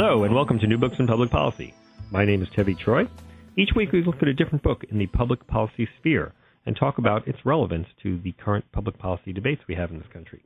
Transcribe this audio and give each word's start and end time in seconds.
Hello, 0.00 0.22
and 0.22 0.32
welcome 0.32 0.60
to 0.60 0.66
New 0.68 0.78
Books 0.78 0.94
in 1.00 1.08
Public 1.08 1.28
Policy. 1.28 1.74
My 2.12 2.24
name 2.24 2.40
is 2.40 2.48
Tevi 2.50 2.78
Troy. 2.78 3.08
Each 3.56 3.70
week 3.74 3.90
we 3.90 4.04
look 4.04 4.22
at 4.22 4.28
a 4.28 4.32
different 4.32 4.62
book 4.62 4.84
in 4.88 4.96
the 4.96 5.08
public 5.08 5.44
policy 5.48 5.88
sphere 5.98 6.32
and 6.66 6.76
talk 6.76 6.98
about 6.98 7.26
its 7.26 7.44
relevance 7.44 7.88
to 8.04 8.20
the 8.20 8.30
current 8.30 8.64
public 8.70 8.96
policy 8.96 9.32
debates 9.32 9.62
we 9.66 9.74
have 9.74 9.90
in 9.90 9.98
this 9.98 10.06
country. 10.12 10.40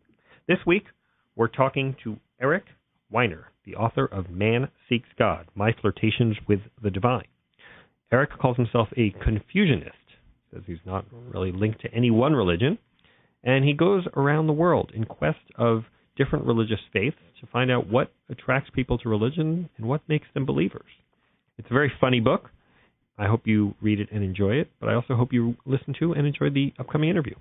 This 0.48 0.56
week, 0.66 0.84
we're 1.36 1.48
talking 1.48 1.94
to 2.02 2.16
Eric 2.40 2.64
Weiner, 3.10 3.48
the 3.66 3.74
author 3.74 4.06
of 4.06 4.30
Man 4.30 4.68
Seeks 4.88 5.10
God 5.18 5.48
My 5.54 5.74
Flirtations 5.78 6.38
with 6.48 6.60
the 6.82 6.90
Divine. 6.90 7.28
Eric 8.10 8.30
calls 8.40 8.56
himself 8.56 8.88
a 8.96 9.10
Confusionist, 9.22 10.16
says 10.50 10.62
he's 10.66 10.78
not 10.86 11.04
really 11.30 11.52
linked 11.52 11.82
to 11.82 11.92
any 11.92 12.10
one 12.10 12.32
religion, 12.32 12.78
and 13.44 13.66
he 13.66 13.74
goes 13.74 14.04
around 14.16 14.46
the 14.46 14.54
world 14.54 14.92
in 14.94 15.04
quest 15.04 15.44
of 15.56 15.84
different 16.16 16.46
religious 16.46 16.80
faiths 16.90 17.18
to 17.42 17.50
find 17.50 17.70
out 17.70 17.90
what 17.90 18.12
attracts 18.30 18.70
people 18.72 18.98
to 18.98 19.08
religion 19.08 19.68
and 19.76 19.86
what 19.86 20.00
makes 20.08 20.26
them 20.32 20.46
believers. 20.46 20.86
It's 21.58 21.68
a 21.70 21.74
very 21.74 21.92
funny 22.00 22.20
book. 22.20 22.50
I 23.18 23.26
hope 23.26 23.42
you 23.46 23.74
read 23.82 24.00
it 24.00 24.08
and 24.12 24.24
enjoy 24.24 24.54
it, 24.54 24.70
but 24.80 24.88
I 24.88 24.94
also 24.94 25.14
hope 25.14 25.32
you 25.32 25.56
listen 25.66 25.94
to 25.98 26.12
and 26.12 26.26
enjoy 26.26 26.50
the 26.50 26.72
upcoming 26.78 27.10
interview. 27.10 27.34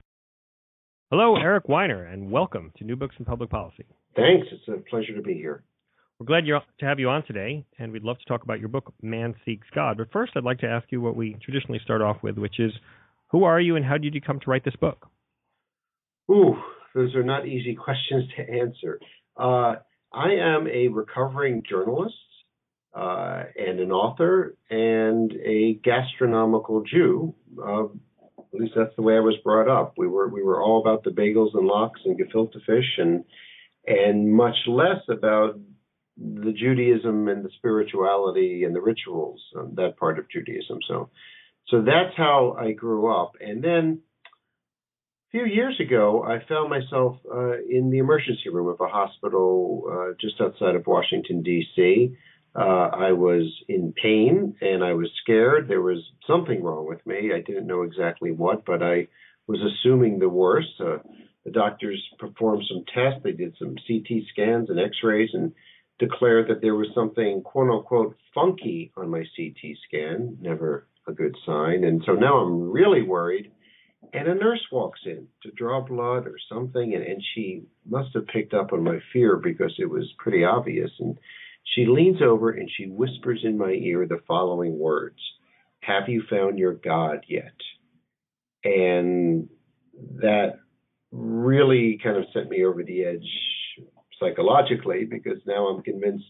Hello, 1.12 1.36
Eric 1.36 1.70
Weiner, 1.70 2.06
and 2.06 2.32
welcome 2.32 2.74
to 2.78 2.84
New 2.84 2.96
Books 2.96 3.16
in 3.20 3.26
Public 3.26 3.50
Policy. 3.50 3.86
Thanks. 4.16 4.48
It's 4.52 4.68
a 4.68 4.90
pleasure 4.90 5.16
to 5.16 5.22
be 5.22 5.36
here. 5.36 5.64
We're 6.20 6.26
glad 6.26 6.46
to 6.46 6.86
have 6.86 7.00
you 7.00 7.10
on 7.10 7.26
today, 7.26 7.66
and 7.80 7.92
we'd 7.92 8.04
love 8.04 8.18
to 8.20 8.26
talk 8.26 8.44
about 8.44 8.60
your 8.60 8.70
book, 8.70 8.94
Man 9.02 9.36
Seeks 9.46 9.68
God. 9.74 9.98
But 9.98 10.12
first, 10.12 10.34
I'd 10.36 10.44
like 10.44 10.60
to 10.60 10.68
ask 10.68 10.86
you 10.92 11.02
what 11.02 11.16
we 11.16 11.36
traditionally 11.44 11.80
start 11.84 12.02
off 12.02 12.18
with, 12.22 12.38
which 12.38 12.60
is 12.60 12.72
who 13.30 13.44
are 13.44 13.60
you 13.60 13.76
and 13.76 13.86
how 13.86 13.98
did 13.98 14.14
you 14.14 14.22
come 14.22 14.40
to 14.40 14.50
write 14.50 14.66
this 14.66 14.76
book? 14.76 15.08
Ooh, 16.30 16.56
those 16.94 17.16
are 17.16 17.24
not 17.24 17.48
easy 17.48 17.76
questions 17.86 18.26
to 18.38 18.50
answer. 18.50 19.00
Uh, 19.38 19.76
I 20.14 20.32
am 20.34 20.68
a 20.68 20.90
recovering 20.90 21.64
journalist 21.68 22.16
uh, 22.94 23.44
and 23.58 23.80
an 23.80 23.92
author 23.92 24.56
and 24.70 25.32
a 25.32 25.80
gastronomical 25.84 26.84
Jew. 26.84 27.34
Uh, 27.58 27.86
at 28.54 28.60
least 28.60 28.74
that's 28.76 28.96
the 28.98 29.02
way 29.02 29.16
I 29.16 29.22
was 29.22 29.38
brought 29.44 29.70
up. 29.70 29.94
We 29.98 30.08
were 30.08 30.28
we 30.28 30.44
were 30.44 30.62
all 30.62 30.82
about 30.82 31.04
the 31.04 31.12
bagels 31.12 31.54
and 31.54 31.66
lox 31.66 32.02
and 32.04 32.20
gefilte 32.20 32.62
fish 32.66 32.98
and 32.98 33.24
and 33.88 34.34
much 34.34 34.58
less 34.68 35.02
about 35.10 35.58
the 36.18 36.52
Judaism 36.52 37.28
and 37.28 37.44
the 37.44 37.50
spirituality 37.58 38.64
and 38.64 38.76
the 38.76 38.82
rituals, 38.82 39.42
um, 39.58 39.74
that 39.76 39.98
part 39.98 40.20
of 40.20 40.30
Judaism. 40.30 40.80
So, 40.88 41.10
so 41.68 41.82
that's 41.82 42.16
how 42.16 42.56
I 42.60 42.74
grew 42.74 43.12
up. 43.12 43.34
And 43.40 43.64
then 43.64 44.02
few 45.32 45.46
years 45.46 45.80
ago, 45.80 46.24
I 46.24 46.46
found 46.48 46.70
myself 46.70 47.18
uh, 47.34 47.58
in 47.70 47.90
the 47.90 48.00
emergency 48.00 48.50
room 48.52 48.68
of 48.68 48.82
a 48.82 48.88
hospital 48.88 49.84
uh, 49.90 50.14
just 50.20 50.42
outside 50.42 50.76
of 50.76 50.86
Washington, 50.86 51.42
D.C. 51.42 52.16
Uh, 52.54 52.60
I 52.60 53.14
was 53.14 53.44
in 53.70 53.94
pain 53.94 54.56
and 54.60 54.84
I 54.84 54.94
was 54.94 55.10
scared. 55.22 55.70
There 55.70 55.82
was 55.82 56.00
something 56.28 56.62
wrong 56.62 56.86
with 56.86 57.06
me. 57.06 57.32
I 57.34 57.42
didn't 57.42 57.68
know 57.68 57.84
exactly 57.84 58.32
what, 58.32 58.66
but 58.66 58.84
I 58.84 59.08
was 59.48 59.60
assuming 59.62 60.20
the 60.20 60.30
worst. 60.30 60.70
Uh, 60.80 60.98
the 61.46 61.52
doctors 61.52 62.02
performed 62.20 62.64
some 62.68 62.84
tests. 62.94 63.22
They 63.24 63.32
did 63.32 63.56
some 63.58 63.76
CT 63.88 64.24
scans 64.32 64.70
and 64.70 64.80
x 64.80 64.98
rays 65.02 65.30
and 65.34 65.54
declared 65.98 66.50
that 66.50 66.62
there 66.62 66.76
was 66.76 66.88
something 66.94 67.42
quote 67.42 67.72
unquote 67.72 68.18
funky 68.36 68.92
on 68.98 69.10
my 69.10 69.24
CT 69.36 69.78
scan. 69.88 70.38
Never 70.42 70.88
a 71.08 71.14
good 71.14 71.36
sign. 71.46 71.86
And 71.86 72.04
so 72.06 72.14
now 72.14 72.40
I'm 72.40 72.70
really 72.70 73.02
worried. 73.02 73.50
And 74.14 74.28
a 74.28 74.36
nurse 74.36 74.66
walks 74.72 75.02
in 75.06 75.28
to 75.44 75.52
draw 75.52 75.82
blood 75.82 76.28
or 76.28 76.38
something, 76.50 76.96
and, 76.96 77.04
and 77.04 77.24
she 77.34 77.64
must 77.88 78.10
have 78.16 78.28
picked 78.28 78.54
up 78.54 78.74
on 78.74 78.84
my 78.84 79.00
fear 79.14 79.38
because 79.38 79.74
it 79.78 79.90
was 79.90 80.12
pretty 80.18 80.44
obvious. 80.44 80.92
And 81.00 81.18
she 81.64 81.86
leans 81.86 82.22
over 82.22 82.52
and 82.52 82.70
she 82.76 82.88
whispers 82.88 83.42
in 83.44 83.58
my 83.58 83.72
ear 83.72 84.06
the 84.08 84.20
following 84.28 84.78
words 84.78 85.20
Have 85.82 86.10
you 86.10 86.24
found 86.30 86.60
your 86.60 86.74
God 86.74 87.26
yet? 87.28 87.54
And 88.64 89.50
that 90.16 90.60
really 91.12 92.00
kind 92.04 92.18
of 92.18 92.26
sent 92.34 92.50
me 92.50 92.66
over 92.66 92.84
the 92.84 93.04
edge 93.06 93.28
psychologically 94.20 95.06
because 95.06 95.40
now 95.46 95.68
I'm 95.68 95.84
convinced 95.84 96.26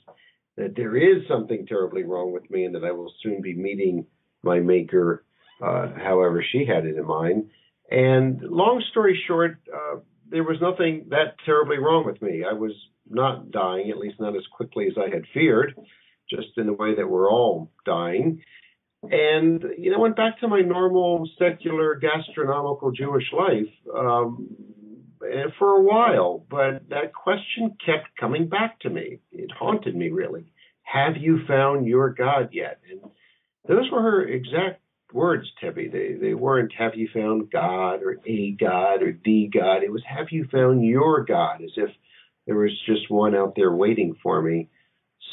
that 0.57 0.75
there 0.75 0.95
is 0.95 1.27
something 1.27 1.65
terribly 1.65 2.03
wrong 2.03 2.31
with 2.31 2.49
me 2.49 2.65
and 2.65 2.75
that 2.75 2.83
I 2.83 2.91
will 2.91 3.11
soon 3.21 3.41
be 3.41 3.55
meeting 3.55 4.05
my 4.43 4.59
maker, 4.59 5.25
uh, 5.61 5.87
however 5.97 6.43
she 6.43 6.65
had 6.65 6.85
it 6.85 6.97
in 6.97 7.05
mind. 7.05 7.49
And 7.89 8.41
long 8.41 8.83
story 8.91 9.21
short, 9.27 9.57
uh, 9.73 9.99
there 10.29 10.43
was 10.43 10.57
nothing 10.61 11.07
that 11.09 11.35
terribly 11.45 11.77
wrong 11.77 12.05
with 12.05 12.21
me. 12.21 12.43
I 12.49 12.53
was 12.53 12.71
not 13.09 13.51
dying, 13.51 13.89
at 13.91 13.97
least 13.97 14.19
not 14.19 14.35
as 14.35 14.43
quickly 14.55 14.87
as 14.87 14.93
I 14.97 15.13
had 15.13 15.25
feared, 15.33 15.75
just 16.29 16.57
in 16.57 16.67
the 16.67 16.73
way 16.73 16.95
that 16.95 17.07
we're 17.07 17.29
all 17.29 17.71
dying. 17.85 18.41
And, 19.03 19.63
you 19.77 19.91
know, 19.91 19.99
went 19.99 20.15
back 20.15 20.39
to 20.39 20.47
my 20.47 20.61
normal 20.61 21.27
secular 21.37 21.95
gastronomical 21.95 22.91
Jewish 22.91 23.25
life 23.33 23.73
um, 23.97 24.47
for 25.57 25.69
a 25.71 25.81
while. 25.81 26.45
But 26.49 26.87
that 26.89 27.13
question 27.13 27.75
kept 27.83 28.15
coming 28.19 28.47
back 28.47 28.79
to 28.81 28.89
me. 28.89 29.19
It 29.31 29.51
haunted 29.51 29.95
me, 29.95 30.09
really. 30.09 30.53
Have 30.83 31.17
you 31.17 31.39
found 31.47 31.87
your 31.87 32.13
God 32.13 32.49
yet? 32.51 32.79
And 32.89 33.01
those 33.67 33.89
were 33.91 34.01
her 34.01 34.23
exact 34.27 34.81
words, 35.13 35.51
Tevi. 35.61 35.91
They 35.91 36.13
they 36.13 36.33
weren't 36.33 36.73
have 36.77 36.95
you 36.95 37.09
found 37.13 37.51
God 37.51 38.01
or 38.03 38.17
a 38.25 38.51
God 38.59 39.03
or 39.03 39.17
the 39.23 39.49
God. 39.53 39.83
It 39.83 39.91
was 39.91 40.03
have 40.05 40.27
you 40.31 40.47
found 40.51 40.85
your 40.85 41.23
God, 41.23 41.61
as 41.63 41.71
if 41.77 41.89
there 42.45 42.55
was 42.55 42.71
just 42.85 43.09
one 43.09 43.35
out 43.35 43.53
there 43.55 43.73
waiting 43.73 44.15
for 44.21 44.41
me. 44.41 44.69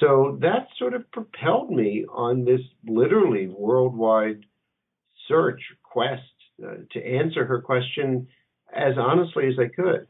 So 0.00 0.38
that 0.42 0.68
sort 0.78 0.94
of 0.94 1.10
propelled 1.10 1.70
me 1.70 2.04
on 2.10 2.44
this 2.44 2.60
literally 2.86 3.48
worldwide 3.48 4.44
search 5.26 5.60
quest 5.82 6.22
uh, 6.64 6.74
to 6.92 7.04
answer 7.04 7.44
her 7.44 7.60
question 7.60 8.28
as 8.74 8.94
honestly 8.98 9.48
as 9.48 9.54
I 9.58 9.68
could. 9.74 10.06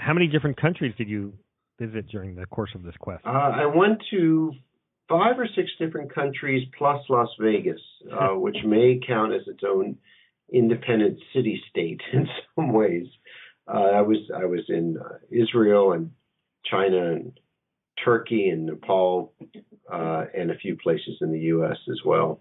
How 0.00 0.14
many 0.14 0.28
different 0.28 0.60
countries 0.60 0.94
did 0.96 1.08
you 1.08 1.34
visit 1.78 2.08
during 2.08 2.34
the 2.34 2.46
course 2.46 2.70
of 2.74 2.82
this 2.82 2.94
quest? 2.98 3.24
Uh, 3.26 3.30
I 3.30 3.66
went 3.66 4.02
to 4.10 4.52
five 5.08 5.38
or 5.38 5.48
six 5.54 5.70
different 5.78 6.14
countries 6.14 6.66
plus 6.76 7.02
Las 7.08 7.28
Vegas, 7.40 7.80
uh, 8.12 8.28
which 8.34 8.56
may 8.64 9.00
count 9.06 9.32
as 9.32 9.42
its 9.46 9.62
own 9.66 9.96
independent 10.52 11.18
city 11.34 11.60
state 11.70 12.00
in 12.12 12.28
some 12.54 12.72
ways. 12.72 13.06
Uh, 13.68 13.90
I 13.94 14.00
was 14.02 14.18
I 14.34 14.44
was 14.44 14.60
in 14.68 14.96
uh, 14.96 15.18
Israel 15.30 15.92
and 15.92 16.12
China 16.70 17.12
and 17.12 17.38
Turkey 18.04 18.48
and 18.48 18.66
Nepal 18.66 19.32
uh, 19.92 20.24
and 20.36 20.50
a 20.50 20.56
few 20.56 20.76
places 20.76 21.16
in 21.20 21.32
the 21.32 21.40
U.S. 21.40 21.76
as 21.90 21.98
well. 22.04 22.40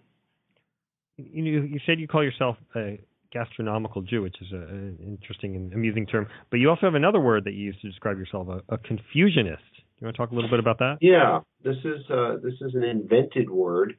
You 1.17 1.61
you 1.61 1.79
said 1.85 1.99
you 1.99 2.07
call 2.07 2.23
yourself 2.23 2.57
a 2.75 2.99
gastronomical 3.31 4.01
Jew, 4.01 4.21
which 4.21 4.35
is 4.41 4.51
a, 4.51 4.57
an 4.57 4.97
interesting 5.01 5.55
and 5.55 5.73
amusing 5.73 6.05
term, 6.05 6.27
but 6.51 6.57
you 6.57 6.69
also 6.69 6.85
have 6.85 6.95
another 6.95 7.19
word 7.19 7.43
that 7.45 7.53
you 7.53 7.65
use 7.65 7.75
to 7.81 7.89
describe 7.89 8.17
yourself, 8.17 8.47
a, 8.47 8.73
a 8.73 8.77
Confusionist. 8.77 9.59
You 10.05 10.09
want 10.09 10.17
to 10.17 10.21
talk 10.21 10.31
a 10.31 10.35
little 10.35 10.51
bit 10.51 10.59
about 10.59 10.77
that? 10.77 10.97
Yeah, 11.01 11.39
this 11.63 11.77
is 11.83 12.07
uh, 12.11 12.35
this 12.43 12.53
is 12.61 12.75
an 12.75 12.83
invented 12.83 13.49
word 13.49 13.95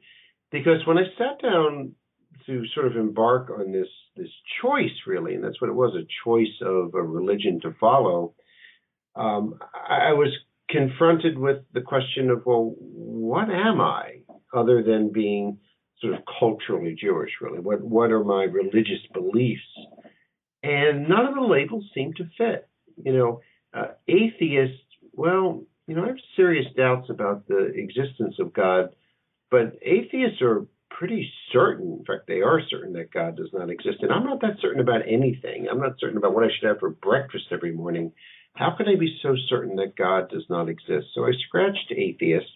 because 0.53 0.79
when 0.87 0.97
I 0.97 1.03
sat 1.17 1.41
down 1.41 1.95
to 2.45 2.63
sort 2.73 2.87
of 2.87 2.95
embark 2.95 3.49
on 3.49 3.73
this 3.73 3.89
this 4.15 4.29
choice, 4.61 4.93
really, 5.05 5.35
and 5.35 5.43
that's 5.43 5.59
what 5.59 5.69
it 5.69 5.73
was 5.73 5.95
a 5.95 6.07
choice 6.23 6.61
of 6.61 6.93
a 6.93 7.03
religion 7.03 7.59
to 7.63 7.75
follow. 7.77 8.35
Um, 9.17 9.59
I 9.73 10.13
was 10.13 10.29
confronted 10.69 11.37
with 11.37 11.57
the 11.73 11.81
question 11.81 12.29
of, 12.29 12.45
well, 12.45 12.73
what 12.79 13.49
am 13.49 13.81
I 13.81 14.21
other 14.55 14.83
than 14.83 15.11
being 15.11 15.57
sort 15.99 16.13
of 16.13 16.21
culturally 16.39 16.95
Jewish, 16.97 17.31
really? 17.41 17.59
What 17.59 17.81
what 17.83 18.13
are 18.13 18.23
my 18.23 18.43
religious 18.43 19.05
beliefs? 19.13 19.59
And 20.63 21.09
none 21.09 21.25
of 21.25 21.35
the 21.35 21.41
labels 21.41 21.83
seem 21.93 22.13
to 22.13 22.29
fit. 22.37 22.69
You 22.95 23.11
know, 23.11 23.41
uh, 23.73 23.87
atheist. 24.07 24.83
Well, 25.11 25.65
you 25.87 25.95
know, 25.95 26.03
I 26.03 26.07
have 26.07 26.17
serious 26.35 26.65
doubts 26.75 27.09
about 27.09 27.47
the 27.47 27.71
existence 27.75 28.35
of 28.39 28.53
God, 28.53 28.93
but 29.49 29.79
atheists 29.81 30.41
are 30.41 30.65
pretty 30.89 31.31
certain. 31.51 31.97
In 31.99 32.05
fact, 32.05 32.27
they 32.27 32.41
are 32.41 32.61
certain 32.69 32.93
that 32.93 33.13
God 33.13 33.37
does 33.37 33.49
not 33.53 33.69
exist. 33.69 33.99
And 34.01 34.11
I'm 34.11 34.25
not 34.25 34.41
that 34.41 34.57
certain 34.61 34.81
about 34.81 35.01
anything. 35.07 35.67
I'm 35.69 35.79
not 35.79 35.99
certain 35.99 36.17
about 36.17 36.33
what 36.33 36.43
I 36.43 36.47
should 36.47 36.67
have 36.67 36.79
for 36.79 36.89
breakfast 36.89 37.45
every 37.51 37.71
morning. 37.71 38.11
How 38.53 38.75
can 38.75 38.87
I 38.87 38.95
be 38.95 39.17
so 39.21 39.35
certain 39.47 39.75
that 39.77 39.95
God 39.95 40.29
does 40.29 40.45
not 40.49 40.69
exist? 40.69 41.07
So 41.13 41.25
I 41.25 41.31
scratched 41.47 41.91
atheist 41.95 42.47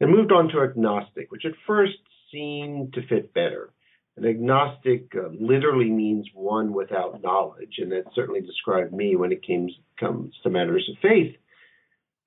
and 0.00 0.10
moved 0.10 0.32
on 0.32 0.48
to 0.48 0.62
agnostic, 0.62 1.30
which 1.30 1.44
at 1.44 1.52
first 1.66 1.98
seemed 2.32 2.94
to 2.94 3.06
fit 3.06 3.34
better. 3.34 3.70
An 4.16 4.26
agnostic 4.26 5.12
uh, 5.14 5.28
literally 5.38 5.90
means 5.90 6.26
one 6.34 6.72
without 6.72 7.22
knowledge, 7.22 7.74
and 7.78 7.92
that 7.92 8.04
certainly 8.14 8.40
described 8.40 8.92
me 8.92 9.16
when 9.16 9.32
it 9.32 9.42
came, 9.42 9.68
comes 9.98 10.34
to 10.42 10.50
matters 10.50 10.88
of 10.90 10.98
faith. 11.00 11.36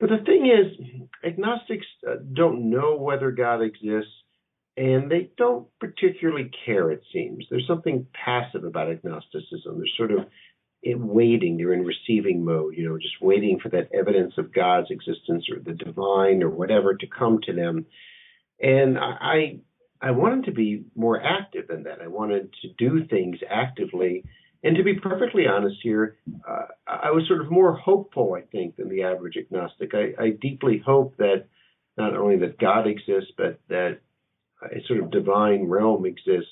But 0.04 0.10
the 0.10 0.26
thing 0.26 0.48
is, 0.48 1.08
agnostics 1.24 1.86
uh, 2.06 2.16
don't 2.34 2.70
know 2.70 2.98
whether 2.98 3.32
God 3.32 3.62
exists 3.62 4.12
and 4.76 5.10
they 5.10 5.30
don't 5.38 5.66
particularly 5.80 6.52
care, 6.66 6.92
it 6.92 7.04
seems. 7.14 7.46
There's 7.50 7.66
something 7.66 8.06
passive 8.14 8.66
about 8.66 8.92
agnosticism. 8.92 9.78
They're 9.78 9.96
sort 9.96 10.12
of 10.12 10.28
in 10.84 11.08
waiting. 11.08 11.56
They're 11.56 11.72
in 11.72 11.86
receiving 11.86 12.44
mode, 12.44 12.74
you 12.76 12.86
know, 12.86 12.98
just 12.98 13.22
waiting 13.22 13.60
for 13.64 13.70
that 13.70 13.92
evidence 13.98 14.34
of 14.38 14.54
God's 14.54 14.92
existence 14.92 15.46
or 15.50 15.60
the 15.64 15.72
divine 15.72 16.44
or 16.44 16.50
whatever 16.50 16.96
to 16.96 17.08
come 17.08 17.40
to 17.44 17.54
them. 17.54 17.86
And 18.62 18.98
I 19.00 19.60
I 20.02 20.12
wanted 20.12 20.44
to 20.48 20.52
be 20.52 20.84
more 20.98 21.24
active 21.24 21.70
than 21.70 21.84
that. 21.84 22.02
I 22.02 22.08
wanted 22.08 22.54
to 22.62 22.68
do 22.78 23.06
things 23.06 23.38
actively. 23.50 24.26
And 24.64 24.78
to 24.78 24.84
be 24.84 24.96
perfectly 24.96 25.46
honest 25.46 25.78
here, 25.84 26.18
uh, 26.48 26.68
I 26.88 27.12
was 27.12 27.28
sort 27.28 27.42
of 27.42 27.52
more 27.52 27.76
hopeful, 27.76 28.34
I 28.34 28.42
think, 28.42 28.78
than 28.78 28.90
the 28.90 29.04
average 29.04 29.36
agnostic. 29.38 29.92
I, 29.94 30.14
I 30.22 30.30
deeply 30.30 30.82
hope 30.86 31.18
that 31.18 31.46
not 31.98 32.16
only 32.16 32.38
that 32.38 32.58
God 32.60 32.88
exists, 32.88 33.32
but 33.38 33.60
that 33.68 34.00
a 34.64 34.82
sort 34.88 35.00
of 35.02 35.12
divine 35.12 35.68
realm 35.68 36.06
exists 36.06 36.52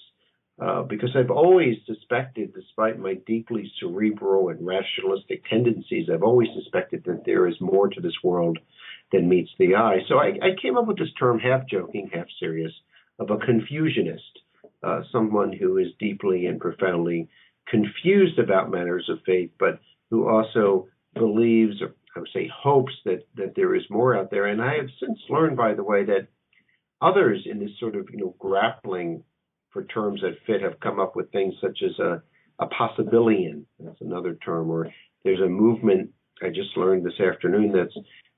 uh, 0.62 0.84
because 0.84 1.16
I've 1.16 1.32
always 1.32 1.78
suspected, 1.88 2.54
despite 2.54 3.00
my 3.00 3.16
deeply 3.26 3.72
cerebral 3.80 4.50
and 4.50 4.66
rationalistic 4.66 5.44
tendencies, 5.50 6.08
I've 6.14 6.22
always 6.22 6.50
suspected 6.54 7.04
that 7.06 7.24
there 7.26 7.48
is 7.48 7.56
more 7.60 7.88
to 7.88 8.02
this 8.02 8.14
world 8.24 8.60
than 9.12 9.28
meets 9.28 9.50
the 9.58 9.76
eye. 9.76 10.00
So 10.08 10.20
I, 10.20 10.38
I 10.42 10.62
came 10.62 10.78
up 10.78 10.86
with 10.86 11.00
this 11.00 11.12
term, 11.18 11.40
half 11.40 11.68
joking, 11.68 12.12
half 12.14 12.28
serious, 12.40 12.74
of 13.18 13.32
a 13.32 13.38
confusionist, 13.38 14.20
uh, 14.84 15.02
someone 15.12 15.52
who 15.52 15.78
is 15.78 15.88
deeply 16.00 16.46
and 16.46 16.60
profoundly 16.60 17.28
confused 17.68 18.40
about 18.40 18.72
matters 18.72 19.08
of 19.10 19.20
faith, 19.26 19.52
but 19.60 19.80
who 20.10 20.28
also 20.28 20.88
believes, 21.14 21.82
or 21.82 21.96
I 22.16 22.20
would 22.20 22.30
say 22.34 22.50
hopes, 22.54 22.94
that, 23.06 23.28
that 23.36 23.54
there 23.56 23.76
is 23.76 23.84
more 23.90 24.18
out 24.18 24.32
there. 24.32 24.48
And 24.48 24.62
I 24.62 24.76
have 24.76 24.90
since 25.00 25.20
learned, 25.30 25.58
by 25.58 25.74
the 25.74 25.84
way, 25.84 26.06
that 26.06 26.28
others 27.02 27.46
in 27.50 27.60
this 27.60 27.72
sort 27.80 27.96
of 27.96 28.08
you 28.12 28.18
know 28.18 28.36
grappling 28.40 29.24
for 29.72 29.84
terms 29.86 30.22
that 30.22 30.38
fit 30.46 30.62
have 30.62 30.80
come 30.80 31.00
up 31.00 31.16
with 31.16 31.32
things 31.32 31.54
such 31.62 31.80
as 31.84 31.98
a, 32.00 32.22
a 32.60 32.68
possibilian. 32.68 33.64
That's 33.80 34.02
another 34.02 34.36
term. 34.46 34.70
Or 34.70 34.90
there's 35.24 35.40
a 35.40 35.48
movement 35.48 36.12
I 36.44 36.50
just 36.50 36.76
learned 36.76 37.06
this 37.06 37.20
afternoon 37.20 37.72
that's 37.72 37.96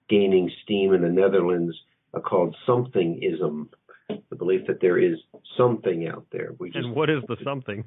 gaining 0.09 0.51
steam 0.63 0.93
in 0.93 1.01
the 1.01 1.09
Netherlands 1.09 1.75
uh, 2.13 2.19
called 2.19 2.55
somethingism. 2.67 3.69
The 4.09 4.35
belief 4.35 4.67
that 4.67 4.81
there 4.81 4.97
is 4.97 5.17
something 5.57 6.07
out 6.07 6.27
there. 6.31 6.51
We 6.59 6.69
just, 6.69 6.85
and 6.85 6.95
what 6.95 7.09
is 7.09 7.23
the 7.27 7.37
something? 7.43 7.85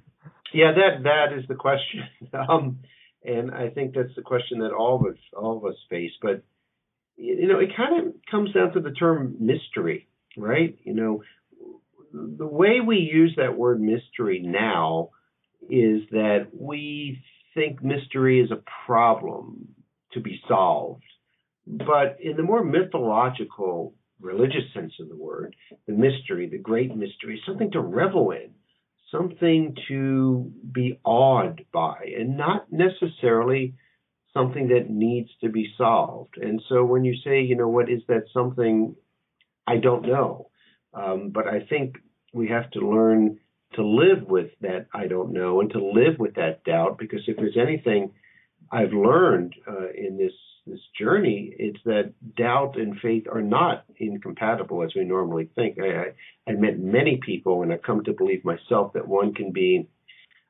Yeah, 0.53 0.73
that 0.73 1.03
that 1.05 1.39
is 1.39 1.45
the 1.49 1.55
question. 1.55 2.05
Um, 2.49 2.79
and 3.25 3.51
I 3.51 3.71
think 3.71 3.95
that's 3.95 4.15
the 4.15 4.23
question 4.23 4.61
that 4.61 4.73
all 4.73 4.97
of 4.97 5.13
us 5.13 5.19
all 5.37 5.57
of 5.57 5.65
us 5.65 5.77
face. 5.91 6.13
But 6.23 6.43
you 7.17 7.49
know, 7.49 7.59
it 7.59 7.71
kind 7.77 8.07
of 8.07 8.15
comes 8.31 8.53
down 8.53 8.73
to 8.75 8.81
the 8.81 8.93
term 8.93 9.37
mystery, 9.41 10.07
right? 10.37 10.79
You 10.85 10.95
know, 10.95 11.23
the 12.13 12.47
way 12.47 12.81
we 12.87 12.97
use 12.99 13.35
that 13.37 13.57
word 13.57 13.81
mystery 13.81 14.41
now 14.45 15.11
is 15.63 16.03
that 16.11 16.49
we 16.53 17.23
think 17.55 17.83
mystery 17.83 18.41
is 18.41 18.51
a 18.51 18.63
problem 18.87 19.75
to 20.13 20.21
be 20.21 20.41
solved. 20.47 21.03
But 21.67 22.19
in 22.23 22.37
the 22.37 22.43
more 22.43 22.63
mythological, 22.63 23.95
religious 24.21 24.65
sense 24.75 24.93
of 25.01 25.09
the 25.09 25.17
word, 25.17 25.55
the 25.87 25.93
mystery, 25.93 26.49
the 26.49 26.59
great 26.59 26.95
mystery, 26.95 27.41
something 27.47 27.71
to 27.73 27.81
revel 27.81 28.31
in, 28.31 28.51
something 29.11 29.77
to 29.89 30.51
be 30.73 30.99
awed 31.05 31.65
by, 31.73 32.13
and 32.19 32.37
not 32.37 32.67
necessarily 32.73 33.75
something 34.33 34.69
that 34.69 34.91
needs 34.91 35.31
to 35.43 35.49
be 35.49 35.73
solved. 35.79 36.37
And 36.37 36.63
so 36.69 36.85
when 36.85 37.05
you 37.05 37.15
say, 37.25 37.43
you 37.43 37.57
know, 37.57 37.69
what 37.69 37.91
is 37.91 38.03
that 38.09 38.25
something? 38.33 38.95
I 39.67 39.79
don't 39.79 40.07
know. 40.07 40.51
Um, 40.93 41.31
but 41.31 41.47
I 41.47 41.61
think 41.69 41.97
we 42.33 42.49
have 42.49 42.71
to 42.73 42.81
learn 42.81 43.39
to 43.75 43.85
live 43.85 44.27
with 44.29 44.51
that 44.61 44.87
I 44.93 45.07
don't 45.07 45.33
know 45.33 45.61
and 45.61 45.71
to 45.73 45.85
live 45.85 46.19
with 46.19 46.35
that 46.35 46.65
doubt 46.65 46.99
because 46.99 47.21
if 47.27 47.37
there's 47.37 47.57
anything 47.57 48.13
I've 48.71 48.93
learned 48.93 49.55
uh, 49.69 49.91
in 49.97 50.17
this 50.19 50.33
this 50.67 50.81
journey, 50.99 51.55
it's 51.59 51.79
that 51.85 52.13
doubt 52.37 52.77
and 52.77 52.99
faith 52.99 53.27
are 53.33 53.41
not 53.41 53.85
incompatible 53.99 54.83
as 54.83 54.91
we 54.97 55.05
normally 55.05 55.49
think. 55.55 55.79
I, 55.81 55.87
I, 55.87 56.05
I 56.49 56.53
met 56.55 56.79
many 56.79 57.21
people, 57.25 57.63
and 57.63 57.73
I've 57.73 57.83
come 57.83 58.03
to 58.05 58.13
believe 58.13 58.45
myself 58.45 58.93
that 58.95 59.07
one 59.07 59.33
can 59.33 59.53
be 59.53 59.89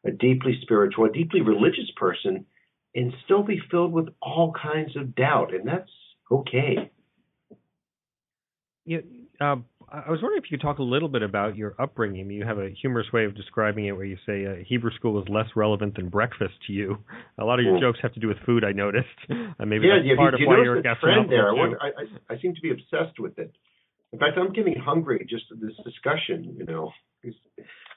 a 0.06 0.10
deeply 0.10 0.58
spiritual, 0.62 1.04
a 1.04 1.12
deeply 1.12 1.42
religious 1.42 1.90
person, 1.96 2.46
and 2.94 3.12
still 3.24 3.42
be 3.42 3.60
filled 3.70 3.92
with 3.92 4.08
all 4.22 4.54
kinds 4.54 4.96
of 4.96 5.14
doubt, 5.14 5.52
and 5.52 5.68
that's 5.68 5.90
okay. 6.32 6.90
You, 8.86 9.02
uh, 9.38 9.56
I 9.88 10.10
was 10.10 10.20
wondering 10.20 10.42
if 10.42 10.50
you 10.50 10.58
could 10.58 10.66
talk 10.66 10.78
a 10.78 10.82
little 10.82 11.08
bit 11.08 11.22
about 11.22 11.56
your 11.56 11.74
upbringing. 11.78 12.28
You 12.30 12.44
have 12.44 12.58
a 12.58 12.70
humorous 12.82 13.06
way 13.12 13.24
of 13.24 13.36
describing 13.36 13.86
it, 13.86 13.92
where 13.92 14.04
you 14.04 14.16
say 14.26 14.44
uh, 14.44 14.64
Hebrew 14.66 14.90
school 14.96 15.12
was 15.12 15.24
less 15.28 15.46
relevant 15.54 15.94
than 15.94 16.08
breakfast 16.08 16.54
to 16.66 16.72
you. 16.72 16.98
A 17.38 17.44
lot 17.44 17.60
of 17.60 17.64
your 17.64 17.76
mm. 17.76 17.80
jokes 17.80 18.00
have 18.02 18.12
to 18.14 18.20
do 18.20 18.26
with 18.26 18.38
food. 18.44 18.64
I 18.64 18.72
noticed. 18.72 19.06
Uh, 19.30 19.64
maybe 19.64 19.86
yeah, 19.86 19.96
that's 19.96 20.06
yeah, 20.06 20.16
part 20.16 20.34
you, 20.38 20.44
of 20.44 20.48
why 20.48 20.62
you're 20.62 20.78
a 20.78 20.82
there. 20.82 21.50
I, 21.50 21.86
I, 21.86 21.86
I, 21.86 22.34
I 22.34 22.40
seem 22.40 22.54
to 22.54 22.60
be 22.60 22.70
obsessed 22.70 23.18
with 23.18 23.38
it. 23.38 23.52
In 24.12 24.18
fact, 24.18 24.36
I'm 24.36 24.52
getting 24.52 24.74
hungry 24.74 25.26
just 25.28 25.44
this 25.60 25.72
discussion. 25.84 26.56
You 26.58 26.64
know, 26.64 26.90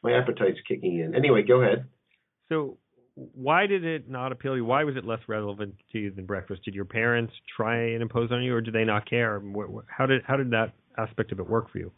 my 0.03 0.13
appetite's 0.13 0.59
kicking 0.67 0.99
in. 0.99 1.15
Anyway, 1.15 1.43
go 1.47 1.61
ahead. 1.61 1.85
So, 2.49 2.77
why 3.15 3.67
did 3.67 3.83
it 3.83 4.09
not 4.09 4.31
appeal 4.31 4.53
to 4.53 4.57
you? 4.57 4.65
Why 4.65 4.83
was 4.83 4.95
it 4.95 5.05
less 5.05 5.19
relevant 5.27 5.75
to 5.91 5.99
you 5.99 6.11
than 6.11 6.25
breakfast? 6.25 6.63
Did 6.63 6.75
your 6.75 6.85
parents 6.85 7.33
try 7.55 7.91
and 7.91 8.01
impose 8.01 8.31
on 8.31 8.43
you, 8.43 8.53
or 8.53 8.61
did 8.61 8.73
they 8.73 8.85
not 8.85 9.09
care? 9.09 9.41
How 9.87 10.05
did 10.05 10.21
how 10.25 10.37
did 10.37 10.51
that 10.51 10.73
aspect 10.97 11.31
of 11.31 11.39
it 11.39 11.49
work 11.49 11.71
for 11.71 11.79
you? 11.79 11.91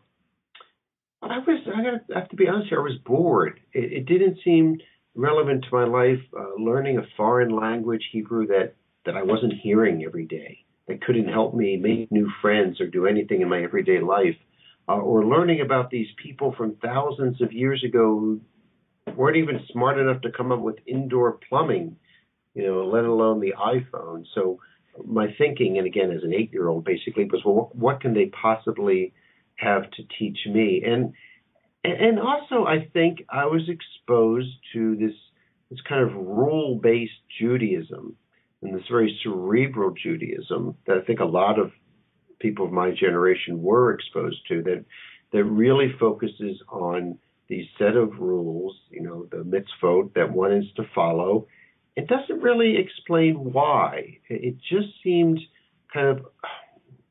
I 1.22 1.38
was 1.40 1.60
I 1.68 1.84
gotta 1.84 2.02
have 2.14 2.30
to 2.30 2.36
be 2.36 2.48
honest 2.48 2.70
here. 2.70 2.80
I 2.80 2.84
was 2.84 2.98
bored. 3.06 3.60
It, 3.74 3.94
it 3.94 4.06
didn't 4.06 4.40
seem 4.44 4.78
relevant 5.16 5.66
to 5.66 5.76
my 5.76 5.86
life. 5.86 6.20
Uh, 6.38 6.62
learning 6.62 6.98
a 6.98 7.04
foreign 7.16 7.56
language, 7.56 8.04
Hebrew, 8.12 8.48
that 8.48 8.74
that 9.06 9.16
I 9.16 9.24
wasn't 9.24 9.54
hearing 9.62 10.04
every 10.04 10.26
day, 10.26 10.66
that 10.88 11.04
couldn't 11.04 11.28
help 11.28 11.54
me 11.54 11.78
make 11.78 12.12
new 12.12 12.30
friends 12.42 12.82
or 12.82 12.88
do 12.88 13.06
anything 13.06 13.42
in 13.42 13.50
my 13.50 13.64
everyday 13.64 14.00
life, 14.00 14.36
uh, 14.90 14.94
or 14.94 15.26
learning 15.26 15.62
about 15.62 15.90
these 15.90 16.08
people 16.22 16.54
from 16.58 16.76
thousands 16.78 17.42
of 17.42 17.54
years 17.54 17.84
ago 17.84 18.20
who 18.20 18.42
weren't 19.16 19.38
even 19.38 19.60
smart 19.72 20.00
enough 20.00 20.22
to 20.22 20.32
come 20.32 20.52
up 20.52 20.60
with 20.60 20.78
indoor 20.88 21.40
plumbing, 21.50 21.98
you 22.54 22.66
know, 22.66 22.86
let 22.86 23.06
alone 23.06 23.40
the 23.40 23.54
iPhone. 23.58 24.26
So 24.34 24.60
my 25.06 25.34
thinking, 25.38 25.78
and 25.78 25.88
again, 25.88 26.12
as 26.12 26.24
an 26.24 26.34
eight-year-old, 26.34 26.84
basically 26.84 27.26
was, 27.26 27.42
well, 27.46 27.72
what 27.74 28.02
can 28.02 28.14
they 28.14 28.28
possibly 28.28 29.14
have 29.56 29.90
to 29.92 30.04
teach 30.20 30.40
me? 30.48 30.84
And 30.86 31.14
and 31.84 32.20
also, 32.20 32.66
I 32.66 32.90
think 32.94 33.26
I 33.28 33.46
was 33.46 33.68
exposed 33.68 34.56
to 34.74 34.96
this 34.96 35.16
this 35.70 35.82
kind 35.88 36.04
of 36.04 36.14
rule-based 36.14 37.12
Judaism 37.40 38.16
and 38.62 38.76
this 38.76 38.88
very 38.90 39.18
cerebral 39.24 39.92
Judaism 39.92 40.76
that 40.86 40.98
I 40.98 41.02
think 41.02 41.22
a 41.22 41.26
lot 41.26 41.58
of 41.58 41.72
people 42.40 42.66
of 42.66 42.72
my 42.72 42.92
generation 42.92 43.62
were 43.62 43.94
exposed 43.94 44.48
to. 44.50 44.62
That 44.64 44.86
that 45.32 45.44
really 45.44 45.94
focuses 46.00 46.62
on 46.70 47.18
these 47.48 47.66
set 47.78 47.96
of 47.96 48.20
rules, 48.20 48.76
you 48.90 49.02
know, 49.02 49.26
the 49.32 49.38
mitzvot 49.38 50.14
that 50.14 50.32
one 50.32 50.54
is 50.54 50.66
to 50.76 50.84
follow, 50.94 51.48
it 51.96 52.08
doesn't 52.08 52.42
really 52.42 52.78
explain 52.78 53.36
why. 53.36 54.20
It 54.30 54.56
just 54.70 54.88
seemed 55.04 55.40
kind 55.94 56.08
of 56.08 56.26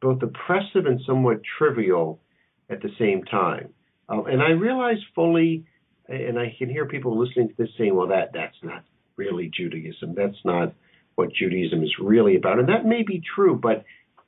both 0.00 0.22
oppressive 0.22 0.86
and 0.86 1.00
somewhat 1.06 1.42
trivial 1.58 2.20
at 2.70 2.80
the 2.82 2.90
same 2.98 3.24
time. 3.24 3.70
Uh, 4.08 4.22
and 4.24 4.42
I 4.42 4.50
realize 4.50 4.96
fully, 5.14 5.66
and 6.08 6.38
I 6.38 6.54
can 6.58 6.70
hear 6.70 6.86
people 6.86 7.18
listening 7.18 7.48
to 7.48 7.54
this 7.58 7.68
saying, 7.76 7.94
well, 7.94 8.08
that 8.08 8.30
that's 8.32 8.56
not 8.62 8.84
really 9.16 9.50
Judaism. 9.54 10.14
That's 10.14 10.42
not 10.44 10.74
what 11.14 11.32
Judaism 11.32 11.82
is 11.82 11.92
really 12.00 12.36
about. 12.36 12.58
And 12.58 12.68
that 12.68 12.86
may 12.86 13.02
be 13.02 13.22
true, 13.34 13.58
but 13.60 13.84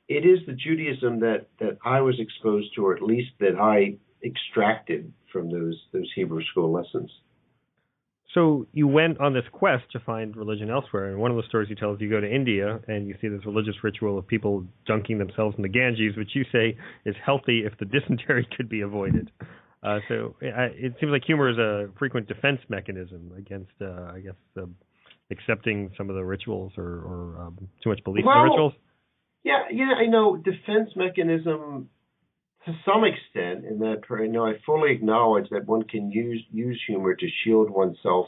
it 0.07 0.25
is 0.25 0.45
the 0.45 0.53
Judaism 0.53 1.21
that, 1.21 1.47
that 1.59 1.79
I 1.83 2.01
was 2.01 2.19
exposed 2.19 2.75
to, 2.75 2.85
or 2.85 2.95
at 2.95 3.01
least 3.01 3.31
that 3.39 3.55
I 3.59 3.97
extracted 4.23 5.11
from 5.31 5.51
those 5.51 5.75
those 5.91 6.09
Hebrew 6.15 6.43
school 6.51 6.71
lessons. 6.71 7.11
So 8.33 8.65
you 8.73 8.87
went 8.87 9.19
on 9.19 9.33
this 9.33 9.43
quest 9.51 9.83
to 9.91 9.99
find 9.99 10.35
religion 10.35 10.69
elsewhere, 10.69 11.09
and 11.09 11.19
one 11.19 11.29
of 11.29 11.37
the 11.37 11.43
stories 11.47 11.69
you 11.69 11.75
tell 11.75 11.93
is 11.93 12.01
you 12.01 12.09
go 12.09 12.19
to 12.19 12.29
India 12.29 12.79
and 12.87 13.07
you 13.07 13.15
see 13.21 13.27
this 13.27 13.45
religious 13.45 13.75
ritual 13.83 14.17
of 14.17 14.25
people 14.25 14.65
dunking 14.87 15.19
themselves 15.19 15.55
in 15.55 15.61
the 15.61 15.69
Ganges, 15.69 16.17
which 16.17 16.31
you 16.33 16.43
say 16.51 16.75
is 17.05 17.15
healthy 17.23 17.63
if 17.65 17.77
the 17.77 17.85
dysentery 17.99 18.47
could 18.57 18.69
be 18.69 18.81
avoided. 18.81 19.29
Uh, 19.83 19.99
so 20.07 20.35
it 20.41 20.93
seems 20.99 21.11
like 21.11 21.23
humor 21.25 21.49
is 21.49 21.57
a 21.57 21.89
frequent 21.99 22.27
defense 22.27 22.59
mechanism 22.69 23.31
against, 23.37 23.73
uh, 23.81 24.11
I 24.13 24.21
guess, 24.21 24.35
uh, 24.57 24.65
accepting 25.29 25.91
some 25.97 26.09
of 26.09 26.15
the 26.15 26.23
rituals 26.23 26.71
or, 26.77 26.83
or 26.85 27.41
um, 27.41 27.67
too 27.83 27.89
much 27.89 28.03
belief 28.03 28.23
well, 28.25 28.37
in 28.37 28.43
the 28.43 28.49
rituals. 28.51 28.73
Yeah, 29.43 29.63
yeah, 29.71 29.91
I 29.99 30.05
know 30.07 30.37
defense 30.37 30.91
mechanism 30.95 31.89
to 32.65 32.73
some 32.85 33.03
extent, 33.03 33.65
in 33.65 33.79
that 33.79 34.01
you 34.09 34.27
know 34.27 34.45
I 34.45 34.53
fully 34.65 34.91
acknowledge 34.91 35.49
that 35.51 35.65
one 35.65 35.83
can 35.83 36.11
use 36.11 36.43
use 36.51 36.81
humor 36.87 37.13
to 37.13 37.27
shield 37.43 37.69
oneself 37.69 38.27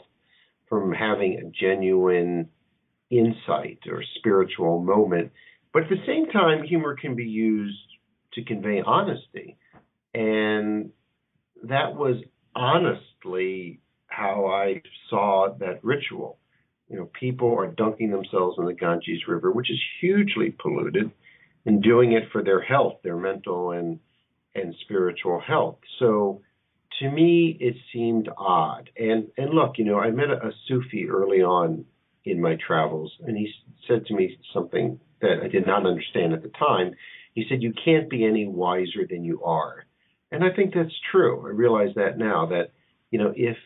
from 0.68 0.92
having 0.92 1.38
a 1.38 1.50
genuine 1.50 2.48
insight 3.10 3.78
or 3.88 4.02
spiritual 4.16 4.82
moment, 4.82 5.32
but 5.72 5.84
at 5.84 5.88
the 5.88 6.04
same 6.06 6.26
time, 6.26 6.64
humor 6.64 6.96
can 7.00 7.14
be 7.14 7.24
used 7.24 7.78
to 8.34 8.44
convey 8.44 8.82
honesty, 8.84 9.56
and 10.12 10.90
that 11.64 11.94
was 11.94 12.16
honestly 12.54 13.80
how 14.08 14.46
I 14.46 14.82
saw 15.08 15.54
that 15.60 15.82
ritual. 15.82 16.38
You 16.88 16.98
know, 16.98 17.10
people 17.18 17.58
are 17.58 17.66
dunking 17.66 18.10
themselves 18.10 18.56
in 18.58 18.66
the 18.66 18.74
Ganges 18.74 19.26
River, 19.26 19.50
which 19.50 19.70
is 19.70 19.80
hugely 20.00 20.54
polluted, 20.58 21.10
and 21.64 21.82
doing 21.82 22.12
it 22.12 22.24
for 22.32 22.42
their 22.42 22.60
health, 22.60 22.98
their 23.02 23.16
mental 23.16 23.70
and 23.70 23.98
and 24.56 24.74
spiritual 24.82 25.40
health. 25.40 25.78
So 25.98 26.42
to 27.00 27.10
me, 27.10 27.56
it 27.60 27.76
seemed 27.92 28.28
odd. 28.36 28.90
And 28.96 29.28
and 29.36 29.50
look, 29.50 29.78
you 29.78 29.84
know, 29.84 29.98
I 29.98 30.10
met 30.10 30.30
a, 30.30 30.50
Sufi 30.66 31.08
early 31.08 31.42
on 31.42 31.84
in 32.24 32.40
my 32.40 32.56
travels, 32.66 33.12
and 33.26 33.36
he 33.36 33.52
said 33.86 34.06
to 34.06 34.14
me 34.14 34.38
something 34.52 34.98
that 35.20 35.40
I 35.42 35.48
did 35.48 35.66
not 35.66 35.86
understand 35.86 36.32
at 36.32 36.42
the 36.42 36.50
time. 36.50 36.94
He 37.34 37.46
said, 37.48 37.62
"You 37.62 37.72
can't 37.84 38.10
be 38.10 38.24
any 38.24 38.48
wiser 38.48 39.06
than 39.08 39.24
you 39.24 39.42
are," 39.44 39.86
and 40.32 40.42
I 40.42 40.50
think 40.50 40.74
that's 40.74 40.94
true. 41.10 41.46
I 41.46 41.50
realize 41.50 41.94
that 41.96 42.18
now. 42.18 42.46
That 42.46 42.72
you 43.10 43.18
know, 43.18 43.32
if 43.36 43.56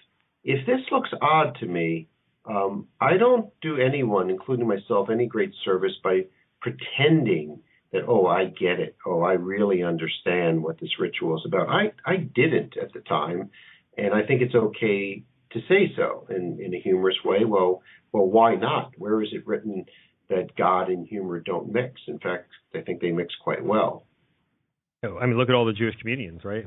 if 0.45 0.67
this 0.67 0.81
looks 0.91 1.11
odd 1.23 1.57
to 1.61 1.67
me, 1.67 2.09
um, 2.47 2.89
I 3.01 3.17
don't 3.17 3.49
do 3.61 3.77
anyone, 3.77 4.31
including 4.31 4.67
myself, 4.67 5.09
any 5.11 5.27
great 5.27 5.53
service 5.65 5.93
by 6.03 6.27
pretending 6.61 7.61
that 7.93 8.03
oh 8.07 8.27
I 8.27 8.45
get 8.45 8.81
it, 8.81 8.97
oh 9.07 9.23
I 9.23 9.33
really 9.33 9.83
understand 9.83 10.63
what 10.63 10.81
this 10.81 10.99
ritual 10.99 11.37
is 11.37 11.45
about. 11.47 11.69
I 11.69 11.93
I 12.05 12.17
didn't 12.17 12.77
at 12.81 12.93
the 12.93 13.01
time, 13.01 13.51
and 13.97 14.15
I 14.15 14.27
think 14.27 14.43
it's 14.43 14.55
okay 14.55 15.25
to 15.53 15.61
say 15.69 15.93
so 15.97 16.27
in 16.31 16.59
in 16.61 16.75
a 16.75 16.81
humorous 16.81 17.17
way. 17.25 17.45
Well, 17.45 17.83
well, 18.13 18.27
why 18.27 18.55
not? 18.55 18.93
Where 18.97 19.23
is 19.23 19.31
it 19.33 19.47
written 19.47 19.87
that 20.29 20.57
God 20.57 20.89
and 20.89 21.07
humor 21.07 21.41
don't 21.41 21.73
mix? 21.73 22.01
In 22.07 22.19
fact, 22.19 22.49
I 22.75 22.81
think 22.81 23.01
they 23.01 23.11
mix 23.11 23.35
quite 23.43 23.65
well. 23.65 24.07
Oh, 25.05 25.19
I 25.19 25.27
mean, 25.27 25.39
look 25.39 25.49
at 25.49 25.55
all 25.55 25.65
the 25.65 25.73
Jewish 25.73 25.97
comedians, 25.97 26.45
right? 26.45 26.67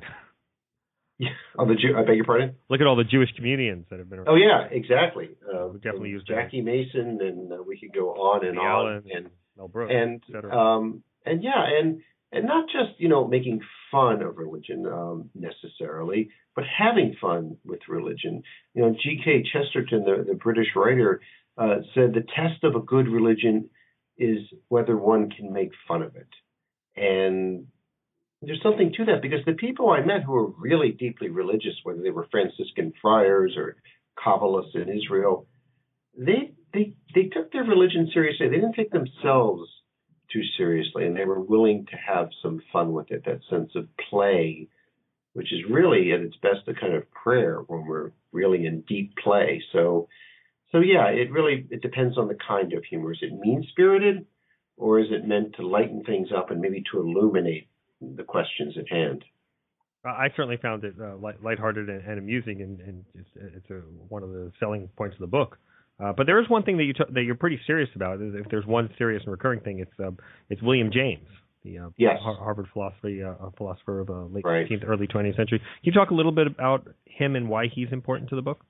Yeah. 1.20 1.30
Oh, 1.56 1.68
the 1.68 1.76
Jew. 1.76 1.96
I 1.96 2.04
beg 2.04 2.16
your 2.16 2.26
pardon. 2.26 2.56
Look 2.70 2.82
at 2.82 2.88
all 2.88 2.96
the 2.96 3.04
Jewish 3.04 3.30
comedians 3.36 3.86
that 3.92 4.00
have 4.00 4.10
been. 4.10 4.20
Around. 4.20 4.30
Oh 4.30 4.36
yeah, 4.36 4.66
exactly. 4.72 5.30
Uh, 5.48 5.68
definitely 5.74 6.10
use 6.10 6.24
Jackie 6.28 6.62
Mason, 6.62 7.20
and 7.22 7.54
uh, 7.54 7.58
we 7.66 7.80
could 7.80 7.94
go 7.94 8.10
on 8.10 8.44
and 8.44 8.58
on. 8.58 8.66
Allen, 8.66 9.04
and 9.16 9.30
Mel 9.56 9.68
Brooks, 9.68 9.94
and 9.96 10.24
um, 10.52 11.04
and 11.26 11.44
yeah, 11.44 11.66
and 11.80 12.02
and 12.32 12.46
not 12.46 12.66
just 12.66 13.00
you 13.00 13.10
know 13.10 13.28
making 13.28 13.62
fun 13.92 14.22
of 14.22 14.38
religion 14.38 14.86
um, 14.88 15.30
necessarily, 15.36 16.30
but 16.56 16.66
having 16.66 17.16
fun 17.22 17.58
with 17.64 17.80
religion. 17.88 18.44
You 18.74 18.84
know, 18.84 18.96
G.K. 19.02 19.46
Chesterton, 19.52 20.04
the, 20.04 20.24
the 20.28 20.36
British 20.36 20.68
writer, 20.76 21.22
uh, 21.58 21.78
said 21.94 22.14
the 22.14 22.26
test 22.36 22.64
of 22.64 22.76
a 22.76 22.80
good 22.80 23.08
religion 23.08 23.70
is 24.18 24.40
whether 24.68 24.98
one 24.98 25.30
can 25.30 25.54
make 25.54 25.72
fun 25.88 26.02
of 26.02 26.16
it, 26.16 26.30
and 26.96 27.68
there's 28.42 28.62
something 28.62 28.94
to 28.98 29.06
that 29.06 29.22
because 29.22 29.40
the 29.46 29.54
people 29.54 29.90
I 29.90 30.02
met 30.02 30.24
who 30.24 30.34
were 30.34 30.52
really 30.52 30.92
deeply 30.92 31.30
religious, 31.30 31.74
whether 31.84 32.02
they 32.02 32.10
were 32.10 32.28
Franciscan 32.30 32.94
friars 33.02 33.56
or 33.58 33.78
Kabbalists 34.18 34.76
in 34.76 34.90
Israel, 34.90 35.48
they 36.18 36.54
they 36.74 36.96
they 37.16 37.24
took 37.24 37.52
their 37.52 37.64
religion 37.64 38.10
seriously. 38.14 38.50
They 38.50 38.56
didn't 38.56 38.74
take 38.74 38.92
themselves 38.92 39.70
too 40.34 40.42
seriously, 40.58 41.06
and 41.06 41.16
they 41.16 41.26
were 41.26 41.40
willing 41.40 41.86
to 41.92 41.96
have 41.96 42.30
some 42.42 42.62
fun 42.74 42.92
with 42.92 43.12
it. 43.12 43.24
That 43.26 43.42
sense 43.50 43.72
of 43.76 43.88
play, 44.10 44.68
which 45.34 45.54
is 45.54 45.62
really 45.70 46.12
at 46.12 46.22
its 46.22 46.36
best 46.38 46.68
a 46.68 46.74
kind 46.74 46.94
of 46.94 47.10
prayer 47.12 47.60
when 47.68 47.86
we're 47.86 48.12
really 48.32 48.66
in 48.66 48.82
deep 48.82 49.16
play. 49.24 49.64
So, 49.72 50.10
so 50.72 50.80
yeah, 50.80 51.08
it 51.08 51.32
really 51.32 51.68
it 51.70 51.82
depends 51.82 52.18
on 52.18 52.28
the 52.28 52.38
kind 52.48 52.74
of 52.74 52.84
humor. 52.84 53.14
Is 53.14 53.20
it 53.22 53.40
mean 53.40 53.66
spirited, 53.70 54.26
or 54.76 55.00
is 55.00 55.08
it 55.12 55.28
meant 55.28 55.56
to 55.56 55.68
lighten 55.68 56.04
things 56.04 56.30
up 56.36 56.52
and 56.52 56.60
maybe 56.60 56.84
to 56.92 57.00
illuminate 57.00 57.68
the 58.02 58.24
questions 58.24 58.76
at 58.78 58.90
hand? 58.90 59.24
I 60.06 60.28
certainly 60.36 60.58
found 60.58 60.84
it 60.84 60.96
uh, 61.00 61.16
light, 61.16 61.42
lighthearted 61.42 61.88
and, 61.88 62.04
and 62.06 62.20
amusing, 62.20 62.62
and, 62.62 62.80
and 62.82 63.06
it's, 63.16 63.30
it's 63.56 63.70
a, 63.70 63.76
one 64.10 64.22
of 64.22 64.32
the 64.32 64.52
selling 64.60 64.90
points 64.98 65.16
of 65.16 65.22
the 65.22 65.28
book. 65.28 65.58
Uh, 66.04 66.12
but 66.12 66.26
there 66.26 66.42
is 66.42 66.50
one 66.50 66.64
thing 66.64 66.78
that 66.78 66.84
you 66.84 66.94
t- 66.94 67.14
that 67.14 67.24
you're 67.24 67.36
pretty 67.36 67.60
serious 67.66 67.90
about. 67.96 68.20
If 68.20 68.48
there's 68.50 68.66
one 68.66 68.90
serious 68.98 69.24
and 69.24 69.32
recurring 69.32 69.62
thing, 69.62 69.80
it's 69.80 70.00
uh, 70.04 70.12
it's 70.50 70.62
William 70.62 70.90
James, 70.92 71.28
the 71.64 71.80
uh, 71.80 71.90
yes. 71.98 72.18
Harvard 72.22 72.68
philosophy 72.74 73.24
uh, 73.24 73.36
philosopher 73.58 74.02
of 74.02 74.08
the 74.08 74.14
late 74.14 74.44
right. 74.44 74.68
19th, 74.70 74.84
early 74.86 75.08
20th 75.08 75.38
century. 75.38 75.60
Can 75.60 75.68
you 75.84 75.92
talk 75.94 76.12
a 76.12 76.14
little 76.14 76.34
bit 76.34 76.48
about 76.48 76.90
him 77.06 77.36
and 77.36 77.48
why 77.48 77.68
he's 77.74 77.88
important 77.92 78.30
to 78.32 78.36
the 78.36 78.42
book? 78.42 78.66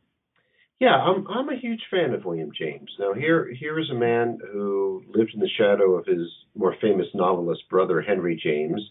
Yeah, 0.79 0.95
I'm 0.95 1.25
I'm 1.27 1.49
a 1.49 1.57
huge 1.59 1.81
fan 1.89 2.13
of 2.13 2.23
William 2.23 2.51
James. 2.57 2.91
Now 2.99 3.13
here 3.13 3.51
here 3.59 3.79
is 3.79 3.89
a 3.89 3.95
man 3.95 4.37
who 4.51 5.03
lived 5.07 5.31
in 5.33 5.39
the 5.39 5.49
shadow 5.57 5.95
of 5.95 6.05
his 6.05 6.27
more 6.55 6.75
famous 6.81 7.07
novelist 7.15 7.61
brother 7.69 8.01
Henry 8.01 8.39
James. 8.43 8.81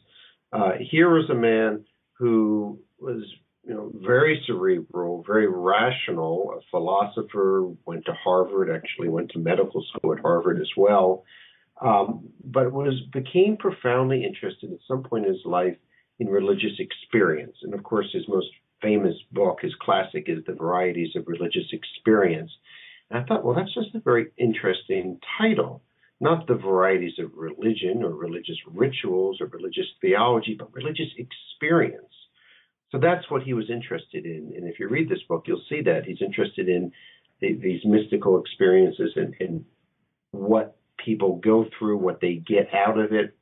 Uh, 0.53 0.73
here 0.91 1.17
is 1.19 1.31
a 1.31 1.35
man 1.35 1.85
who 2.19 2.79
was 2.99 3.23
you 3.65 3.75
know, 3.75 3.93
very 3.95 4.43
cerebral, 4.47 5.23
very 5.27 5.47
rational, 5.49 6.55
a 6.59 6.61
philosopher, 6.71 7.69
went 7.87 8.05
to 8.07 8.13
Harvard, 8.13 8.71
actually 8.71 9.09
went 9.09 9.31
to 9.31 9.39
medical 9.39 9.85
school 9.85 10.13
at 10.13 10.21
Harvard 10.21 10.61
as 10.61 10.71
well, 10.77 11.25
um, 11.81 12.29
but 12.45 12.73
was 12.73 13.01
became 13.13 13.57
profoundly 13.57 14.25
interested 14.25 14.73
at 14.73 14.79
some 14.89 15.05
point 15.05 15.27
in 15.27 15.33
his 15.33 15.45
life 15.45 15.77
in 16.19 16.29
religious 16.29 16.79
experience. 16.79 17.57
And 17.63 17.75
of 17.75 17.83
course, 17.85 18.07
his 18.13 18.27
most 18.29 18.49
famous 18.81 19.15
book, 19.31 19.61
his 19.63 19.75
classic, 19.81 20.25
is 20.27 20.45
The 20.45 20.55
Varieties 20.55 21.15
of 21.15 21.29
Religious 21.29 21.73
Experience. 21.73 22.51
And 23.11 23.23
I 23.23 23.27
thought, 23.27 23.45
well, 23.45 23.55
that's 23.55 23.75
just 23.75 23.95
a 23.95 24.01
very 24.01 24.33
interesting 24.37 25.21
title. 25.39 25.83
Not 26.21 26.47
the 26.47 26.55
varieties 26.55 27.19
of 27.19 27.31
religion 27.35 28.03
or 28.03 28.11
religious 28.11 28.59
rituals 28.67 29.41
or 29.41 29.47
religious 29.47 29.87
theology, 30.01 30.57
but 30.59 30.73
religious 30.75 31.11
experience. 31.17 32.13
So 32.93 32.99
that's 32.99 33.29
what 33.31 33.43
he 33.43 33.55
was 33.55 33.71
interested 33.71 34.27
in. 34.27 34.53
And 34.55 34.69
if 34.69 34.79
you 34.79 34.87
read 34.87 35.09
this 35.09 35.23
book, 35.29 35.45
you'll 35.47 35.65
see 35.69 35.81
that 35.83 36.05
he's 36.05 36.21
interested 36.21 36.69
in 36.69 36.93
the, 37.41 37.55
these 37.55 37.81
mystical 37.85 38.39
experiences 38.39 39.13
and, 39.17 39.35
and 39.41 39.65
what 40.31 40.77
people 41.03 41.37
go 41.37 41.65
through, 41.77 41.97
what 41.97 42.21
they 42.21 42.35
get 42.35 42.69
out 42.75 42.99
of 42.99 43.13
it. 43.13 43.35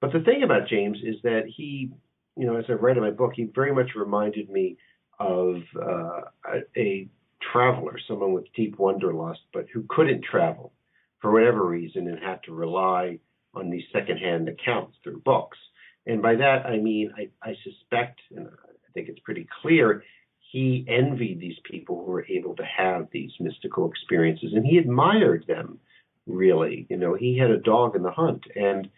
But 0.00 0.12
the 0.12 0.20
thing 0.20 0.42
about 0.42 0.68
James 0.68 0.98
is 1.04 1.16
that 1.22 1.44
he, 1.46 1.92
you 2.36 2.46
know, 2.46 2.56
as 2.56 2.64
I 2.68 2.72
write 2.72 2.96
in 2.96 3.02
my 3.02 3.12
book, 3.12 3.32
he 3.36 3.44
very 3.44 3.72
much 3.72 3.90
reminded 3.94 4.50
me 4.50 4.76
of 5.20 5.62
uh, 5.80 6.20
a, 6.44 6.62
a 6.76 7.08
traveler, 7.52 7.96
someone 8.08 8.32
with 8.32 8.52
deep 8.56 8.76
wanderlust, 8.78 9.40
but 9.52 9.66
who 9.72 9.84
couldn't 9.88 10.24
travel 10.24 10.72
for 11.20 11.30
whatever 11.30 11.64
reason 11.64 12.08
and 12.08 12.18
had 12.18 12.42
to 12.42 12.52
rely 12.52 13.20
on 13.54 13.70
these 13.70 13.84
secondhand 13.92 14.48
accounts 14.48 14.96
through 15.02 15.20
books. 15.20 15.58
And 16.06 16.20
by 16.20 16.36
that, 16.36 16.66
I 16.66 16.78
mean, 16.78 17.12
I, 17.16 17.28
I 17.42 17.54
suspect, 17.64 18.20
and 18.34 18.46
I 18.48 18.92
think 18.92 19.08
it's 19.08 19.20
pretty 19.20 19.46
clear, 19.62 20.02
he 20.54 20.84
envied 20.88 21.40
these 21.40 21.58
people 21.68 22.04
who 22.04 22.12
were 22.12 22.26
able 22.28 22.54
to 22.54 22.64
have 22.64 23.08
these 23.10 23.32
mystical 23.40 23.90
experiences 23.90 24.52
and 24.54 24.64
he 24.64 24.78
admired 24.78 25.44
them 25.48 25.80
really. 26.26 26.86
You 26.88 26.96
know 26.96 27.14
he 27.14 27.36
had 27.36 27.50
a 27.50 27.58
dog 27.58 27.96
in 27.96 28.02
the 28.04 28.12
hunt 28.12 28.44
and 28.54 28.88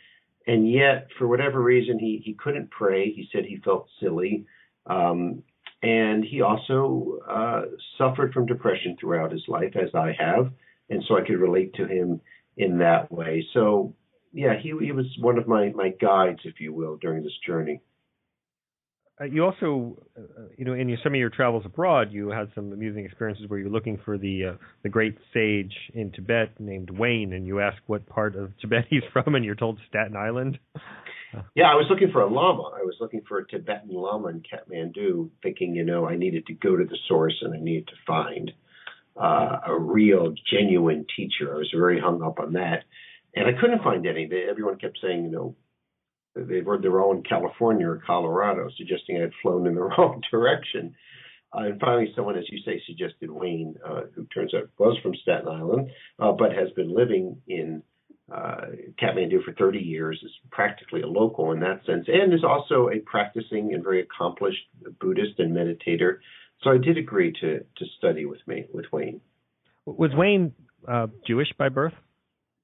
and 0.47 0.71
yet 0.71 1.09
for 1.19 1.27
whatever 1.27 1.63
reason 1.63 1.99
he 1.99 2.21
he 2.23 2.35
couldn't 2.35 2.71
pray. 2.71 3.11
He 3.11 3.27
said 3.33 3.47
he 3.47 3.57
felt 3.57 3.89
silly. 4.01 4.45
Um 4.85 5.43
and 5.83 6.23
he 6.23 6.43
also 6.43 7.21
uh 7.27 7.63
suffered 7.97 8.35
from 8.35 8.45
depression 8.45 8.99
throughout 9.01 9.33
his 9.33 9.45
life 9.49 9.77
as 9.77 9.95
i 9.95 10.15
have 10.19 10.51
and 10.91 11.03
so 11.09 11.17
i 11.17 11.23
could 11.23 11.39
relate 11.39 11.73
to 11.77 11.87
him 11.87 12.21
in 12.59 12.79
that 12.79 13.11
way. 13.11 13.47
So 13.55 13.95
yeah, 14.37 14.55
he 14.61 14.75
he 14.81 14.93
was 14.93 15.07
one 15.19 15.38
of 15.38 15.49
my 15.49 15.71
my 15.75 15.88
guides, 15.88 16.40
if 16.45 16.61
you 16.61 16.73
will, 16.73 16.97
during 16.97 17.23
this 17.23 17.37
journey. 17.47 17.81
Uh, 19.19 19.25
you 19.25 19.43
also, 19.43 19.97
uh, 20.19 20.43
you 20.59 20.64
know, 20.66 20.75
in 20.75 20.90
your, 20.90 20.99
some 21.02 21.14
of 21.14 21.19
your 21.19 21.31
travels 21.31 21.64
abroad, 21.64 22.12
you 22.12 22.28
had 22.28 22.50
some 22.55 22.71
amusing 22.71 23.07
experiences 23.07 23.49
where 23.49 23.59
you're 23.59 23.71
looking 23.71 23.99
for 24.05 24.19
the 24.19 24.45
uh, 24.45 24.52
the 24.83 24.90
great 24.90 25.16
sage 25.33 25.73
in 25.95 26.12
Tibet 26.12 26.50
named 26.59 26.90
Wayne, 26.90 27.33
and 27.33 27.47
you 27.47 27.61
ask 27.61 27.78
what 27.87 28.07
part 28.07 28.37
of 28.37 28.52
Tibet 28.61 28.85
he's 28.90 29.02
from, 29.12 29.35
and 29.35 29.45
you're 29.45 29.55
told 29.55 29.78
Staten 29.88 30.16
Island. 30.16 30.59
Yeah, 31.55 31.64
I 31.64 31.75
was 31.75 31.87
looking 31.90 32.12
for 32.12 32.23
a 32.23 32.33
lama. 32.33 32.71
I 32.75 32.83
was 32.83 32.95
looking 32.99 33.21
for 33.28 33.38
a 33.38 33.47
Tibetan 33.47 33.90
lama 33.90 34.28
in 34.28 34.43
Kathmandu, 34.43 35.28
thinking, 35.43 35.75
you 35.75 35.85
know, 35.85 36.09
I 36.09 36.16
needed 36.16 36.47
to 36.47 36.55
go 36.55 36.76
to 36.76 36.85
the 36.85 36.97
source 37.09 37.35
and 37.43 37.52
I 37.52 37.59
needed 37.59 37.88
to 37.88 37.95
find 38.07 38.52
uh, 39.21 39.59
a 39.66 39.78
real, 39.78 40.33
genuine 40.50 41.05
teacher. 41.14 41.52
I 41.52 41.59
was 41.59 41.71
very 41.76 42.00
hung 42.00 42.23
up 42.23 42.38
on 42.38 42.55
that 42.55 42.85
and 43.37 43.47
I 43.47 43.61
couldn't 43.61 43.83
find 43.83 44.07
any. 44.07 44.26
They, 44.26 44.47
everyone 44.50 44.78
kept 44.78 44.99
saying, 45.00 45.25
you 45.25 45.31
know, 45.31 45.57
they 46.35 46.62
were 46.62 46.78
they're 46.78 47.00
all 47.00 47.14
in 47.14 47.23
California 47.23 47.87
or 47.87 48.02
Colorado, 48.05 48.69
suggesting 48.76 49.16
I 49.16 49.21
had 49.21 49.33
flown 49.43 49.66
in 49.66 49.75
the 49.75 49.83
wrong 49.99 50.23
direction. 50.31 50.95
Uh, 51.55 51.66
and 51.66 51.81
finally, 51.81 52.12
someone, 52.16 52.37
as 52.37 52.45
you 52.50 52.59
say, 52.64 52.83
suggested 52.87 53.31
Wayne, 53.31 53.76
uh, 53.87 54.02
who 54.14 54.25
turns 54.26 54.52
out 54.52 54.69
was 54.78 54.99
from 55.02 55.14
Staten 55.23 55.49
Island, 55.49 55.90
uh, 56.19 56.33
but 56.33 56.52
has 56.52 56.71
been 56.75 56.95
living 56.95 57.40
in 57.47 57.83
uh, 58.31 58.62
Kathmandu 59.00 59.45
for 59.45 59.52
30 59.52 59.78
years, 59.78 60.21
is 60.25 60.33
practically 60.50 61.02
a 61.02 61.07
local 61.07 61.52
in 61.52 61.61
that 61.61 61.87
sense, 61.87 62.07
and 62.09 62.35
is 62.35 62.43
also 62.43 62.88
a 62.88 62.99
practicing 62.99 63.73
and 63.73 63.85
very 63.85 64.00
accomplished 64.00 64.64
Buddhist 65.00 65.38
and 65.38 65.57
meditator. 65.57 66.19
So 66.62 66.71
I 66.71 66.78
did 66.78 66.99
agree 66.99 67.33
to 67.40 67.61
to 67.61 67.85
study 67.99 68.25
with 68.25 68.40
me 68.47 68.64
with 68.73 68.87
Wayne. 68.93 69.21
Was 69.85 70.11
Wayne 70.14 70.52
uh, 70.88 71.07
Jewish 71.26 71.52
by 71.57 71.69
birth? 71.69 71.93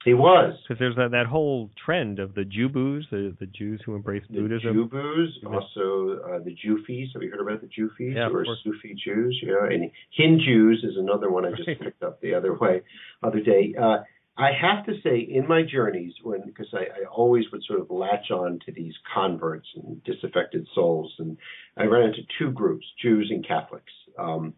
He 0.04 0.14
was. 0.14 0.54
Because 0.66 0.78
there's 0.80 0.97
that, 0.97 1.12
that 1.12 1.26
whole 1.26 1.71
trend 1.85 2.18
of 2.18 2.35
the 2.35 2.42
Jubus, 2.42 3.04
the, 3.11 3.37
the 3.38 3.47
Jews 3.47 3.80
who 3.87 3.94
embrace 3.94 4.25
The 4.28 4.40
Buddhism. 4.40 4.75
Jubus, 4.90 5.28
also 5.47 6.18
uh, 6.25 6.38
the 6.42 6.56
Jufis. 6.64 7.12
Have 7.12 7.23
you 7.23 7.30
heard 7.30 7.40
about 7.40 7.61
the 7.61 7.68
Jufis 7.68 8.14
Yeah, 8.16 8.28
or. 8.28 8.44
Sufi 8.64 8.94
Jews? 9.04 9.40
Yeah, 9.47 9.66
and 9.71 9.90
HinJews 10.18 10.85
is 10.85 10.97
another 10.97 11.30
one 11.30 11.44
I 11.47 11.50
just 11.50 11.68
Right. 11.68 11.80
picked 11.80 12.02
up 12.02 12.21
the 12.21 12.35
other 12.35 12.54
way, 12.54 12.82
other 13.23 13.40
day. 13.40 13.75
Uh, 13.80 13.99
I 14.37 14.50
have 14.61 14.87
to 14.87 14.94
say, 15.02 15.18
in 15.21 15.47
my 15.47 15.62
journeys, 15.62 16.14
when 16.23 16.40
because 16.47 16.68
I, 16.73 16.85
I 17.02 17.04
always 17.11 17.44
would 17.52 17.62
sort 17.64 17.80
of 17.80 17.90
latch 17.90 18.30
on 18.30 18.59
to 18.66 18.73
these 18.73 18.94
converts 19.14 19.68
and 19.76 20.02
disaffected 20.04 20.66
souls, 20.75 21.12
and 21.18 21.37
I 21.76 21.85
ran 21.85 22.09
into 22.09 22.23
two 22.38 22.50
groups, 22.50 22.87
Jews 23.00 23.28
and 23.30 23.47
Catholics. 23.47 23.92
Um, 24.18 24.54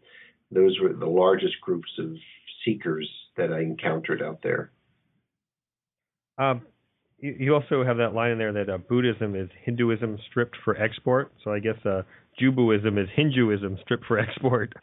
those 0.49 0.79
were 0.81 0.93
the 0.93 1.05
largest 1.05 1.59
groups 1.61 1.89
of 1.99 2.15
seekers 2.63 3.09
that 3.37 3.51
I 3.51 3.59
encountered 3.59 4.21
out 4.23 4.39
there. 4.41 4.71
Um, 6.37 6.61
you, 7.19 7.53
also 7.53 7.83
have 7.83 7.97
that 7.97 8.13
line 8.13 8.31
in 8.31 8.37
there 8.37 8.53
that 8.53 8.69
uh, 8.69 8.77
Buddhism 8.77 9.35
is 9.35 9.49
Hinduism 9.63 10.17
stripped 10.29 10.57
for 10.63 10.77
export. 10.77 11.31
So 11.43 11.51
I 11.51 11.59
guess 11.59 11.77
uh, 11.85 12.01
Jubuism 12.41 13.01
is 13.01 13.09
Hinduism 13.15 13.77
stripped 13.81 14.05
for 14.05 14.19
export. 14.19 14.73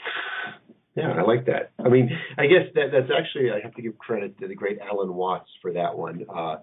Yeah, 0.95 1.13
I 1.13 1.23
like 1.23 1.47
that. 1.47 1.73
I 1.83 1.89
mean, 1.89 2.11
I 2.37 2.47
guess 2.47 2.73
that 2.75 2.87
that's 2.93 3.11
actually 3.17 3.51
I 3.51 3.61
have 3.63 3.75
to 3.75 3.83
give 3.83 3.97
credit 3.99 4.39
to 4.41 4.49
the 4.49 4.55
great 4.55 4.79
Alan 4.79 5.15
Watts 5.15 5.49
for 5.63 5.73
that 5.73 5.97
one. 5.97 6.27
Uh, 6.29 6.57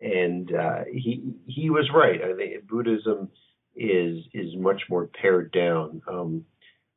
and 0.00 0.52
uh, 0.54 0.84
he 0.92 1.22
he 1.46 1.70
was 1.70 1.88
right. 1.94 2.20
I 2.22 2.36
think 2.36 2.68
Buddhism 2.68 3.30
is 3.76 4.18
is 4.34 4.54
much 4.56 4.82
more 4.90 5.08
pared 5.20 5.52
down. 5.52 6.02
Um, 6.06 6.44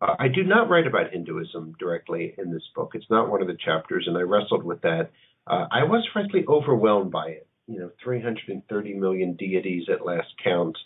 I 0.02 0.28
do 0.28 0.44
not 0.44 0.70
write 0.70 0.88
about 0.88 1.12
Hinduism 1.14 1.76
directly 1.80 2.36
in 2.38 2.52
this 2.52 2.64
book. 2.76 2.92
It's 2.94 3.10
not 3.10 3.30
one 3.30 3.42
of 3.42 3.48
the 3.48 3.58
chapters, 3.64 4.06
and 4.08 4.18
I 4.18 4.22
wrestled 4.22 4.64
with 4.64 4.82
that. 4.82 5.12
Uh, 5.48 5.68
I 5.72 5.84
was 5.84 6.08
frankly 6.14 6.44
overwhelmed 6.48 7.12
by 7.12 7.28
it. 7.28 7.48
You 7.68 7.80
know, 7.80 7.92
330 8.04 8.94
million 8.94 9.36
deities 9.36 9.88
at 9.92 10.06
last 10.06 10.28
count, 10.44 10.78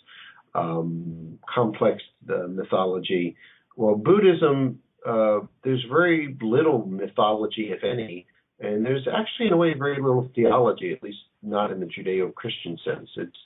um, 0.54 1.38
complex 1.52 2.02
uh, 2.28 2.46
mythology. 2.48 3.36
Well, 3.76 3.96
Buddhism 3.96 4.80
uh, 5.06 5.40
there's 5.64 5.84
very 5.90 6.36
little 6.40 6.86
mythology, 6.86 7.70
if 7.70 7.82
any, 7.84 8.26
and 8.58 8.84
there's 8.84 9.06
actually, 9.08 9.46
in 9.46 9.52
a 9.52 9.56
way, 9.56 9.72
very 9.74 10.00
little 10.00 10.30
theology, 10.34 10.92
at 10.92 11.02
least 11.02 11.18
not 11.42 11.70
in 11.70 11.80
the 11.80 11.86
Judeo-Christian 11.86 12.78
sense. 12.84 13.08
It's 13.16 13.36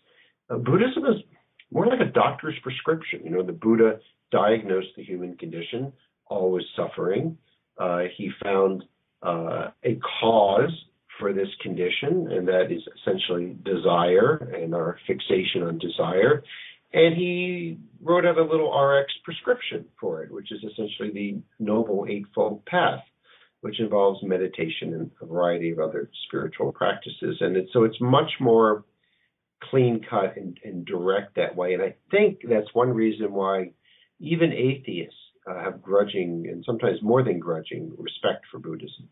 uh, 0.51 0.57
Buddhism 0.57 1.05
is 1.07 1.23
more 1.71 1.87
like 1.87 2.01
a 2.01 2.11
doctor's 2.11 2.59
prescription. 2.63 3.21
You 3.25 3.31
know, 3.31 3.43
the 3.43 3.53
Buddha 3.53 4.01
diagnosed 4.33 4.89
the 4.97 5.05
human 5.05 5.37
condition, 5.37 5.93
always 6.27 6.65
suffering. 6.77 7.39
Uh, 7.79 8.03
he 8.17 8.31
found 8.43 8.85
uh, 9.23 9.69
a 9.85 9.99
cause 10.21 10.73
for 11.19 11.33
this 11.33 11.49
condition, 11.63 12.31
and 12.33 12.49
that 12.49 12.71
is 12.71 12.83
essentially 13.01 13.57
desire 13.65 14.37
and 14.55 14.75
our 14.75 14.99
fixation 15.07 15.63
on 15.63 15.79
desire 15.79 16.43
and 16.95 17.17
he 17.17 17.77
wrote 18.01 18.25
out 18.25 18.39
a 18.39 18.45
little 18.45 18.73
RX 18.73 19.13
prescription 19.25 19.85
for 20.01 20.23
it, 20.23 20.31
which 20.31 20.53
is 20.53 20.61
essentially 20.63 21.11
the 21.13 21.43
Noble 21.59 22.07
Eightfold 22.09 22.65
Path, 22.67 23.03
which 23.63 23.81
involves 23.81 24.23
meditation 24.23 24.95
and 24.95 25.11
a 25.21 25.27
variety 25.27 25.73
of 25.73 25.81
other 25.81 26.09
spiritual 26.29 26.71
practices. 26.71 27.39
And 27.41 27.57
it, 27.57 27.67
so 27.73 27.83
it's 27.83 28.01
much 28.01 28.31
more 28.39 28.85
clean 29.71 30.03
cut 30.09 30.37
and, 30.37 30.57
and 30.63 30.87
direct 30.87 31.35
that 31.35 31.57
way. 31.57 31.75
And 31.75 31.83
I 31.83 31.97
think 32.13 32.43
that's 32.49 32.73
one 32.75 32.91
reason 32.91 33.33
why 33.33 33.73
even 34.21 34.53
atheists 34.53 35.19
uh, 35.51 35.65
have 35.65 35.83
grudging 35.83 36.47
and 36.49 36.63
sometimes 36.65 37.03
more 37.03 37.25
than 37.25 37.41
grudging 37.41 37.93
respect 37.99 38.45
for 38.53 38.61
Buddhism. 38.61 39.09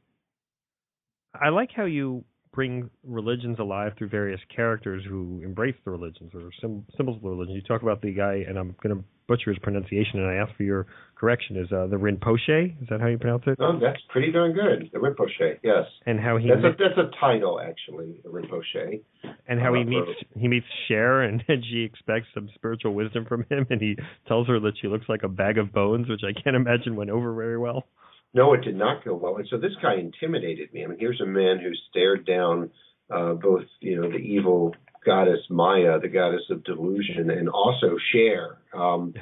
I 1.35 1.49
like 1.49 1.71
how 1.75 1.85
you 1.85 2.25
bring 2.53 2.91
religions 3.03 3.59
alive 3.59 3.93
through 3.97 4.09
various 4.09 4.41
characters 4.55 5.03
who 5.09 5.41
embrace 5.43 5.75
the 5.85 5.91
religions 5.91 6.31
or 6.35 6.51
sim- 6.61 6.85
symbols 6.97 7.17
of 7.17 7.23
the 7.23 7.31
religion. 7.31 7.55
You 7.55 7.63
talk 7.63 7.83
about 7.83 8.03
the 8.03 8.13
guy, 8.13 8.45
and 8.47 8.59
I'm 8.59 8.77
going 8.83 8.95
to 8.97 9.05
butcher 9.27 9.51
his 9.51 9.59
pronunciation, 9.61 10.21
and 10.21 10.29
I 10.29 10.35
ask 10.35 10.55
for 10.57 10.65
your 10.65 10.87
correction. 11.15 11.57
Is 11.57 11.73
uh, 11.73 11.87
the 11.87 11.97
Rinpoche? 11.97 12.83
Is 12.83 12.89
that 12.91 13.01
how 13.01 13.07
you 13.07 13.17
pronounce 13.17 13.45
it? 13.47 13.57
Oh, 13.59 13.79
that's 13.81 14.01
pretty 14.11 14.33
darn 14.33 14.53
good. 14.53 14.91
The 14.93 14.99
Rinpoche, 14.99 15.59
yes. 15.63 15.87
And 16.05 16.21
how 16.21 16.37
he 16.37 16.49
That's 16.49 16.65
a, 16.65 16.77
that's 16.79 16.99
a 16.99 17.11
title, 17.19 17.59
actually, 17.59 18.21
the 18.23 18.29
Rinpoche. 18.29 19.01
and 19.49 19.59
how 19.59 19.73
he 19.73 19.85
meets 19.85 20.11
he 20.37 20.49
meets 20.49 20.67
Cher, 20.89 21.23
and, 21.23 21.43
and 21.49 21.65
she 21.71 21.81
expects 21.81 22.27
some 22.35 22.51
spiritual 22.55 22.93
wisdom 22.93 23.25
from 23.25 23.47
him, 23.49 23.67
and 23.71 23.81
he 23.81 23.97
tells 24.29 24.47
her 24.49 24.61
that 24.61 24.75
she 24.83 24.89
looks 24.89 25.09
like 25.09 25.23
a 25.23 25.29
bag 25.29 25.57
of 25.57 25.73
bones, 25.73 26.09
which 26.09 26.23
I 26.29 26.39
can't 26.39 26.57
imagine 26.57 26.97
went 26.97 27.11
over 27.11 27.33
very 27.35 27.57
well. 27.57 27.87
No, 28.35 28.55
it 28.55 28.63
did 28.63 28.77
not 28.77 29.05
go 29.05 29.15
well. 29.15 29.37
And 29.37 29.47
so 29.51 29.59
this 29.59 29.73
guy 29.83 29.97
intimidated 29.97 30.73
me. 30.73 30.85
I 30.85 30.87
mean, 30.87 30.99
here's 30.99 31.21
a 31.21 31.27
man 31.27 31.59
who 31.59 31.71
stared 31.91 32.27
down 32.27 32.71
uh, 33.13 33.35
both, 33.35 33.65
you 33.81 34.01
know, 34.01 34.09
the 34.09 34.17
evil 34.17 34.75
goddess 35.05 35.41
Maya, 35.51 35.99
the 36.01 36.09
goddess 36.09 36.43
of 36.51 36.65
delusion, 36.65 37.31
and 37.31 37.49
also 37.49 37.97
Cher. 38.13 38.59
Um, 38.73 39.15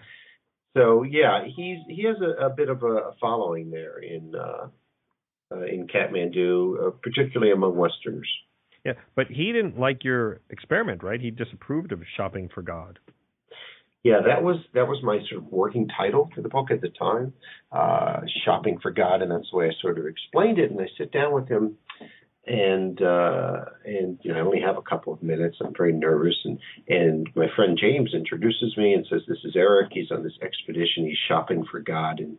so 0.76 1.02
yeah, 1.02 1.44
he's 1.44 1.78
he 1.88 2.04
has 2.04 2.16
a, 2.20 2.46
a 2.46 2.50
bit 2.50 2.68
of 2.68 2.82
a, 2.82 3.12
following 3.20 3.70
there 3.70 3.98
in 3.98 4.32
uh, 4.34 4.68
uh, 5.52 5.64
in 5.64 5.88
Kathmandu, 5.88 6.86
uh, 6.86 6.90
particularly 7.02 7.52
among 7.52 7.76
Westerners. 7.76 8.30
Yeah, 8.84 8.92
but 9.14 9.26
he 9.26 9.52
didn't 9.52 9.78
like 9.78 10.04
your 10.04 10.40
experiment, 10.48 11.02
right? 11.02 11.20
He 11.20 11.30
disapproved 11.30 11.92
of 11.92 12.00
shopping 12.16 12.48
for 12.54 12.62
God. 12.62 12.98
Yeah, 14.02 14.20
that 14.26 14.42
was 14.42 14.56
that 14.72 14.88
was 14.88 15.02
my 15.02 15.18
sort 15.28 15.44
of 15.44 15.52
working 15.52 15.86
title 15.88 16.30
for 16.34 16.40
the 16.40 16.48
book 16.48 16.70
at 16.70 16.80
the 16.80 16.88
time, 16.88 17.34
uh, 17.70 18.20
"Shopping 18.44 18.78
for 18.80 18.90
God," 18.90 19.20
and 19.20 19.30
that's 19.30 19.50
the 19.50 19.58
way 19.58 19.66
I 19.66 19.72
sort 19.82 19.98
of 19.98 20.06
explained 20.06 20.58
it. 20.58 20.70
And 20.70 20.80
I 20.80 20.86
sit 20.96 21.12
down 21.12 21.34
with 21.34 21.48
him, 21.48 21.76
and 22.46 23.00
uh, 23.02 23.64
and 23.84 24.18
you 24.22 24.32
know 24.32 24.38
I 24.38 24.42
only 24.42 24.60
have 24.62 24.78
a 24.78 24.82
couple 24.82 25.12
of 25.12 25.22
minutes. 25.22 25.58
I'm 25.60 25.74
very 25.76 25.92
nervous, 25.92 26.36
and 26.44 26.58
and 26.88 27.28
my 27.34 27.48
friend 27.54 27.78
James 27.78 28.14
introduces 28.14 28.74
me 28.78 28.94
and 28.94 29.06
says, 29.10 29.20
"This 29.28 29.44
is 29.44 29.54
Eric. 29.54 29.90
He's 29.92 30.10
on 30.10 30.22
this 30.22 30.38
expedition. 30.40 31.04
He's 31.04 31.18
shopping 31.28 31.66
for 31.70 31.80
God." 31.80 32.20
And 32.20 32.38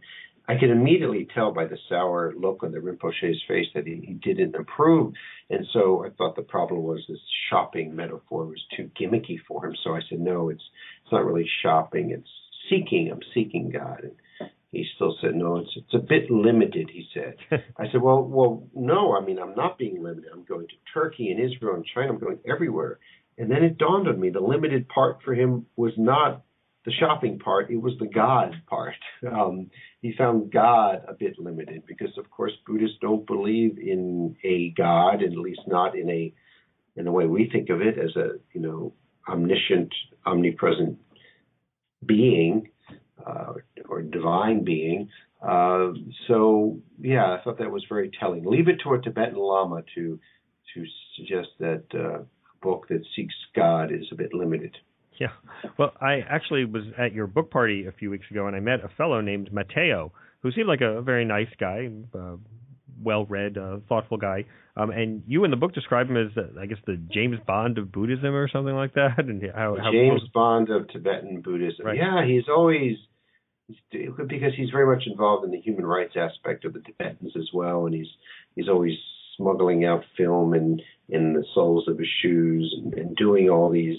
I 0.52 0.60
could 0.60 0.70
immediately 0.70 1.28
tell 1.34 1.54
by 1.54 1.66
the 1.66 1.78
sour 1.88 2.34
look 2.36 2.62
on 2.62 2.74
the 2.74 2.80
Rinpoche's 2.80 3.42
face 3.48 3.68
that 3.74 3.88
he, 3.88 4.04
he 4.06 4.14
didn't 4.16 4.54
approve. 4.56 5.14
And 5.50 5.66
so 5.72 6.04
I 6.06 6.10
thought 6.10 6.36
the 6.36 6.42
problem 6.42 6.84
was 6.84 7.00
this 7.08 7.20
shopping 7.50 7.96
metaphor 7.96 8.46
was 8.46 8.62
too 8.76 8.92
gimmicky 9.00 9.38
for 9.48 9.66
him. 9.66 9.74
So 9.82 9.96
I 9.96 10.02
said, 10.10 10.20
no, 10.20 10.50
it's 10.50 10.64
it's 11.04 11.12
not 11.12 11.24
really 11.24 11.48
shopping. 11.64 12.12
It's 12.12 12.30
seeking. 12.70 13.10
I'm 13.12 13.22
seeking 13.34 13.70
God. 13.72 14.02
And 14.04 14.50
he 14.74 14.86
still 14.96 15.16
said, 15.22 15.36
no, 15.36 15.58
it's 15.58 15.72
it's 15.78 15.94
a 15.94 16.00
bit 16.00 16.30
limited. 16.30 16.90
He 16.92 17.08
said. 17.14 17.36
I 17.78 17.86
said, 17.90 18.02
well, 18.02 18.22
well, 18.22 18.68
no. 18.76 19.16
I 19.16 19.24
mean, 19.24 19.40
I'm 19.40 19.56
not 19.56 19.78
being 19.78 20.04
limited. 20.04 20.32
I'm 20.34 20.44
going 20.44 20.68
to 20.68 20.76
Turkey 20.94 21.32
and 21.32 21.40
Israel 21.40 21.76
and 21.76 21.86
China. 21.96 22.10
I'm 22.10 22.20
going 22.20 22.40
everywhere. 22.46 23.00
And 23.38 23.50
then 23.50 23.64
it 23.64 23.78
dawned 23.78 24.10
on 24.10 24.20
me 24.20 24.32
the 24.32 24.42
limited 24.42 24.90
part 24.90 25.20
for 25.24 25.34
him 25.34 25.66
was 25.78 25.94
not 25.98 26.44
the 26.86 26.91
shopping 26.91 27.39
part; 27.39 27.70
it 27.70 27.82
was 27.82 27.94
the 28.00 28.08
God 28.08 28.56
part. 28.67 28.96
Um, 29.32 29.70
he 30.02 30.13
found 30.17 30.52
God 30.52 31.04
a 31.08 31.13
bit 31.13 31.38
limited 31.38 31.84
because, 31.86 32.17
of 32.17 32.30
course, 32.32 32.54
Buddhists 32.65 32.98
don't 33.02 33.26
believe 33.28 33.78
in 33.78 34.36
a 34.44 34.74
God, 34.76 35.22
at 35.22 35.38
least 35.38 35.62
not 35.67 35.96
in 35.98 36.10
a 36.10 36.34
in 36.96 37.06
the 37.06 37.12
way 37.12 37.26
we 37.26 37.50
think 37.52 37.70
of 37.70 37.82
it 37.82 37.98
as 37.98 38.15
a 38.15 38.39
you 38.54 38.62
know 38.62 38.94
omniscient, 39.28 39.94
omnipresent 40.26 40.98
being 42.06 42.70
uh, 43.26 43.54
or 43.88 44.02
divine 44.02 44.63
being. 44.63 45.10
Uh, 45.41 45.91
so 46.28 46.80
yeah, 47.00 47.34
I 47.34 47.44
thought 47.44 47.60
that 47.60 47.72
was 47.72 47.86
very 47.89 48.12
telling. 48.20 48.46
Leave 48.46 48.67
it 48.67 48.82
to 48.84 48.94
a 48.94 49.02
Tibetan 49.02 49.36
Lama 49.36 49.84
to 49.96 50.20
to 50.74 50.86
suggest 51.17 51.50
that 51.60 51.84
uh, 51.94 52.22
a 52.22 52.26
book 52.62 52.88
that 52.89 53.04
seeks 53.15 53.34
God 53.56 53.91
is 53.91 54.06
a 54.12 54.15
bit 54.15 54.34
limited. 54.34 54.76
Yeah. 55.19 55.28
Well, 55.78 55.93
I 56.02 56.19
actually 56.28 56.65
was 56.65 56.84
at 56.97 57.13
your 57.13 57.28
book 57.28 57.52
party 57.52 57.86
a 57.86 57.91
few 57.91 58.10
weeks 58.10 58.26
ago, 58.32 58.47
and 58.47 58.56
I 58.56 58.60
met 58.60 58.84
a 58.84 58.89
fellow 58.97 59.21
named 59.21 59.52
Mateo, 59.54 60.12
who 60.41 60.52
seemed 60.52 60.67
like 60.67 60.82
a 60.82 61.02
very 61.02 61.26
nice 61.26 61.50
guy, 61.60 61.89
uh, 62.17 62.38
well-read, 63.04 63.58
uh, 63.58 63.78
thoughtful 63.88 64.17
guy. 64.17 64.45
Um, 64.78 64.89
and 64.89 65.24
you 65.28 65.43
in 65.43 65.52
the 65.52 65.58
book 65.58 65.74
describe 65.74 66.10
him 66.10 66.17
as, 66.17 66.36
uh, 66.38 66.60
I 66.60 66.65
guess, 66.65 66.78
the 66.86 66.95
James 67.13 67.38
Bond 67.45 67.78
of 67.78 67.91
Buddhism 67.91 68.34
or 68.34 68.47
something 68.47 68.74
like 68.74 68.93
that. 68.93 69.15
And 69.19 69.43
how, 69.54 69.76
how 69.78 69.91
James 69.91 70.21
Bond 70.34 70.69
of 70.69 70.88
Tibetan 70.89 71.41
Buddhism. 71.41 71.86
Right. 71.86 71.97
Yeah, 71.97 72.26
he's 72.26 72.47
always 72.50 72.97
because 73.91 74.54
he's 74.58 74.69
very 74.69 74.86
much 74.86 75.04
involved 75.08 75.45
in 75.45 75.52
the 75.52 75.60
human 75.60 75.86
rights 75.86 76.13
aspect 76.15 76.65
of 76.65 76.74
the 76.74 76.82
Tibetans 76.82 77.34
as 77.38 77.50
well, 77.54 77.86
and 77.86 77.95
he's 77.95 78.10
he's 78.56 78.67
always 78.67 78.97
smuggling 79.38 79.86
out 79.86 80.04
film 80.17 80.54
and 80.54 80.82
in 81.10 81.34
the 81.34 81.43
soles 81.54 81.88
of 81.88 81.97
his 81.97 82.08
shoes 82.21 82.76
and, 82.78 82.93
and 82.93 83.15
doing 83.15 83.50
all 83.50 83.69
these 83.69 83.97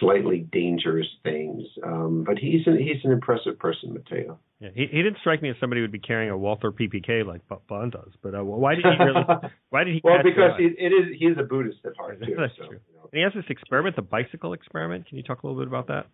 slightly 0.00 0.46
dangerous 0.50 1.06
things. 1.22 1.62
Um, 1.84 2.24
but 2.26 2.38
he's 2.38 2.66
an, 2.66 2.78
he's 2.78 3.04
an 3.04 3.12
impressive 3.12 3.58
person, 3.58 3.94
Mateo. 3.94 4.38
Yeah, 4.58 4.70
he, 4.74 4.86
he 4.90 5.02
didn't 5.02 5.18
strike 5.20 5.40
me 5.42 5.50
as 5.50 5.56
somebody 5.60 5.80
who 5.80 5.84
would 5.84 5.92
be 5.92 6.00
carrying 6.00 6.30
a 6.30 6.36
Walther 6.36 6.72
PPK 6.72 7.24
like 7.24 7.42
Bond 7.68 7.92
does. 7.92 8.10
But 8.22 8.34
uh, 8.34 8.44
why 8.44 8.74
did 8.74 8.84
he 8.84 9.04
really? 9.04 9.24
why 9.70 9.84
did 9.84 9.94
he? 9.94 10.00
well, 10.02 10.18
because 10.22 10.52
he, 10.58 10.64
it 10.64 10.92
is 10.92 11.16
he 11.18 11.26
is 11.26 11.38
a 11.38 11.44
Buddhist 11.44 11.78
at 11.84 11.96
heart 11.96 12.20
too. 12.24 12.34
That's 12.36 12.52
so, 12.58 12.66
true. 12.66 12.80
you 12.88 12.96
know. 12.96 13.08
And 13.12 13.18
he 13.18 13.22
has 13.22 13.32
this 13.34 13.48
experiment, 13.48 13.96
the 13.96 14.02
bicycle 14.02 14.52
experiment. 14.52 15.06
Can 15.06 15.16
you 15.16 15.22
talk 15.22 15.42
a 15.42 15.46
little 15.46 15.60
bit 15.60 15.68
about 15.68 15.86
that? 15.88 16.06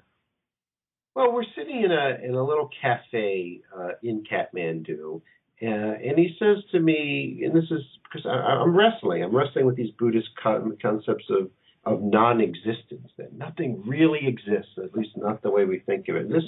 Well, 1.15 1.33
we're 1.33 1.45
sitting 1.57 1.83
in 1.83 1.91
a 1.91 2.19
in 2.23 2.35
a 2.35 2.45
little 2.45 2.69
cafe 2.83 3.63
uh, 3.77 3.93
in 4.03 4.23
Kathmandu, 4.31 5.23
uh, 5.63 5.67
and 5.67 6.19
he 6.19 6.37
says 6.39 6.59
to 6.73 6.79
me, 6.79 7.43
and 7.45 7.55
this 7.55 7.71
is 7.71 7.81
because 8.05 8.27
I, 8.27 8.63
am 8.63 8.77
wrestling. 8.77 9.25
I'm 9.25 9.35
wrestling 9.35 9.67
with 9.67 9.77
these 9.77 9.91
Buddhist 9.99 10.29
concepts 10.43 11.25
of 11.31 11.51
of 11.87 12.03
non-existence, 12.03 13.13
that 13.17 13.33
nothing 13.33 13.83
really 13.87 14.27
exists, 14.27 14.73
at 14.77 14.95
least 14.95 15.17
not 15.17 15.41
the 15.41 15.51
way 15.51 15.65
we 15.65 15.79
think 15.79 16.09
of 16.09 16.17
it. 16.17 16.29
This 16.29 16.43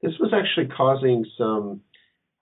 this 0.00 0.12
was 0.18 0.32
actually 0.32 0.74
causing 0.74 1.26
some 1.36 1.82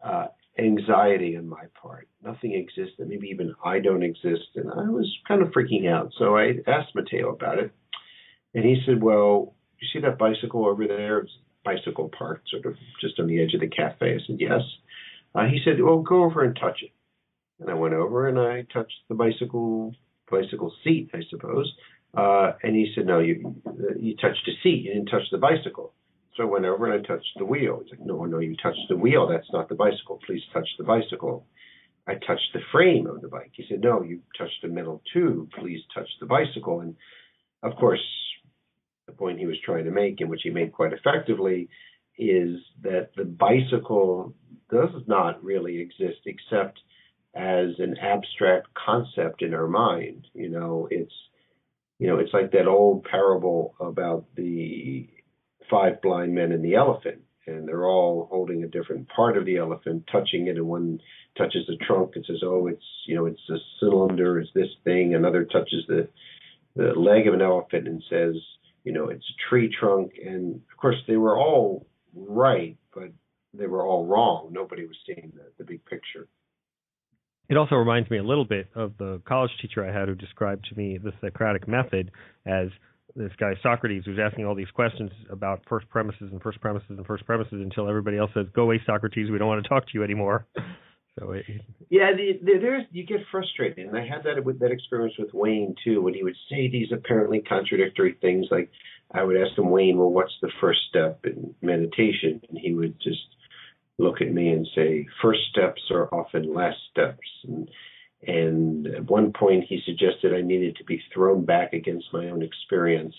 uh, 0.05 0.27
anxiety 0.59 1.37
on 1.37 1.49
my 1.49 1.64
part. 1.81 2.07
Nothing 2.23 2.55
existed. 2.55 3.09
Maybe 3.09 3.29
even 3.29 3.55
I 3.64 3.81
don't 3.81 4.05
exist, 4.05 4.51
and 4.55 4.71
I 4.71 4.88
was 4.91 5.12
kind 5.27 5.43
of 5.43 5.49
freaking 5.49 5.91
out. 5.91 6.12
So 6.19 6.37
I 6.37 6.59
asked 6.69 6.95
Matteo 6.95 7.31
about 7.33 7.59
it, 7.59 7.73
and 8.55 8.64
he 8.64 8.83
said, 8.87 9.03
"Well, 9.03 9.55
you 9.81 9.88
see 9.93 10.01
that 10.01 10.19
bicycle 10.19 10.67
over 10.67 10.87
there? 10.87 11.19
It's 11.21 11.33
bicycle 11.64 12.11
parked, 12.17 12.49
sort 12.51 12.67
of 12.67 12.75
just 13.01 13.19
on 13.19 13.27
the 13.27 13.43
edge 13.43 13.55
of 13.55 13.61
the 13.61 13.69
cafe." 13.69 14.14
I 14.14 14.19
said, 14.27 14.37
"Yes." 14.38 14.62
Uh, 15.35 15.47
he 15.47 15.61
said, 15.64 15.83
"Well, 15.83 16.03
go 16.03 16.25
over 16.25 16.45
and 16.45 16.55
touch 16.55 16.83
it." 16.83 16.93
And 17.61 17.71
I 17.71 17.75
went 17.75 17.95
over 17.95 18.29
and 18.29 18.38
I 18.38 18.62
touched 18.73 19.01
the 19.09 19.14
bicycle 19.14 19.95
bicycle 20.31 20.73
seat, 20.85 21.11
I 21.14 21.21
suppose. 21.31 21.73
Uh, 22.14 22.53
and 22.62 22.75
he 22.75 22.92
said, 22.94 23.07
"No, 23.07 23.18
you 23.21 23.55
you 23.99 24.16
touched 24.16 24.44
the 24.47 24.53
seat. 24.62 24.85
You 24.85 24.94
didn't 24.94 25.11
touch 25.11 25.31
the 25.31 25.38
bicycle." 25.38 25.92
So 26.35 26.44
I 26.44 26.47
went 26.47 26.64
over 26.64 26.90
and 26.90 27.05
I 27.05 27.07
touched 27.07 27.37
the 27.37 27.44
wheel. 27.44 27.81
He's 27.83 27.90
like, 27.90 28.07
"No, 28.07 28.25
no, 28.25 28.38
you 28.38 28.57
touched 28.57 28.88
the 28.88 28.97
wheel. 28.97 29.27
That's 29.27 29.53
not 29.53 29.68
the 29.68 29.75
bicycle. 29.75 30.21
Please 30.27 30.42
touch 30.53 30.68
the 30.79 30.85
bicycle." 30.85 31.47
I 32.07 32.14
touched 32.14 32.55
the 32.55 32.61
frame 32.73 33.07
of 33.07 33.21
the 33.21 33.29
bike. 33.29 33.53
He 33.53 33.66
said, 33.68 33.81
"No, 33.83 34.03
you 34.03 34.23
touched 34.37 34.62
the 34.62 34.68
metal 34.68 35.03
tube. 35.12 35.51
Please 35.53 35.83
touch 35.94 36.09
the 36.21 36.27
bicycle." 36.27 36.81
And 36.81 36.97
of 37.62 37.77
course, 37.77 38.03
the 39.07 39.12
point 39.12 39.38
he 39.38 39.47
was 39.47 39.61
trying 39.61 39.85
to 39.85 39.90
make, 39.90 40.21
and 40.21 40.31
which 40.31 40.42
he 40.42 40.51
made 40.51 40.73
quite 40.73 40.92
effectively, 40.94 41.68
is 42.16 42.59
that 42.83 43.11
the 43.16 43.25
bicycle 43.25 44.35
does 44.71 45.07
not 45.07 45.42
really 45.42 45.79
exist 45.79 46.21
except 46.27 46.81
as 47.35 47.79
an 47.79 47.97
abstract 47.99 48.68
concept 48.75 49.42
in 49.42 49.55
our 49.55 49.68
mind. 49.68 50.27
You 50.35 50.49
know, 50.49 50.88
it's 50.90 51.12
you 51.99 52.07
know, 52.07 52.19
it's 52.19 52.33
like 52.33 52.53
that 52.53 52.69
old 52.69 53.05
parable 53.05 53.75
about 53.81 54.27
the 54.37 55.09
five 55.71 56.01
blind 56.01 56.35
men 56.35 56.53
and 56.53 56.65
the 56.65 56.77
elephant, 56.77 57.23
and 57.47 57.67
they're 57.67 57.87
all 57.87 58.29
holding 58.31 58.63
a 58.63 58.69
different 58.69 59.09
part 59.09 59.37
of 59.37 59.45
the 59.45 59.57
elephant, 59.57 60.05
touching 60.11 60.47
it, 60.47 60.57
and 60.57 60.67
one 60.67 61.01
touches 61.37 61.67
the 61.67 61.77
trunk 61.87 62.13
and 62.15 62.25
says, 62.27 62.43
"Oh, 62.43 62.67
it's 62.69 62.85
you 63.07 63.15
know, 63.15 63.27
it's 63.27 63.49
a 63.51 63.59
cylinder, 63.81 64.39
it's 64.39 64.53
this 64.55 64.71
thing." 64.85 65.15
Another 65.15 65.45
touches 65.45 65.85
the 65.89 66.09
the 66.77 66.95
leg 66.95 67.27
of 67.27 67.35
an 67.35 67.43
elephant 67.43 67.89
and 67.89 68.03
says, 68.09 68.37
"You 68.85 68.93
know, 68.93 69.09
it's 69.09 69.29
a 69.29 69.49
tree 69.49 69.69
trunk." 69.69 70.13
And 70.25 70.57
of 70.71 70.77
course, 70.77 71.03
they 71.07 71.17
were 71.17 71.39
all 71.39 71.87
right, 72.15 72.77
but 72.95 73.11
they 73.55 73.67
were 73.67 73.85
all 73.85 74.07
wrong. 74.07 74.51
Nobody 74.53 74.87
was 74.87 74.97
seeing 75.05 75.33
the, 75.35 75.51
the 75.59 75.65
big 75.65 75.85
picture. 75.85 76.29
It 77.49 77.57
also 77.57 77.77
reminds 77.77 78.11
me 78.11 78.19
a 78.19 78.23
little 78.23 78.45
bit 78.45 78.69
of 78.75 78.93
the 78.99 79.23
college 79.27 79.51
teacher 79.63 79.85
I 79.85 79.93
had 79.93 80.09
who 80.09 80.15
described 80.15 80.67
to 80.69 80.77
me 80.77 80.99
the 80.99 81.13
Socratic 81.21 81.67
method 81.67 82.11
as 82.47 82.69
this 83.17 83.33
guy 83.39 83.55
Socrates 83.63 84.03
who's 84.05 84.19
asking 84.19 84.45
all 84.45 84.55
these 84.55 84.71
questions 84.71 85.11
about 85.31 85.63
first 85.69 85.89
premises 85.89 86.29
and 86.31 86.43
first 86.43 86.61
premises 86.61 86.91
and 86.91 87.07
first 87.07 87.25
premises 87.25 87.55
until 87.55 87.89
everybody 87.89 88.19
else 88.19 88.31
says, 88.35 88.47
"Go 88.55 88.63
away, 88.63 88.81
Socrates. 88.85 89.31
We 89.31 89.39
don't 89.39 89.49
want 89.49 89.63
to 89.63 89.69
talk 89.69 89.87
to 89.87 89.93
you 89.95 90.05
anymore." 90.05 90.47
So 91.19 91.33
it, 91.33 91.45
yeah, 91.91 92.13
the, 92.17 92.39
the, 92.45 92.59
there's 92.61 92.85
you 92.93 93.05
get 93.05 93.19
frustrated, 93.31 93.87
and 93.87 93.97
I 93.97 94.07
had 94.07 94.23
that 94.25 94.45
with 94.45 94.61
that 94.61 94.71
experience 94.71 95.15
with 95.19 95.35
Wayne 95.35 95.75
too, 95.83 96.01
when 96.01 96.15
he 96.15 96.23
would 96.23 96.37
say 96.49 96.69
these 96.69 96.93
apparently 96.93 97.41
contradictory 97.41 98.17
things. 98.21 98.47
Like 98.51 98.71
I 99.13 99.25
would 99.25 99.37
ask 99.37 99.59
him, 99.59 99.71
Wayne, 99.71 99.99
well, 99.99 100.11
what's 100.11 100.37
the 100.43 100.51
first 100.61 100.81
step 100.89 101.21
in 101.25 101.55
meditation? 101.61 102.41
And 102.49 102.59
he 102.59 102.73
would 102.73 103.01
just 103.01 103.19
look 103.99 104.21
at 104.21 104.33
me 104.33 104.49
and 104.51 104.67
say, 104.75 105.07
first 105.21 105.41
steps 105.51 105.83
are 105.91 106.13
often 106.15 106.55
last 106.55 106.79
steps. 106.91 107.29
And, 107.45 107.71
and 108.27 108.87
at 108.87 109.11
one 109.11 109.33
point, 109.33 109.65
he 109.69 109.81
suggested 109.85 110.35
I 110.35 110.41
needed 110.41 110.77
to 110.77 110.85
be 110.85 111.03
thrown 111.13 111.45
back 111.45 111.73
against 111.73 112.13
my 112.13 112.29
own 112.31 112.43
experience, 112.43 113.15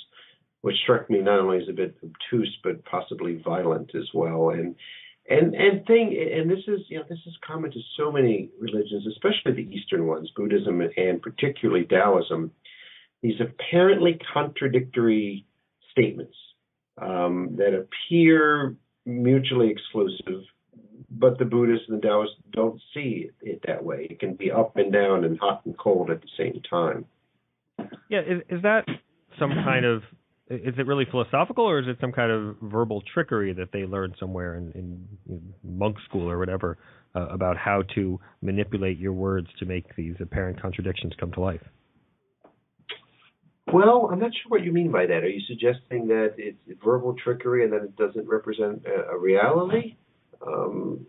which 0.62 0.76
struck 0.84 1.10
me 1.10 1.20
not 1.20 1.40
only 1.40 1.58
as 1.58 1.70
a 1.70 1.74
bit 1.74 1.96
obtuse, 2.04 2.58
but 2.64 2.86
possibly 2.86 3.42
violent 3.44 3.92
as 3.96 4.08
well. 4.14 4.50
And 4.50 4.76
and 5.30 5.54
and 5.54 5.86
thing 5.86 6.18
and 6.34 6.50
this 6.50 6.64
is 6.68 6.80
you 6.88 6.98
know 6.98 7.06
this 7.08 7.20
is 7.28 7.38
common 7.46 7.72
to 7.72 7.80
so 7.98 8.12
many 8.12 8.50
religions 8.60 9.06
especially 9.08 9.54
the 9.54 9.70
eastern 9.76 10.08
ones 10.08 10.30
buddhism 10.36 10.82
and 10.98 11.22
particularly 11.22 11.86
taoism 11.86 12.52
these 13.22 13.40
apparently 13.40 14.20
contradictory 14.34 15.46
statements 15.92 16.36
um, 17.02 17.56
that 17.58 17.74
appear 17.76 18.76
mutually 19.06 19.70
exclusive 19.70 20.42
but 21.20 21.38
the 21.38 21.46
Buddhists 21.46 21.86
and 21.90 22.02
the 22.02 22.08
Taoists 22.08 22.36
don't 22.52 22.80
see 22.94 23.30
it 23.42 23.62
that 23.68 23.84
way. 23.84 24.08
It 24.10 24.20
can 24.20 24.36
be 24.36 24.52
up 24.52 24.78
and 24.78 24.92
down 24.92 25.26
and 25.26 25.38
hot 25.38 25.62
and 25.66 25.78
cold 25.78 26.10
at 26.10 26.22
the 26.22 26.28
same 26.38 26.62
time. 26.70 27.06
Yeah, 28.10 28.22
is, 28.22 28.42
is 28.50 28.62
that 28.64 28.86
some 29.38 29.52
kind 29.52 29.86
of 29.86 30.04
is 30.50 30.74
it 30.80 30.88
really 30.88 31.06
philosophical 31.12 31.64
or 31.64 31.80
is 31.80 31.88
it 31.88 31.98
some 32.02 32.12
kind 32.12 32.32
of 32.32 32.56
verbal 32.64 33.04
trickery 33.14 33.54
that 33.54 33.72
they 33.72 33.84
learned 33.84 34.16
somewhere 34.20 34.56
in, 34.56 34.72
in, 34.72 35.08
in 35.30 35.54
monk 35.64 35.96
school 36.08 36.28
or 36.30 36.40
whatever 36.40 36.78
uh, 37.16 37.28
about 37.28 37.56
how 37.56 37.84
to 37.94 38.20
manipulate 38.42 38.98
your 38.98 39.14
words 39.14 39.48
to 39.60 39.66
make 39.66 39.96
these 39.96 40.16
apparent 40.20 40.60
contradictions 40.60 41.14
come 41.20 41.32
to 41.34 41.40
life? 41.40 41.62
Well, 43.72 44.10
I'm 44.12 44.20
not 44.20 44.32
sure 44.32 44.50
what 44.50 44.64
you 44.64 44.72
mean 44.72 44.92
by 44.92 45.06
that. 45.06 45.24
Are 45.24 45.30
you 45.30 45.42
suggesting 45.48 46.08
that 46.08 46.34
it's 46.38 46.58
verbal 46.84 47.16
trickery 47.24 47.64
and 47.64 47.72
that 47.74 47.84
it 47.84 47.96
doesn't 47.96 48.28
represent 48.28 48.84
a, 48.88 49.12
a 49.12 49.20
reality? 49.20 49.96
Um, 50.46 51.06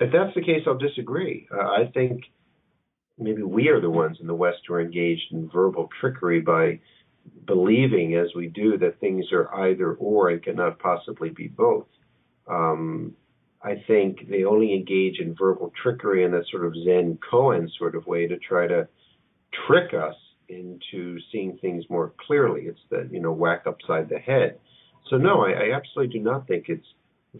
if 0.00 0.12
that's 0.12 0.34
the 0.34 0.42
case, 0.42 0.62
I'll 0.66 0.78
disagree. 0.78 1.48
Uh, 1.52 1.60
I 1.60 1.90
think 1.92 2.24
maybe 3.18 3.42
we 3.42 3.68
are 3.68 3.80
the 3.80 3.90
ones 3.90 4.18
in 4.20 4.26
the 4.26 4.34
West 4.34 4.58
who 4.66 4.74
are 4.74 4.80
engaged 4.80 5.32
in 5.32 5.48
verbal 5.48 5.88
trickery 6.00 6.40
by 6.40 6.80
believing, 7.46 8.16
as 8.16 8.28
we 8.34 8.48
do, 8.48 8.76
that 8.78 9.00
things 9.00 9.26
are 9.32 9.54
either 9.68 9.92
or 9.94 10.30
and 10.30 10.42
cannot 10.42 10.78
possibly 10.78 11.30
be 11.30 11.48
both. 11.48 11.86
Um, 12.48 13.14
I 13.62 13.82
think 13.86 14.28
they 14.28 14.44
only 14.44 14.74
engage 14.74 15.20
in 15.20 15.34
verbal 15.34 15.72
trickery 15.80 16.24
in 16.24 16.32
that 16.32 16.44
sort 16.50 16.66
of 16.66 16.74
Zen 16.84 17.18
koan 17.32 17.68
sort 17.78 17.94
of 17.94 18.06
way 18.06 18.26
to 18.26 18.38
try 18.38 18.66
to 18.66 18.86
trick 19.66 19.94
us 19.94 20.16
into 20.48 21.18
seeing 21.32 21.56
things 21.58 21.84
more 21.88 22.12
clearly. 22.26 22.62
It's 22.62 22.80
the 22.90 23.08
you 23.10 23.20
know, 23.20 23.32
whack 23.32 23.62
upside 23.66 24.10
the 24.10 24.18
head. 24.18 24.58
So, 25.08 25.16
no, 25.16 25.46
I, 25.46 25.52
I 25.52 25.76
absolutely 25.76 26.18
do 26.18 26.24
not 26.24 26.46
think 26.46 26.66
it's 26.68 26.86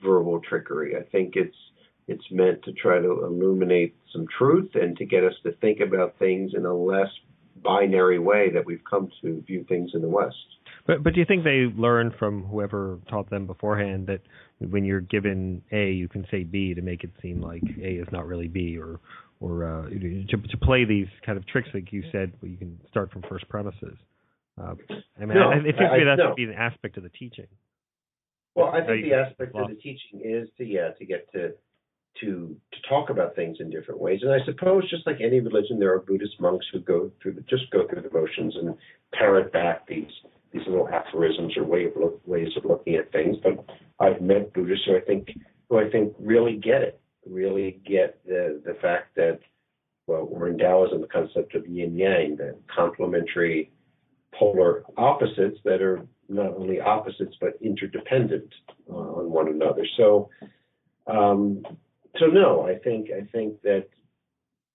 verbal 0.02 0.40
trickery. 0.40 0.96
I 0.96 1.02
think 1.10 1.34
it's 1.36 1.56
it's 2.06 2.24
meant 2.30 2.62
to 2.64 2.72
try 2.72 2.98
to 3.00 3.24
illuminate 3.24 3.96
some 4.12 4.26
truth 4.38 4.70
and 4.74 4.96
to 4.98 5.06
get 5.06 5.24
us 5.24 5.32
to 5.42 5.52
think 5.52 5.80
about 5.80 6.18
things 6.18 6.52
in 6.54 6.66
a 6.66 6.74
less 6.74 7.08
binary 7.62 8.18
way 8.18 8.50
that 8.52 8.66
we've 8.66 8.82
come 8.88 9.10
to 9.22 9.42
view 9.46 9.64
things 9.68 9.92
in 9.94 10.02
the 10.02 10.08
West. 10.08 10.36
But 10.86 11.02
but 11.02 11.14
do 11.14 11.20
you 11.20 11.26
think 11.26 11.44
they 11.44 11.66
learned 11.76 12.12
from 12.18 12.44
whoever 12.44 12.98
taught 13.08 13.30
them 13.30 13.46
beforehand 13.46 14.06
that 14.08 14.20
when 14.58 14.84
you're 14.84 15.00
given 15.00 15.62
A, 15.72 15.90
you 15.90 16.08
can 16.08 16.26
say 16.30 16.42
B 16.42 16.74
to 16.74 16.82
make 16.82 17.04
it 17.04 17.10
seem 17.22 17.40
like 17.40 17.62
A 17.82 17.92
is 17.92 18.08
not 18.12 18.26
really 18.26 18.48
B, 18.48 18.78
or 18.78 19.00
or 19.40 19.64
uh, 19.64 19.88
to 19.88 20.36
to 20.36 20.58
play 20.58 20.84
these 20.84 21.08
kind 21.24 21.38
of 21.38 21.46
tricks 21.46 21.68
like 21.72 21.92
you 21.92 22.02
said, 22.12 22.32
where 22.40 22.50
you 22.50 22.58
can 22.58 22.78
start 22.90 23.12
from 23.12 23.22
first 23.28 23.48
premises. 23.48 23.96
Uh, 24.60 24.74
I 25.20 25.24
mean, 25.24 25.36
no, 25.36 25.50
I, 25.50 25.56
it 25.56 25.74
seems 25.76 25.90
to 25.90 25.98
me 25.98 26.04
that 26.04 26.16
no. 26.18 26.34
be 26.34 26.44
an 26.44 26.52
aspect 26.52 26.96
of 26.96 27.02
the 27.02 27.08
teaching. 27.08 27.46
Well, 28.54 28.68
I 28.68 28.84
think 28.84 29.04
the 29.04 29.14
aspect 29.14 29.54
of 29.54 29.68
the 29.68 29.74
teaching 29.74 30.20
is 30.22 30.48
to 30.58 30.64
yeah 30.64 30.90
to 30.98 31.04
get 31.04 31.30
to 31.32 31.52
to 32.20 32.56
to 32.72 32.88
talk 32.88 33.10
about 33.10 33.34
things 33.34 33.58
in 33.60 33.70
different 33.70 34.00
ways. 34.00 34.20
And 34.22 34.32
I 34.32 34.44
suppose 34.44 34.88
just 34.88 35.06
like 35.06 35.20
any 35.20 35.40
religion, 35.40 35.78
there 35.78 35.92
are 35.92 36.00
Buddhist 36.00 36.40
monks 36.40 36.66
who 36.72 36.80
go 36.80 37.10
through 37.20 37.34
the, 37.34 37.40
just 37.42 37.70
go 37.70 37.86
through 37.88 38.02
the 38.02 38.10
motions 38.12 38.54
and 38.56 38.76
parrot 39.12 39.52
back 39.52 39.86
these 39.86 40.10
these 40.52 40.62
little 40.68 40.88
aphorisms 40.88 41.56
or 41.56 41.64
way 41.64 41.86
of 41.86 41.92
look, 41.96 42.20
ways 42.26 42.48
of 42.56 42.64
looking 42.64 42.94
at 42.94 43.10
things. 43.10 43.36
But 43.42 43.64
I've 43.98 44.20
met 44.20 44.52
Buddhists 44.52 44.86
who 44.86 44.96
I 44.96 45.00
think 45.00 45.30
who 45.68 45.78
I 45.78 45.90
think 45.90 46.14
really 46.20 46.56
get 46.56 46.82
it, 46.82 47.00
really 47.26 47.80
get 47.84 48.20
the 48.24 48.62
the 48.64 48.74
fact 48.80 49.16
that 49.16 49.40
well, 50.06 50.28
we're 50.30 50.48
in 50.48 50.58
Taoism, 50.58 51.00
the 51.00 51.06
concept 51.06 51.54
of 51.54 51.66
yin 51.66 51.96
yang, 51.96 52.36
the 52.36 52.54
complementary 52.74 53.72
polar 54.38 54.84
opposites 54.96 55.58
that 55.64 55.80
are 55.80 56.06
not 56.28 56.54
only 56.56 56.80
opposites 56.80 57.36
but 57.40 57.58
interdependent 57.60 58.52
uh, 58.90 58.94
on 58.94 59.30
one 59.30 59.48
another. 59.48 59.86
So, 59.96 60.30
um, 61.06 61.62
so 62.18 62.26
no, 62.26 62.66
I 62.66 62.76
think 62.76 63.08
I 63.10 63.26
think 63.32 63.60
that 63.62 63.88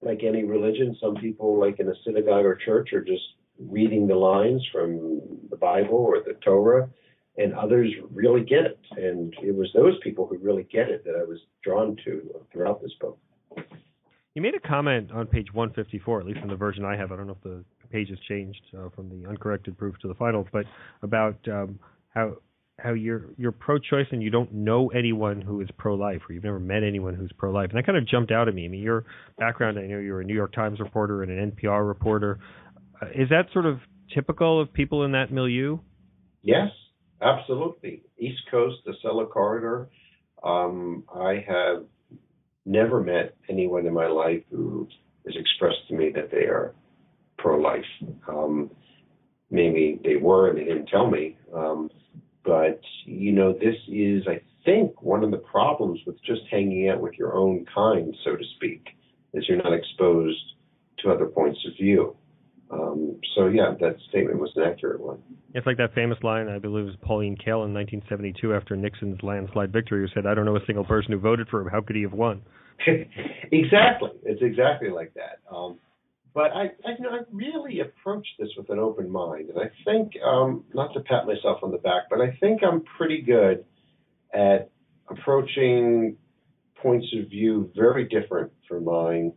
like 0.01 0.23
any 0.23 0.43
religion, 0.43 0.95
some 1.01 1.15
people, 1.15 1.59
like 1.59 1.79
in 1.79 1.89
a 1.89 1.93
synagogue 2.05 2.45
or 2.45 2.55
church, 2.55 2.93
are 2.93 3.03
just 3.03 3.23
reading 3.59 4.07
the 4.07 4.15
lines 4.15 4.65
from 4.71 5.21
the 5.49 5.57
Bible 5.57 5.97
or 5.97 6.19
the 6.19 6.35
Torah, 6.45 6.89
and 7.37 7.53
others 7.53 7.91
really 8.11 8.43
get 8.43 8.65
it. 8.65 8.79
And 8.91 9.33
it 9.43 9.53
was 9.53 9.69
those 9.73 9.97
people 10.01 10.27
who 10.27 10.37
really 10.37 10.67
get 10.71 10.89
it 10.89 11.03
that 11.05 11.15
I 11.15 11.23
was 11.23 11.39
drawn 11.63 11.97
to 12.05 12.45
throughout 12.51 12.81
this 12.81 12.93
book. 12.99 13.19
You 14.35 14.41
made 14.41 14.53
a 14.55 14.67
comment 14.67 15.11
on 15.11 15.27
page 15.27 15.47
154, 15.53 16.21
at 16.21 16.25
least 16.25 16.39
in 16.41 16.49
the 16.49 16.55
version 16.55 16.85
I 16.85 16.95
have. 16.95 17.11
I 17.11 17.15
don't 17.15 17.27
know 17.27 17.33
if 17.33 17.43
the 17.43 17.63
page 17.89 18.09
has 18.09 18.19
changed 18.27 18.61
uh, 18.77 18.89
from 18.95 19.09
the 19.09 19.27
uncorrected 19.27 19.77
proof 19.77 19.95
to 20.01 20.07
the 20.07 20.13
final, 20.13 20.47
but 20.51 20.65
about 21.01 21.37
um, 21.47 21.79
how 22.13 22.35
how 22.77 22.93
you're 22.93 23.25
you're 23.37 23.51
pro-choice 23.51 24.05
and 24.11 24.23
you 24.23 24.29
don't 24.29 24.53
know 24.53 24.87
anyone 24.89 25.41
who 25.41 25.61
is 25.61 25.67
pro-life, 25.77 26.21
or 26.27 26.33
you've 26.33 26.43
never 26.43 26.59
met 26.59 26.83
anyone 26.83 27.13
who's 27.13 27.31
pro-life, 27.37 27.69
and 27.69 27.77
that 27.77 27.85
kind 27.85 27.97
of 27.97 28.07
jumped 28.07 28.31
out 28.31 28.47
at 28.47 28.53
me. 28.53 28.65
I 28.65 28.67
mean, 28.67 28.81
your 28.81 29.05
background, 29.37 29.77
I 29.77 29.83
know 29.83 29.99
you're 29.99 30.21
a 30.21 30.23
New 30.23 30.35
York 30.35 30.53
Times 30.53 30.79
reporter 30.79 31.23
and 31.23 31.31
an 31.31 31.51
NPR 31.51 31.87
reporter. 31.87 32.39
Uh, 33.01 33.07
is 33.07 33.29
that 33.29 33.47
sort 33.53 33.65
of 33.65 33.79
typical 34.13 34.61
of 34.61 34.71
people 34.73 35.03
in 35.03 35.11
that 35.13 35.31
milieu? 35.31 35.79
Yes, 36.41 36.69
absolutely. 37.21 38.03
East 38.17 38.41
Coast, 38.49 38.77
the 38.85 38.93
Acela 39.03 39.29
Corridor. 39.29 39.89
Um, 40.43 41.03
I 41.13 41.43
have 41.47 41.83
never 42.65 43.01
met 43.01 43.35
anyone 43.49 43.85
in 43.85 43.93
my 43.93 44.07
life 44.07 44.43
who 44.51 44.87
has 45.25 45.35
expressed 45.35 45.87
to 45.87 45.95
me 45.95 46.11
that 46.15 46.31
they 46.31 46.45
are 46.45 46.73
pro-life. 47.37 47.85
Um, 48.27 48.69
maybe 49.49 49.99
they 50.03 50.15
were 50.15 50.49
and 50.49 50.57
they 50.57 50.65
didn't 50.65 50.87
tell 50.87 51.09
me. 51.09 51.37
Um, 51.53 51.89
but 52.43 52.81
you 53.05 53.31
know, 53.31 53.53
this 53.53 53.75
is, 53.87 54.23
I 54.27 54.41
think, 54.65 55.01
one 55.01 55.23
of 55.23 55.31
the 55.31 55.37
problems 55.37 55.99
with 56.05 56.21
just 56.23 56.41
hanging 56.49 56.89
out 56.89 57.01
with 57.01 57.13
your 57.13 57.35
own 57.35 57.65
kind, 57.73 58.15
so 58.23 58.35
to 58.35 58.43
speak, 58.55 58.87
is 59.33 59.45
you're 59.47 59.61
not 59.61 59.73
exposed 59.73 60.43
to 60.99 61.11
other 61.11 61.27
points 61.27 61.59
of 61.67 61.73
view. 61.75 62.15
Um, 62.71 63.19
so 63.35 63.47
yeah, 63.47 63.73
that 63.79 63.95
statement 64.09 64.39
was 64.39 64.51
an 64.55 64.63
accurate 64.63 65.01
one. 65.01 65.19
It's 65.55 65.65
like 65.65 65.77
that 65.77 65.95
famous 65.95 66.19
line, 66.21 66.47
I 66.47 66.59
believe, 66.59 66.83
it 66.83 66.87
was 66.87 66.95
Pauline 67.01 67.35
Kael 67.35 67.65
in 67.65 67.73
1972 67.73 68.53
after 68.53 68.75
Nixon's 68.75 69.23
landslide 69.23 69.73
victory, 69.73 70.01
who 70.01 70.07
said, 70.13 70.27
"I 70.27 70.35
don't 70.35 70.45
know 70.45 70.55
a 70.55 70.65
single 70.67 70.85
person 70.85 71.11
who 71.11 71.19
voted 71.19 71.47
for 71.49 71.61
him. 71.61 71.67
How 71.67 71.81
could 71.81 71.95
he 71.95 72.03
have 72.03 72.13
won?" 72.13 72.43
exactly, 73.51 74.11
it's 74.23 74.41
exactly 74.41 74.89
like 74.89 75.13
that. 75.15 75.39
Um, 75.53 75.79
but 76.33 76.51
I, 76.51 76.65
I, 76.85 76.91
you 76.97 77.03
know, 77.03 77.09
I 77.09 77.19
really 77.31 77.79
approach 77.79 78.25
this 78.37 78.49
with 78.55 78.69
an 78.69 78.79
open 78.79 79.09
mind, 79.09 79.49
and 79.49 79.59
I 79.59 79.71
think, 79.83 80.13
um, 80.23 80.63
not 80.73 80.93
to 80.93 80.99
pat 81.01 81.25
myself 81.25 81.59
on 81.63 81.71
the 81.71 81.79
back, 81.79 82.03
but 82.09 82.21
I 82.21 82.37
think 82.39 82.61
I'm 82.63 82.83
pretty 82.97 83.21
good 83.21 83.65
at 84.33 84.69
approaching 85.09 86.17
points 86.81 87.07
of 87.19 87.29
view 87.29 87.71
very 87.75 88.07
different 88.07 88.51
from 88.67 88.85
mine, 88.85 89.33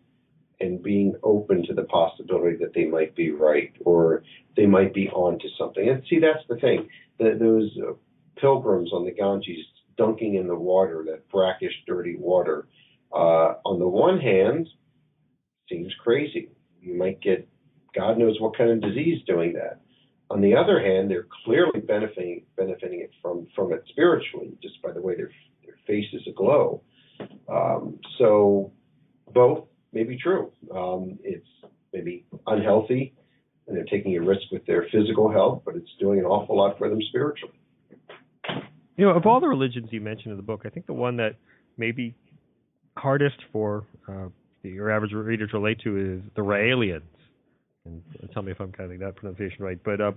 and 0.62 0.82
being 0.82 1.14
open 1.22 1.66
to 1.66 1.74
the 1.74 1.84
possibility 1.84 2.56
that 2.56 2.72
they 2.74 2.86
might 2.86 3.14
be 3.14 3.30
right 3.30 3.72
or 3.84 4.22
they 4.56 4.66
might 4.66 4.94
be 4.94 5.08
onto 5.10 5.48
something. 5.58 5.88
And 5.88 6.02
see, 6.08 6.20
that's 6.20 6.46
the 6.48 6.56
thing. 6.56 6.88
The, 7.18 7.36
those 7.38 7.76
uh, 7.86 7.92
pilgrims 8.40 8.92
on 8.92 9.04
the 9.04 9.12
Ganges 9.12 9.66
dunking 9.96 10.36
in 10.36 10.46
the 10.46 10.56
water, 10.56 11.04
that 11.08 11.28
brackish, 11.28 11.74
dirty 11.86 12.16
water. 12.16 12.68
Uh, 13.12 13.54
on 13.66 13.78
the 13.78 13.88
one 13.88 14.18
hand, 14.18 14.68
seems 15.68 15.92
crazy 16.02 16.48
you 16.82 16.94
might 16.94 17.20
get 17.20 17.48
God 17.94 18.18
knows 18.18 18.40
what 18.40 18.56
kind 18.56 18.70
of 18.70 18.80
disease 18.80 19.22
doing 19.26 19.52
that. 19.54 19.80
On 20.30 20.40
the 20.40 20.56
other 20.56 20.80
hand, 20.80 21.10
they're 21.10 21.26
clearly 21.44 21.80
benefiting 21.80 22.44
benefiting 22.56 23.00
it 23.00 23.10
from 23.20 23.46
from 23.54 23.72
it 23.72 23.84
spiritually, 23.88 24.52
just 24.62 24.80
by 24.82 24.92
the 24.92 25.00
way 25.00 25.14
their 25.14 25.30
their 25.64 25.76
faces 25.86 26.26
aglow. 26.26 26.82
Um, 27.48 27.98
so 28.18 28.72
both 29.32 29.66
may 29.92 30.04
be 30.04 30.16
true. 30.16 30.50
Um, 30.74 31.18
it's 31.22 31.46
maybe 31.92 32.24
unhealthy, 32.46 33.14
and 33.66 33.76
they're 33.76 33.84
taking 33.84 34.16
a 34.16 34.20
risk 34.20 34.42
with 34.50 34.64
their 34.66 34.86
physical 34.90 35.30
health, 35.30 35.62
but 35.64 35.76
it's 35.76 35.90
doing 36.00 36.18
an 36.18 36.24
awful 36.24 36.56
lot 36.56 36.78
for 36.78 36.88
them 36.88 37.00
spiritually. 37.08 37.54
You 38.96 39.06
know, 39.06 39.10
of 39.12 39.26
all 39.26 39.40
the 39.40 39.48
religions 39.48 39.88
you 39.90 40.00
mentioned 40.00 40.32
in 40.32 40.36
the 40.36 40.42
book, 40.42 40.62
I 40.64 40.68
think 40.68 40.86
the 40.86 40.92
one 40.92 41.16
that 41.16 41.36
may 41.78 41.92
be 41.92 42.14
hardest 42.96 43.36
for 43.52 43.84
uh, 44.08 44.28
your 44.62 44.90
average 44.90 45.12
reader 45.12 45.46
to 45.46 45.58
relate 45.58 45.80
to 45.84 45.96
is 45.96 46.30
the 46.36 46.42
Raelians. 46.42 47.02
And 47.84 48.00
tell 48.32 48.42
me 48.42 48.52
if 48.52 48.60
I'm 48.60 48.70
getting 48.70 49.00
that 49.00 49.16
pronunciation 49.16 49.64
right. 49.64 49.78
But 49.82 50.00
uh, 50.00 50.12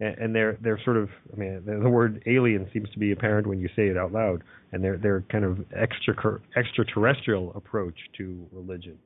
and, 0.00 0.18
and 0.18 0.34
they're 0.34 0.56
they're 0.62 0.80
sort 0.84 0.96
of 0.96 1.10
I 1.30 1.36
mean 1.36 1.62
the, 1.66 1.78
the 1.82 1.90
word 1.90 2.22
alien 2.26 2.66
seems 2.72 2.88
to 2.92 2.98
be 2.98 3.12
apparent 3.12 3.46
when 3.46 3.60
you 3.60 3.68
say 3.76 3.88
it 3.88 3.98
out 3.98 4.10
loud, 4.10 4.42
and 4.72 4.82
they're 4.82 4.96
they're 4.96 5.20
kind 5.30 5.44
of 5.44 5.58
extra 5.76 6.40
extraterrestrial 6.56 7.52
approach 7.54 7.96
to 8.16 8.46
religion. 8.52 8.98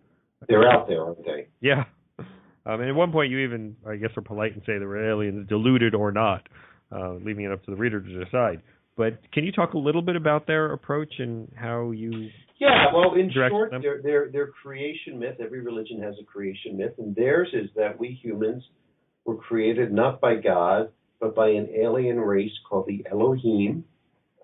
They're 0.48 0.68
out 0.68 0.88
there, 0.88 1.04
aren't 1.04 1.24
they? 1.24 1.48
Yeah. 1.60 1.84
Um, 2.66 2.80
and 2.80 2.88
at 2.88 2.94
one 2.94 3.12
point, 3.12 3.30
you 3.30 3.40
even, 3.40 3.76
I 3.86 3.96
guess, 3.96 4.10
are 4.16 4.22
polite 4.22 4.54
and 4.54 4.62
say 4.64 4.78
the 4.78 5.10
aliens 5.10 5.48
deluded 5.48 5.94
or 5.94 6.12
not, 6.12 6.48
uh, 6.90 7.14
leaving 7.14 7.44
it 7.44 7.52
up 7.52 7.62
to 7.64 7.70
the 7.70 7.76
reader 7.76 8.00
to 8.00 8.24
decide. 8.24 8.62
But 8.96 9.18
can 9.32 9.44
you 9.44 9.52
talk 9.52 9.74
a 9.74 9.78
little 9.78 10.02
bit 10.02 10.16
about 10.16 10.46
their 10.46 10.72
approach 10.72 11.12
and 11.18 11.52
how 11.56 11.90
you 11.90 12.30
yeah, 12.58 12.86
well, 12.94 13.14
in 13.14 13.32
short, 13.32 13.72
their, 13.82 14.00
their 14.00 14.30
their 14.30 14.46
creation 14.46 15.18
myth. 15.18 15.36
Every 15.40 15.60
religion 15.60 16.00
has 16.02 16.14
a 16.20 16.24
creation 16.24 16.76
myth, 16.76 16.92
and 16.98 17.14
theirs 17.14 17.48
is 17.52 17.68
that 17.74 17.98
we 17.98 18.18
humans 18.22 18.62
were 19.24 19.36
created 19.36 19.92
not 19.92 20.20
by 20.20 20.36
God, 20.36 20.90
but 21.20 21.34
by 21.34 21.48
an 21.48 21.68
alien 21.76 22.20
race 22.20 22.52
called 22.68 22.86
the 22.86 23.04
Elohim, 23.10 23.84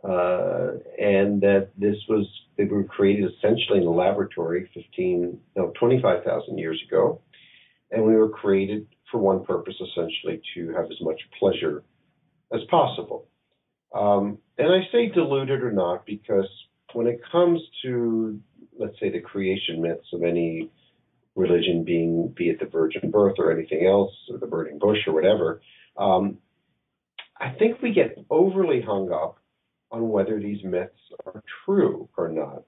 uh, 0.03 0.73
and 0.99 1.41
that 1.43 1.71
this 1.77 1.97
was 2.09 2.27
they 2.57 2.65
were 2.65 2.85
created 2.85 3.31
essentially 3.31 3.79
in 3.79 3.87
a 3.87 3.91
laboratory 3.91 4.71
15, 4.75 5.39
no, 5.57 5.73
25,000 5.79 6.59
years 6.59 6.83
ago, 6.87 7.21
and 7.91 8.05
we 8.05 8.15
were 8.15 8.29
created 8.29 8.87
for 9.11 9.19
one 9.19 9.45
purpose, 9.45 9.75
essentially 9.81 10.41
to 10.55 10.73
have 10.75 10.85
as 10.87 11.01
much 11.01 11.21
pleasure 11.39 11.83
as 12.53 12.61
possible. 12.71 13.27
Um, 13.95 14.39
and 14.59 14.69
I 14.69 14.81
say 14.93 15.09
deluded 15.09 15.63
or 15.63 15.73
not 15.73 16.07
because 16.07 16.49
when 16.93 17.07
it 17.07 17.21
comes 17.31 17.61
to, 17.83 18.39
let's 18.79 18.99
say, 19.01 19.11
the 19.11 19.21
creation 19.21 19.83
myths 19.83 20.07
of 20.13 20.23
any 20.23 20.71
religion, 21.35 21.85
being 21.85 22.33
be 22.37 22.51
it 22.51 22.61
the 22.61 22.67
virgin 22.67 23.11
birth 23.11 23.35
or 23.39 23.53
anything 23.53 23.87
else, 23.87 24.13
or 24.31 24.39
the 24.39 24.47
burning 24.47 24.79
bush 24.79 24.99
or 25.07 25.13
whatever, 25.13 25.61
um, 25.97 26.39
I 27.39 27.51
think 27.59 27.81
we 27.83 27.93
get 27.93 28.19
overly 28.29 28.81
hung 28.81 29.13
up 29.13 29.39
on 29.91 30.09
whether 30.09 30.39
these 30.39 30.63
myths 30.65 31.01
are 31.27 31.43
true 31.65 32.09
or 32.17 32.29
not. 32.29 32.63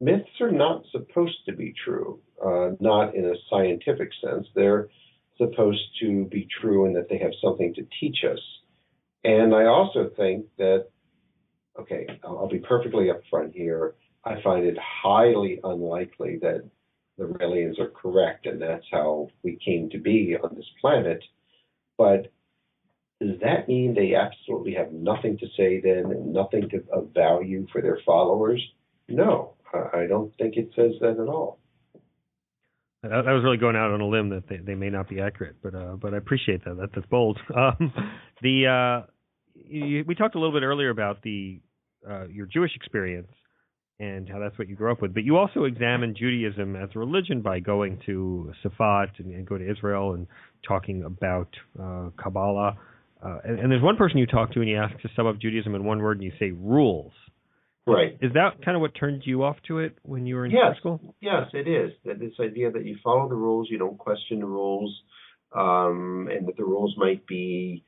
Myths 0.00 0.40
are 0.40 0.50
not 0.50 0.84
supposed 0.92 1.38
to 1.46 1.52
be 1.52 1.74
true, 1.84 2.20
uh, 2.44 2.70
not 2.80 3.14
in 3.14 3.24
a 3.24 3.34
scientific 3.48 4.10
sense. 4.22 4.46
They're 4.54 4.88
supposed 5.38 5.84
to 6.00 6.26
be 6.26 6.48
true 6.60 6.86
in 6.86 6.92
that 6.94 7.08
they 7.08 7.18
have 7.18 7.32
something 7.42 7.74
to 7.74 7.86
teach 8.00 8.18
us. 8.24 8.40
And 9.24 9.54
I 9.54 9.66
also 9.66 10.10
think 10.16 10.46
that 10.58 10.86
okay, 11.78 12.06
I'll 12.24 12.48
be 12.48 12.58
perfectly 12.58 13.08
upfront 13.08 13.54
here. 13.54 13.94
I 14.24 14.40
find 14.42 14.64
it 14.64 14.76
highly 14.78 15.60
unlikely 15.62 16.38
that 16.42 16.64
the 17.18 17.24
Raelians 17.24 17.78
are 17.78 17.90
correct 17.90 18.46
and 18.46 18.60
that's 18.60 18.86
how 18.90 19.28
we 19.42 19.58
came 19.64 19.90
to 19.90 19.98
be 19.98 20.36
on 20.42 20.54
this 20.54 20.70
planet. 20.80 21.22
But 21.96 22.32
does 23.20 23.40
that 23.40 23.68
mean 23.68 23.94
they 23.94 24.14
absolutely 24.14 24.74
have 24.74 24.92
nothing 24.92 25.38
to 25.38 25.46
say 25.56 25.80
then 25.80 26.10
and 26.10 26.32
nothing 26.32 26.68
to, 26.70 26.84
of 26.92 27.10
value 27.14 27.66
for 27.72 27.80
their 27.80 27.98
followers? 28.04 28.62
No, 29.08 29.54
I 29.72 30.06
don't 30.08 30.36
think 30.36 30.56
it 30.56 30.70
says 30.76 30.92
that 31.00 31.18
at 31.20 31.28
all. 31.28 31.58
I 33.04 33.32
was 33.32 33.44
really 33.44 33.56
going 33.56 33.76
out 33.76 33.92
on 33.92 34.00
a 34.00 34.06
limb 34.06 34.30
that 34.30 34.48
they, 34.48 34.56
they 34.56 34.74
may 34.74 34.90
not 34.90 35.08
be 35.08 35.20
accurate, 35.20 35.56
but 35.62 35.74
uh, 35.74 35.96
but 36.00 36.12
I 36.12 36.16
appreciate 36.16 36.64
that. 36.64 36.76
that 36.76 36.90
that's 36.94 37.06
bold. 37.06 37.38
Um, 37.56 37.92
the 38.42 39.04
uh, 39.04 39.06
you, 39.54 40.04
we 40.06 40.14
talked 40.14 40.34
a 40.34 40.38
little 40.38 40.52
bit 40.52 40.64
earlier 40.64 40.90
about 40.90 41.22
the 41.22 41.60
uh, 42.08 42.26
your 42.26 42.46
Jewish 42.46 42.74
experience 42.74 43.30
and 43.98 44.28
how 44.28 44.38
that's 44.38 44.58
what 44.58 44.68
you 44.68 44.76
grew 44.76 44.92
up 44.92 45.00
with. 45.00 45.14
But 45.14 45.24
you 45.24 45.36
also 45.36 45.64
examined 45.64 46.16
Judaism 46.16 46.76
as 46.76 46.90
a 46.94 46.98
religion 46.98 47.40
by 47.40 47.60
going 47.60 47.98
to 48.06 48.52
Safat 48.64 49.18
and, 49.18 49.32
and 49.32 49.46
go 49.46 49.56
to 49.56 49.70
Israel 49.70 50.14
and 50.14 50.26
talking 50.66 51.04
about 51.04 51.48
uh, 51.80 52.10
Kabbalah. 52.22 52.76
Uh, 53.26 53.38
and, 53.44 53.58
and, 53.58 53.72
there's 53.72 53.82
one 53.82 53.96
person 53.96 54.18
you 54.18 54.26
talk 54.26 54.52
to 54.52 54.60
and 54.60 54.68
you 54.68 54.76
ask 54.76 54.96
to 55.00 55.08
sum 55.16 55.26
up 55.26 55.38
Judaism 55.38 55.74
in 55.74 55.84
one 55.84 56.00
word 56.00 56.18
and 56.18 56.24
you 56.24 56.32
say 56.38 56.52
rules. 56.52 57.12
Right. 57.86 58.16
Is 58.20 58.32
that 58.34 58.64
kind 58.64 58.76
of 58.76 58.80
what 58.80 58.92
turned 58.98 59.22
you 59.24 59.44
off 59.44 59.56
to 59.68 59.78
it 59.78 59.96
when 60.02 60.26
you 60.26 60.36
were 60.36 60.44
in 60.44 60.50
yes. 60.50 60.76
school? 60.78 61.14
Yes, 61.20 61.46
it 61.52 61.68
is. 61.68 61.92
That 62.04 62.18
this 62.18 62.32
idea 62.40 62.70
that 62.72 62.84
you 62.84 62.96
follow 63.02 63.28
the 63.28 63.36
rules, 63.36 63.68
you 63.70 63.78
don't 63.78 63.98
question 63.98 64.40
the 64.40 64.46
rules, 64.46 64.94
um, 65.54 66.28
and 66.30 66.48
that 66.48 66.56
the 66.56 66.64
rules 66.64 66.94
might 66.98 67.26
be 67.26 67.84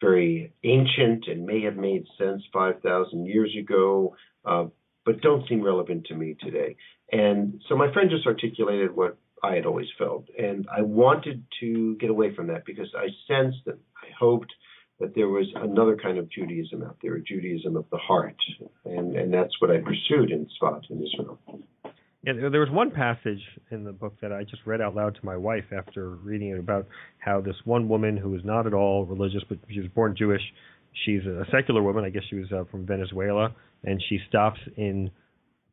very 0.00 0.52
ancient 0.64 1.26
and 1.26 1.44
may 1.44 1.62
have 1.62 1.76
made 1.76 2.04
sense 2.18 2.42
5,000 2.52 3.26
years 3.26 3.54
ago, 3.58 4.16
uh, 4.46 4.64
but 5.04 5.20
don't 5.20 5.46
seem 5.48 5.62
relevant 5.62 6.06
to 6.06 6.14
me 6.14 6.36
today. 6.40 6.76
And 7.12 7.60
so 7.68 7.76
my 7.76 7.92
friend 7.92 8.10
just 8.10 8.26
articulated 8.26 8.94
what 8.94 9.18
I 9.42 9.54
had 9.54 9.66
always 9.66 9.88
felt. 9.98 10.28
And 10.38 10.66
I 10.74 10.82
wanted 10.82 11.44
to 11.60 11.96
get 11.96 12.10
away 12.10 12.34
from 12.34 12.48
that 12.48 12.64
because 12.64 12.88
I 12.96 13.08
sensed 13.26 13.58
that 13.66 13.78
I 14.02 14.08
hoped 14.18 14.52
that 14.98 15.14
there 15.14 15.28
was 15.28 15.46
another 15.56 15.96
kind 15.96 16.18
of 16.18 16.30
Judaism 16.30 16.82
out 16.82 16.98
there, 17.02 17.14
a 17.14 17.22
Judaism 17.22 17.76
of 17.76 17.86
the 17.90 17.96
heart. 17.96 18.36
And, 18.84 19.16
and 19.16 19.32
that's 19.32 19.60
what 19.60 19.70
I 19.70 19.78
pursued 19.78 20.30
in 20.30 20.46
Sfat 20.60 20.82
in 20.90 21.02
Israel. 21.02 21.38
Yeah, 22.22 22.34
there 22.50 22.60
was 22.60 22.68
one 22.70 22.90
passage 22.90 23.40
in 23.70 23.82
the 23.82 23.92
book 23.92 24.14
that 24.20 24.30
I 24.30 24.44
just 24.44 24.60
read 24.66 24.82
out 24.82 24.94
loud 24.94 25.14
to 25.14 25.24
my 25.24 25.38
wife 25.38 25.64
after 25.74 26.10
reading 26.16 26.50
it 26.50 26.58
about 26.58 26.86
how 27.18 27.40
this 27.40 27.56
one 27.64 27.88
woman 27.88 28.18
who 28.18 28.34
is 28.34 28.42
not 28.44 28.66
at 28.66 28.74
all 28.74 29.06
religious, 29.06 29.42
but 29.48 29.56
she 29.70 29.80
was 29.80 29.88
born 29.94 30.14
Jewish. 30.18 30.42
She's 31.06 31.24
a 31.24 31.46
secular 31.50 31.82
woman. 31.82 32.04
I 32.04 32.10
guess 32.10 32.24
she 32.28 32.36
was 32.36 32.52
uh, 32.52 32.64
from 32.70 32.84
Venezuela, 32.84 33.54
and 33.84 34.02
she 34.06 34.18
stops 34.28 34.60
in 34.76 35.10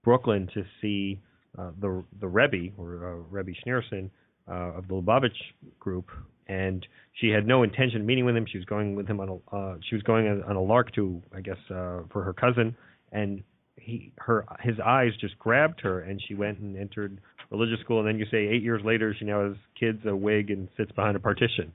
Brooklyn 0.05 0.47
to 0.53 0.63
see 0.81 1.19
uh, 1.57 1.71
the 1.79 2.03
the 2.19 2.27
Rebbe 2.27 2.73
or 2.77 2.95
uh, 2.95 3.15
Rebbe 3.29 3.51
Schneerson 3.65 4.09
uh, 4.49 4.77
of 4.77 4.87
the 4.87 4.93
Lubavitch 4.93 5.37
group, 5.79 6.09
and 6.47 6.85
she 7.13 7.29
had 7.29 7.47
no 7.47 7.63
intention 7.63 8.01
of 8.01 8.07
meeting 8.07 8.25
with 8.25 8.35
him. 8.35 8.45
She 8.51 8.57
was 8.57 8.65
going 8.65 8.95
with 8.95 9.07
him 9.07 9.19
on 9.19 9.29
a 9.29 9.55
uh, 9.55 9.77
she 9.89 9.95
was 9.95 10.03
going 10.03 10.27
on 10.27 10.55
a 10.55 10.61
lark 10.61 10.93
to 10.95 11.21
I 11.35 11.41
guess 11.41 11.57
uh, 11.69 12.01
for 12.11 12.23
her 12.23 12.33
cousin, 12.33 12.75
and 13.11 13.43
he 13.75 14.11
her 14.17 14.45
his 14.61 14.75
eyes 14.83 15.11
just 15.19 15.37
grabbed 15.39 15.81
her, 15.81 16.01
and 16.01 16.21
she 16.27 16.35
went 16.35 16.59
and 16.59 16.77
entered 16.77 17.19
religious 17.49 17.79
school. 17.81 17.99
And 17.99 18.07
then 18.07 18.19
you 18.19 18.25
say 18.31 18.47
eight 18.47 18.63
years 18.63 18.81
later, 18.83 19.15
she 19.17 19.25
now 19.25 19.47
has 19.47 19.55
kids, 19.79 19.99
a 20.05 20.15
wig, 20.15 20.51
and 20.51 20.67
sits 20.77 20.91
behind 20.91 21.15
a 21.15 21.19
partition. 21.19 21.71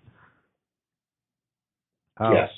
Yes. 2.35 2.51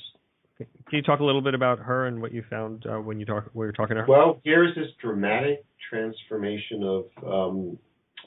Can 0.57 0.67
you 0.91 1.01
talk 1.01 1.19
a 1.19 1.23
little 1.23 1.41
bit 1.41 1.53
about 1.53 1.79
her 1.79 2.07
and 2.07 2.21
what 2.21 2.33
you 2.33 2.43
found 2.49 2.85
uh, 2.85 2.97
when 2.97 3.19
you 3.19 3.25
talk 3.25 3.49
when 3.53 3.65
you 3.65 3.67
were 3.67 3.71
talking 3.73 3.95
to 3.95 4.03
her? 4.03 4.07
Well, 4.07 4.39
here's 4.43 4.73
this 4.75 4.87
dramatic 5.01 5.65
transformation 5.89 6.83
of 6.83 7.05
um, 7.25 7.77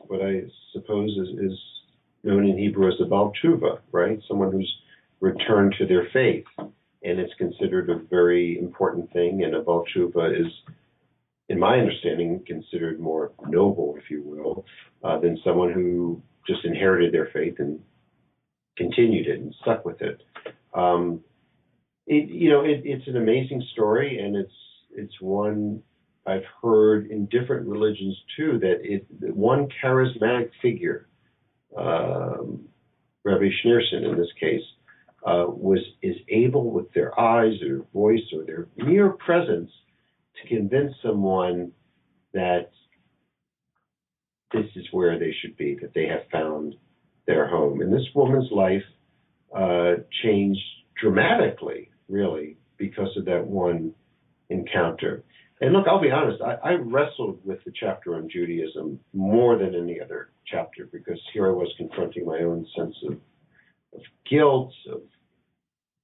what 0.07 0.21
I 0.21 0.43
suppose 0.73 1.11
is, 1.11 1.51
is 1.51 1.59
known 2.23 2.47
in 2.47 2.59
Hebrew 2.59 2.89
as 2.89 3.01
a 3.01 3.07
Baal 3.07 3.33
Tshuva, 3.43 3.81
right? 3.93 4.19
Someone 4.29 4.53
who's 4.53 4.73
returned 5.21 5.75
to 5.79 5.87
their 5.87 6.09
faith, 6.13 6.45
and 6.59 7.19
it's 7.19 7.33
considered 7.39 7.89
a 7.89 7.99
very 8.11 8.59
important 8.59 9.11
thing. 9.13 9.43
And 9.45 9.55
a 9.55 9.63
Baal 9.63 9.85
Tshuva 9.87 10.39
is, 10.39 10.53
in 11.49 11.59
my 11.59 11.79
understanding, 11.79 12.43
considered 12.47 13.01
more 13.01 13.33
noble, 13.47 13.97
if 13.97 14.11
you 14.11 14.23
will, 14.23 14.67
uh, 15.03 15.19
than 15.19 15.39
someone 15.45 15.73
who 15.73 16.21
just 16.47 16.65
inherited 16.65 17.13
their 17.13 17.31
faith 17.33 17.55
and 17.59 17.81
continued 18.77 19.27
it 19.27 19.41
and 19.41 19.55
stuck 19.63 19.85
with 19.85 20.01
it. 20.03 20.23
Um, 20.75 21.21
it 22.09 22.29
you 22.31 22.51
know, 22.51 22.63
it, 22.65 22.83
it's 22.85 23.07
an 23.07 23.17
amazing 23.17 23.63
story, 23.73 24.19
and 24.19 24.37
it's 24.37 24.53
it's 24.91 25.21
one 25.21 25.83
I've 26.27 26.45
heard 26.63 27.11
in 27.11 27.27
different 27.27 27.67
religions 27.69 28.17
too 28.37 28.59
that 28.61 28.81
it 28.83 29.07
one 29.35 29.69
charismatic 29.83 30.51
figure, 30.61 31.09
um, 31.77 32.67
Rabbi 33.25 33.51
Schneerson 33.63 34.11
in 34.11 34.17
this 34.17 34.33
case, 34.41 34.65
uh, 35.27 35.45
was 35.47 35.81
is 36.03 36.17
able 36.29 36.71
with 36.71 36.93
their 36.93 37.19
eyes, 37.21 37.53
their 37.61 37.83
voice, 37.93 38.25
or 38.35 38.45
their 38.45 38.69
mere 38.77 39.11
presence 39.11 39.71
to 40.41 40.49
convince 40.49 40.95
someone 41.03 41.73
that 42.33 42.71
this 44.53 44.67
is 44.77 44.87
where 44.93 45.19
they 45.19 45.35
should 45.43 45.57
be, 45.57 45.77
that 45.81 45.93
they 45.95 46.07
have 46.07 46.23
found 46.33 46.75
their 47.27 47.47
home. 47.47 47.83
And 47.83 47.93
this 47.93 48.07
woman's 48.15 48.51
life 48.51 48.85
uh, 49.55 49.95
changed 50.23 50.61
dramatically, 51.01 51.91
really, 52.09 52.57
because 52.77 53.15
of 53.17 53.25
that 53.27 53.45
one 53.45 53.93
encounter. 54.51 55.23
And 55.61 55.73
look, 55.73 55.87
I'll 55.89 56.01
be 56.01 56.11
honest, 56.11 56.41
I, 56.41 56.55
I, 56.63 56.75
wrestled 56.75 57.41
with 57.45 57.59
the 57.65 57.73
chapter 57.79 58.15
on 58.15 58.29
Judaism 58.31 59.01
more 59.13 59.59
than 59.59 59.75
any 59.75 60.01
other 60.01 60.31
chapter 60.47 60.89
because 60.93 61.21
here 61.33 61.49
I 61.49 61.51
was 61.51 61.69
confronting 61.77 62.25
my 62.25 62.39
own 62.39 62.65
sense 62.77 62.95
of, 63.05 63.15
of 63.95 64.01
guilt, 64.31 64.73
of 64.93 65.03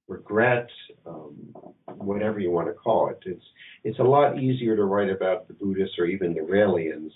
regret, 0.07 0.67
um, 1.05 1.33
whatever 1.87 2.39
you 2.39 2.51
want 2.51 2.67
to 2.67 2.73
call 2.73 3.09
it. 3.09 3.19
It's 3.25 3.45
it's 3.83 3.99
a 3.99 4.03
lot 4.03 4.39
easier 4.39 4.75
to 4.75 4.83
write 4.83 5.09
about 5.09 5.47
the 5.47 5.53
Buddhists 5.53 5.97
or 5.97 6.05
even 6.05 6.33
the 6.33 6.41
Raelians 6.41 7.11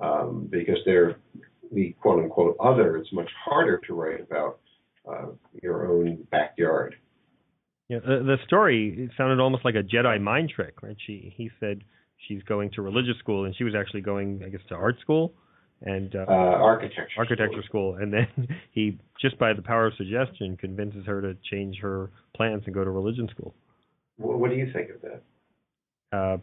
um, 0.00 0.46
because 0.50 0.78
they're 0.84 1.16
the 1.72 1.94
quote 2.00 2.22
unquote 2.22 2.56
other. 2.60 2.96
It's 2.96 3.12
much 3.12 3.30
harder 3.44 3.78
to 3.86 3.94
write 3.94 4.20
about 4.20 4.60
uh, 5.08 5.28
your 5.62 5.90
own 5.90 6.26
backyard. 6.30 6.96
Yeah, 7.88 7.98
the, 8.00 8.22
the 8.22 8.36
story 8.46 9.10
sounded 9.16 9.40
almost 9.40 9.64
like 9.64 9.74
a 9.74 9.82
Jedi 9.82 10.20
mind 10.20 10.52
trick, 10.54 10.82
right? 10.82 10.96
She 11.06 11.32
he 11.36 11.50
said 11.58 11.82
she's 12.26 12.42
going 12.42 12.70
to 12.72 12.82
religious 12.82 13.18
school, 13.18 13.44
and 13.44 13.56
she 13.56 13.64
was 13.64 13.74
actually 13.74 14.02
going, 14.02 14.42
I 14.44 14.50
guess, 14.50 14.60
to 14.68 14.74
art 14.74 14.96
school 15.00 15.32
and 15.82 16.14
uh, 16.14 16.24
uh, 16.28 16.32
architecture 16.32 17.06
architecture 17.16 17.62
school. 17.64 17.94
school. 17.94 18.02
And 18.02 18.12
then 18.12 18.48
he 18.72 18.98
just 19.20 19.38
by 19.38 19.52
the 19.52 19.62
power 19.62 19.86
of 19.86 19.94
suggestion 19.96 20.56
convinces 20.56 21.06
her 21.06 21.20
to 21.22 21.36
change 21.50 21.78
her 21.80 22.10
plans 22.36 22.62
and 22.66 22.74
go 22.74 22.84
to 22.84 22.90
religion 22.90 23.28
school. 23.30 23.54
What 24.16 24.50
do 24.50 24.56
you 24.56 24.72
think 24.72 24.90
of 24.90 25.00
that? 25.02 25.22
Uh, 26.16 26.38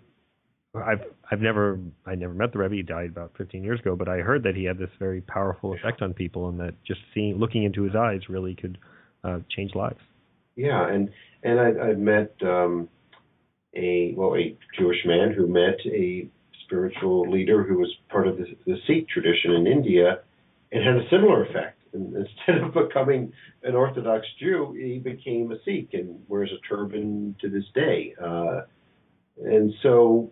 I've 0.79 1.01
I've 1.31 1.41
never 1.41 1.79
I 2.05 2.15
never 2.15 2.33
met 2.33 2.53
the 2.53 2.59
Rebbe. 2.59 2.75
He 2.75 2.83
died 2.83 3.09
about 3.09 3.33
15 3.37 3.63
years 3.63 3.79
ago, 3.79 3.95
but 3.95 4.07
I 4.07 4.17
heard 4.17 4.43
that 4.43 4.55
he 4.55 4.63
had 4.63 4.77
this 4.77 4.89
very 4.99 5.21
powerful 5.21 5.73
effect 5.73 6.01
on 6.01 6.13
people, 6.13 6.49
and 6.49 6.59
that 6.59 6.73
just 6.85 7.01
seeing 7.13 7.37
looking 7.37 7.63
into 7.63 7.83
his 7.83 7.95
eyes 7.95 8.21
really 8.29 8.55
could 8.55 8.77
uh, 9.23 9.39
change 9.55 9.75
lives. 9.75 9.99
Yeah, 10.55 10.87
and 10.87 11.09
and 11.45 11.59
I, 11.59 11.89
I've 11.89 11.99
met 11.99 12.33
um, 12.41 12.89
a 13.75 14.13
well 14.17 14.35
a 14.35 14.57
Jewish 14.77 15.05
man 15.05 15.31
who 15.31 15.47
met 15.47 15.79
a 15.85 16.27
spiritual 16.65 17.29
leader 17.29 17.63
who 17.63 17.77
was 17.77 17.93
part 18.09 18.27
of 18.27 18.37
the, 18.37 18.45
the 18.65 18.77
Sikh 18.87 19.07
tradition 19.07 19.51
in 19.51 19.67
India, 19.67 20.19
and 20.71 20.83
had 20.83 20.95
a 20.95 21.09
similar 21.09 21.45
effect. 21.45 21.79
And 21.93 22.15
instead 22.15 22.63
of 22.63 22.73
becoming 22.87 23.31
an 23.63 23.75
Orthodox 23.75 24.25
Jew, 24.39 24.75
he 24.77 24.97
became 24.97 25.51
a 25.51 25.57
Sikh 25.63 25.89
and 25.93 26.19
wears 26.27 26.51
a 26.51 26.67
turban 26.67 27.35
to 27.41 27.49
this 27.49 27.65
day. 27.75 28.15
Uh, 28.21 28.61
and 29.43 29.71
so 29.83 30.31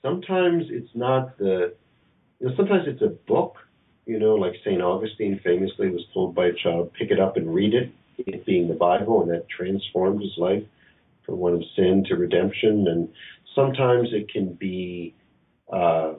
sometimes 0.00 0.64
it's 0.70 0.90
not 0.94 1.36
the 1.38 1.74
you 2.38 2.48
know 2.48 2.54
sometimes 2.56 2.84
it's 2.86 3.02
a 3.02 3.08
book 3.28 3.56
you 4.06 4.18
know 4.18 4.34
like 4.34 4.54
st 4.64 4.80
augustine 4.80 5.40
famously 5.44 5.90
was 5.90 6.02
told 6.14 6.34
by 6.34 6.46
a 6.46 6.52
child 6.52 6.92
pick 6.94 7.10
it 7.10 7.20
up 7.20 7.36
and 7.36 7.52
read 7.52 7.74
it 7.74 7.92
it 8.26 8.44
being 8.46 8.68
the 8.68 8.74
bible 8.74 9.22
and 9.22 9.30
that 9.30 9.48
transformed 9.48 10.22
his 10.22 10.36
life 10.36 10.64
from 11.30 11.38
one 11.38 11.54
of 11.54 11.62
sin 11.76 12.04
to 12.08 12.16
redemption. 12.16 12.88
And 12.88 13.08
sometimes 13.54 14.08
it 14.12 14.30
can 14.30 14.52
be 14.54 15.14
uh, 15.72 16.14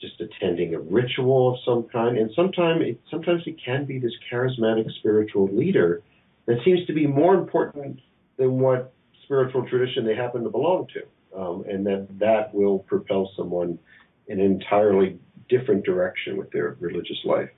just 0.00 0.20
attending 0.20 0.74
a 0.74 0.80
ritual 0.80 1.54
of 1.54 1.58
some 1.64 1.84
kind. 1.84 2.16
And 2.16 2.30
sometimes 2.34 2.82
it 2.82 3.00
sometimes 3.10 3.42
it 3.46 3.56
can 3.62 3.84
be 3.84 3.98
this 3.98 4.12
charismatic 4.30 4.90
spiritual 4.98 5.48
leader 5.52 6.02
that 6.46 6.58
seems 6.64 6.86
to 6.86 6.92
be 6.92 7.06
more 7.06 7.34
important 7.34 8.00
than 8.36 8.58
what 8.58 8.92
spiritual 9.24 9.66
tradition 9.66 10.04
they 10.04 10.14
happen 10.14 10.44
to 10.44 10.50
belong 10.50 10.86
to. 10.94 11.02
Um, 11.38 11.64
and 11.68 11.84
that 11.86 12.06
that 12.20 12.54
will 12.54 12.78
propel 12.78 13.30
someone 13.36 13.78
in 14.28 14.38
an 14.38 14.46
entirely 14.46 15.18
different 15.48 15.84
direction 15.84 16.36
with 16.36 16.50
their 16.52 16.76
religious 16.78 17.18
life. 17.24 17.50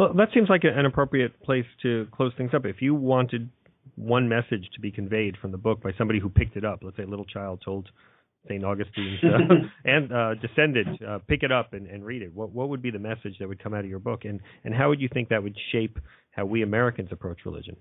Well, 0.00 0.14
that 0.14 0.28
seems 0.32 0.48
like 0.48 0.62
an 0.64 0.86
appropriate 0.86 1.42
place 1.42 1.66
to 1.82 2.08
close 2.10 2.32
things 2.38 2.52
up. 2.54 2.64
If 2.64 2.80
you 2.80 2.94
wanted 2.94 3.50
one 3.96 4.30
message 4.30 4.66
to 4.72 4.80
be 4.80 4.90
conveyed 4.90 5.36
from 5.36 5.52
the 5.52 5.58
book 5.58 5.82
by 5.82 5.90
somebody 5.98 6.18
who 6.18 6.30
picked 6.30 6.56
it 6.56 6.64
up, 6.64 6.78
let's 6.80 6.96
say 6.96 7.02
a 7.02 7.06
little 7.06 7.26
child 7.26 7.60
told 7.62 7.90
St. 8.48 8.64
Augustine's 8.64 9.20
uh, 9.22 9.54
and 9.84 10.10
uh, 10.10 10.34
descendant, 10.36 11.02
uh, 11.02 11.18
pick 11.28 11.42
it 11.42 11.52
up 11.52 11.74
and, 11.74 11.86
and 11.86 12.02
read 12.02 12.22
it. 12.22 12.34
What 12.34 12.50
what 12.50 12.70
would 12.70 12.80
be 12.80 12.90
the 12.90 12.98
message 12.98 13.34
that 13.40 13.48
would 13.48 13.62
come 13.62 13.74
out 13.74 13.80
of 13.80 13.90
your 13.90 13.98
book, 13.98 14.24
and 14.24 14.40
and 14.64 14.74
how 14.74 14.88
would 14.88 15.02
you 15.02 15.08
think 15.12 15.28
that 15.28 15.42
would 15.42 15.56
shape 15.70 15.98
how 16.30 16.46
we 16.46 16.62
Americans 16.62 17.10
approach 17.12 17.40
religion? 17.44 17.76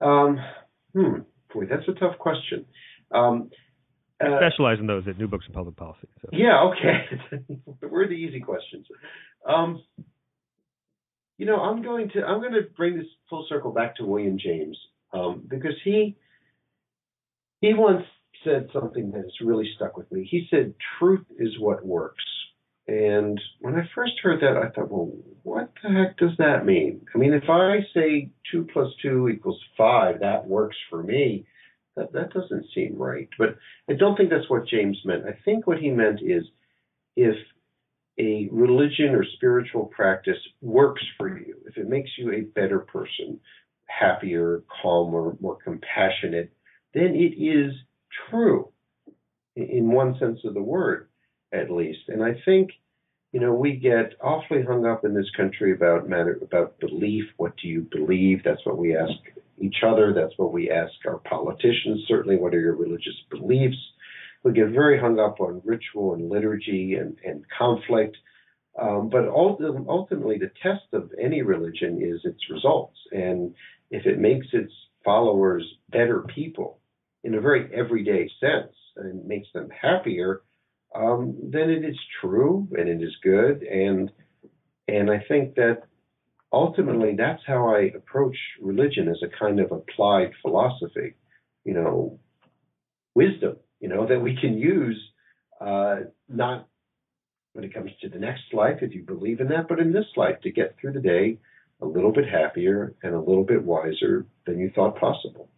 Um, 0.00 0.38
hmm, 0.92 1.18
boy, 1.52 1.64
that's 1.68 1.88
a 1.88 1.98
tough 1.98 2.18
question. 2.20 2.66
Um, 3.12 3.50
uh, 4.32 4.38
specialize 4.38 4.78
in 4.78 4.86
those 4.86 5.06
at 5.08 5.18
New 5.18 5.28
Books 5.28 5.44
in 5.48 5.54
Public 5.54 5.76
Policy. 5.76 6.08
So. 6.22 6.28
Yeah, 6.32 6.70
okay. 6.70 7.56
We're 7.82 8.08
the 8.08 8.14
easy 8.14 8.40
questions. 8.40 8.86
Um, 9.46 9.82
you 11.38 11.46
know, 11.46 11.60
I'm 11.60 11.82
going 11.82 12.10
to 12.10 12.22
I'm 12.24 12.40
going 12.40 12.52
to 12.52 12.68
bring 12.76 12.96
this 12.96 13.06
full 13.28 13.46
circle 13.48 13.72
back 13.72 13.96
to 13.96 14.04
William 14.04 14.38
James 14.38 14.78
um, 15.12 15.44
because 15.48 15.74
he 15.84 16.16
he 17.60 17.74
once 17.74 18.04
said 18.44 18.68
something 18.72 19.10
that 19.12 19.22
has 19.22 19.32
really 19.40 19.68
stuck 19.76 19.96
with 19.96 20.10
me. 20.12 20.26
He 20.30 20.46
said, 20.50 20.74
"Truth 20.98 21.26
is 21.38 21.58
what 21.58 21.84
works." 21.84 22.24
And 22.86 23.40
when 23.60 23.74
I 23.76 23.88
first 23.94 24.12
heard 24.22 24.42
that, 24.42 24.58
I 24.58 24.68
thought, 24.68 24.90
well, 24.90 25.10
what 25.42 25.72
the 25.82 25.88
heck 25.88 26.18
does 26.18 26.36
that 26.36 26.66
mean? 26.66 27.00
I 27.14 27.18
mean, 27.18 27.32
if 27.32 27.48
I 27.48 27.78
say 27.94 28.30
two 28.52 28.66
plus 28.72 28.88
two 29.00 29.30
equals 29.30 29.58
five, 29.76 30.20
that 30.20 30.46
works 30.46 30.76
for 30.90 31.02
me 31.02 31.46
that 31.96 32.12
that 32.12 32.32
doesn't 32.32 32.66
seem 32.74 32.96
right. 32.96 33.28
But 33.38 33.56
I 33.88 33.94
don't 33.94 34.16
think 34.16 34.30
that's 34.30 34.50
what 34.50 34.66
James 34.66 34.98
meant. 35.04 35.24
I 35.26 35.36
think 35.44 35.66
what 35.66 35.78
he 35.78 35.90
meant 35.90 36.20
is 36.22 36.44
if 37.16 37.36
a 38.18 38.48
religion 38.52 39.14
or 39.14 39.24
spiritual 39.36 39.86
practice 39.86 40.38
works 40.60 41.02
for 41.18 41.36
you, 41.38 41.56
if 41.66 41.76
it 41.76 41.88
makes 41.88 42.10
you 42.18 42.32
a 42.32 42.40
better 42.42 42.80
person, 42.80 43.40
happier, 43.86 44.62
calmer, 44.82 45.36
more 45.40 45.58
compassionate, 45.62 46.52
then 46.94 47.14
it 47.14 47.34
is 47.40 47.72
true 48.30 48.68
in 49.56 49.90
one 49.90 50.16
sense 50.18 50.40
of 50.44 50.54
the 50.54 50.62
word, 50.62 51.08
at 51.52 51.70
least. 51.70 52.08
And 52.08 52.22
I 52.22 52.40
think, 52.44 52.70
you 53.32 53.40
know, 53.40 53.52
we 53.52 53.76
get 53.76 54.14
awfully 54.20 54.62
hung 54.62 54.86
up 54.86 55.04
in 55.04 55.14
this 55.14 55.30
country 55.36 55.72
about 55.72 56.08
matter 56.08 56.38
about 56.42 56.78
belief. 56.78 57.24
What 57.36 57.56
do 57.60 57.68
you 57.68 57.86
believe? 57.90 58.42
That's 58.44 58.64
what 58.64 58.78
we 58.78 58.96
ask 58.96 59.12
each 59.58 59.82
other. 59.86 60.12
That's 60.12 60.36
what 60.36 60.52
we 60.52 60.70
ask 60.70 60.92
our 61.06 61.18
politicians. 61.18 62.04
Certainly, 62.08 62.36
what 62.36 62.54
are 62.54 62.60
your 62.60 62.76
religious 62.76 63.14
beliefs? 63.30 63.76
We 64.42 64.52
get 64.52 64.68
very 64.68 64.98
hung 64.98 65.18
up 65.18 65.40
on 65.40 65.62
ritual 65.64 66.14
and 66.14 66.28
liturgy 66.28 66.94
and, 66.94 67.16
and 67.24 67.44
conflict. 67.56 68.16
Um, 68.80 69.08
but 69.08 69.28
ultimately, 69.28 70.38
the 70.38 70.50
test 70.62 70.92
of 70.92 71.10
any 71.20 71.42
religion 71.42 72.00
is 72.02 72.20
its 72.24 72.50
results. 72.50 72.96
And 73.12 73.54
if 73.90 74.04
it 74.04 74.18
makes 74.18 74.48
its 74.52 74.72
followers 75.04 75.64
better 75.90 76.22
people 76.22 76.80
in 77.22 77.34
a 77.34 77.40
very 77.40 77.72
everyday 77.72 78.28
sense 78.40 78.74
and 78.96 79.24
makes 79.26 79.48
them 79.54 79.68
happier, 79.70 80.42
um, 80.94 81.36
then 81.42 81.70
it 81.70 81.84
is 81.84 81.98
true 82.20 82.68
and 82.76 82.88
it 82.88 83.02
is 83.02 83.14
good. 83.22 83.62
And 83.62 84.10
and 84.86 85.10
I 85.10 85.24
think 85.26 85.54
that 85.54 85.84
ultimately, 86.54 87.14
that's 87.16 87.42
how 87.46 87.68
I 87.68 87.90
approach 87.96 88.36
religion 88.60 89.08
as 89.08 89.20
a 89.22 89.38
kind 89.38 89.60
of 89.60 89.72
applied 89.72 90.30
philosophy, 90.42 91.14
you 91.64 91.74
know, 91.74 92.18
wisdom, 93.14 93.56
you 93.80 93.88
know, 93.88 94.06
that 94.06 94.20
we 94.20 94.36
can 94.40 94.56
use 94.56 95.00
uh, 95.60 95.96
not 96.28 96.68
when 97.52 97.64
it 97.64 97.72
comes 97.72 97.90
to 98.02 98.08
the 98.08 98.18
next 98.18 98.42
life, 98.52 98.78
if 98.82 98.94
you 98.94 99.02
believe 99.02 99.40
in 99.40 99.48
that, 99.48 99.68
but 99.68 99.78
in 99.78 99.92
this 99.92 100.06
life 100.16 100.40
to 100.42 100.50
get 100.50 100.76
through 100.80 100.92
the 100.92 101.00
day 101.00 101.38
a 101.80 101.86
little 101.86 102.12
bit 102.12 102.28
happier 102.28 102.94
and 103.02 103.14
a 103.14 103.18
little 103.18 103.44
bit 103.44 103.62
wiser 103.62 104.26
than 104.46 104.58
you 104.58 104.70
thought 104.74 104.98
possible. 104.98 105.48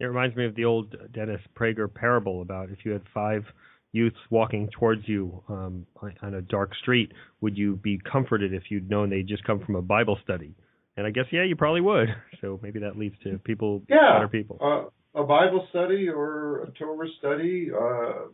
It 0.00 0.06
reminds 0.06 0.36
me 0.36 0.44
of 0.46 0.54
the 0.54 0.64
old 0.64 0.96
Dennis 1.12 1.40
Prager 1.54 1.92
parable 1.92 2.42
about 2.42 2.70
if 2.70 2.84
you 2.84 2.92
had 2.92 3.02
five 3.14 3.44
youths 3.92 4.16
walking 4.30 4.68
towards 4.78 5.06
you 5.06 5.42
um, 5.48 5.86
on 6.22 6.34
a 6.34 6.42
dark 6.42 6.74
street, 6.74 7.12
would 7.40 7.56
you 7.56 7.76
be 7.76 7.98
comforted 8.10 8.52
if 8.52 8.64
you'd 8.70 8.88
known 8.88 9.10
they'd 9.10 9.28
just 9.28 9.44
come 9.44 9.60
from 9.60 9.76
a 9.76 9.82
Bible 9.82 10.18
study? 10.24 10.54
And 10.96 11.06
I 11.06 11.10
guess 11.10 11.24
yeah, 11.30 11.44
you 11.44 11.56
probably 11.56 11.80
would. 11.80 12.08
So 12.40 12.58
maybe 12.60 12.80
that 12.80 12.98
leads 12.98 13.14
to 13.22 13.38
people, 13.38 13.84
yeah, 13.88 14.14
better 14.14 14.26
people. 14.26 14.58
Uh, 14.60 15.20
a 15.20 15.24
Bible 15.24 15.64
study 15.70 16.08
or 16.08 16.64
a 16.64 16.70
Torah 16.72 17.06
study, 17.20 17.70
uh, 17.72 18.26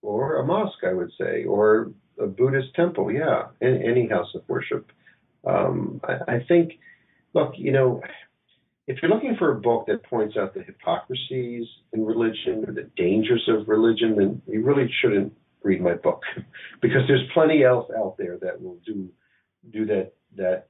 or 0.00 0.36
a 0.36 0.46
mosque, 0.46 0.82
I 0.88 0.94
would 0.94 1.10
say, 1.20 1.44
or 1.44 1.92
a 2.18 2.26
Buddhist 2.26 2.74
temple. 2.74 3.12
Yeah, 3.12 3.48
any, 3.60 3.84
any 3.84 4.08
house 4.08 4.28
of 4.34 4.40
worship. 4.48 4.90
Um, 5.46 6.00
I, 6.02 6.36
I 6.36 6.44
think, 6.48 6.72
look, 7.34 7.52
you 7.56 7.72
know, 7.72 8.00
if 8.86 8.98
you're 9.00 9.10
looking 9.10 9.36
for 9.38 9.52
a 9.52 9.60
book 9.60 9.86
that 9.86 10.04
points 10.04 10.36
out 10.36 10.54
the 10.54 10.62
hypocrisies 10.62 11.66
in 11.92 12.04
religion 12.04 12.64
or 12.66 12.72
the 12.72 12.90
dangers 12.96 13.48
of 13.48 13.68
religion, 13.68 14.16
then 14.16 14.42
you 14.46 14.64
really 14.64 14.90
shouldn't 15.00 15.32
read 15.62 15.80
my 15.80 15.94
book 15.94 16.22
because 16.82 17.02
there's 17.06 17.28
plenty 17.32 17.64
else 17.64 17.90
out 17.96 18.16
there 18.18 18.38
that 18.42 18.60
will 18.60 18.78
do 18.84 19.08
do 19.70 19.86
that 19.86 20.12
that 20.36 20.68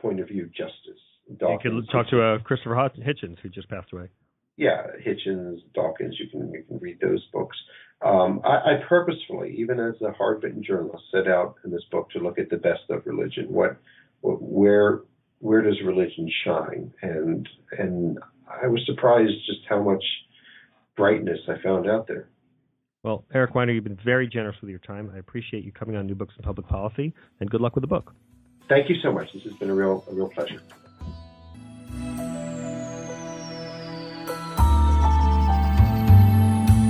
point 0.00 0.20
of 0.20 0.28
view 0.28 0.46
justice. 0.46 1.00
Dawkins, 1.38 1.60
you 1.64 1.80
could 1.80 1.90
talk 1.90 2.08
to 2.10 2.22
uh, 2.22 2.38
Christopher 2.40 2.74
Hitchens, 2.74 3.38
who 3.42 3.48
just 3.48 3.70
passed 3.70 3.92
away. 3.94 4.08
Yeah, 4.56 4.82
Hitchens, 5.04 5.60
Dawkins. 5.74 6.16
You 6.18 6.28
can 6.28 6.52
you 6.52 6.64
can 6.68 6.78
read 6.78 6.98
those 7.00 7.24
books. 7.32 7.56
Um, 8.04 8.42
I, 8.44 8.48
I 8.48 8.80
purposefully, 8.86 9.56
even 9.58 9.80
as 9.80 9.94
a 10.02 10.12
hard-bitten 10.12 10.62
journalist, 10.62 11.04
set 11.10 11.26
out 11.26 11.54
in 11.64 11.70
this 11.70 11.84
book 11.90 12.10
to 12.10 12.18
look 12.18 12.38
at 12.38 12.50
the 12.50 12.58
best 12.58 12.82
of 12.90 13.06
religion. 13.06 13.46
What, 13.48 13.78
what 14.20 14.42
where 14.42 15.00
where 15.38 15.62
does 15.62 15.80
religion 15.84 16.30
shine? 16.44 16.92
And 17.02 17.48
and 17.78 18.18
I 18.48 18.66
was 18.66 18.82
surprised 18.86 19.32
just 19.46 19.60
how 19.68 19.82
much 19.82 20.04
brightness 20.96 21.40
I 21.48 21.62
found 21.62 21.88
out 21.88 22.06
there. 22.06 22.28
Well, 23.02 23.24
Eric 23.34 23.54
Weiner, 23.54 23.72
you've 23.72 23.84
been 23.84 23.98
very 24.02 24.26
generous 24.26 24.56
with 24.62 24.70
your 24.70 24.78
time. 24.78 25.12
I 25.14 25.18
appreciate 25.18 25.62
you 25.62 25.72
coming 25.72 25.96
on 25.96 26.06
New 26.06 26.14
Books 26.14 26.34
in 26.38 26.42
Public 26.42 26.66
Policy, 26.66 27.12
and 27.40 27.50
good 27.50 27.60
luck 27.60 27.74
with 27.74 27.82
the 27.82 27.88
book. 27.88 28.14
Thank 28.68 28.88
you 28.88 28.96
so 29.02 29.12
much. 29.12 29.30
This 29.34 29.42
has 29.42 29.52
been 29.54 29.68
a 29.68 29.74
real 29.74 30.04
a 30.10 30.14
real 30.14 30.28
pleasure. 30.28 30.62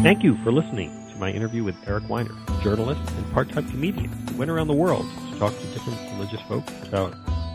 Thank 0.05 0.22
you 0.22 0.36
for 0.45 0.53
listening 0.53 0.90
to 1.12 1.16
my 1.16 1.30
interview 1.30 1.64
with 1.64 1.74
Eric 1.86 2.11
Weiner, 2.11 2.34
journalist 2.62 3.01
and 3.16 3.32
part-time 3.32 3.68
comedian 3.70 4.11
who 4.11 4.36
went 4.36 4.51
around 4.51 4.68
the 4.68 4.74
world 4.74 5.07
to 5.32 5.38
talk 5.38 5.59
to 5.59 5.66
different 5.68 5.99
religious 6.12 6.42
folks 6.42 6.70
about 6.86 7.14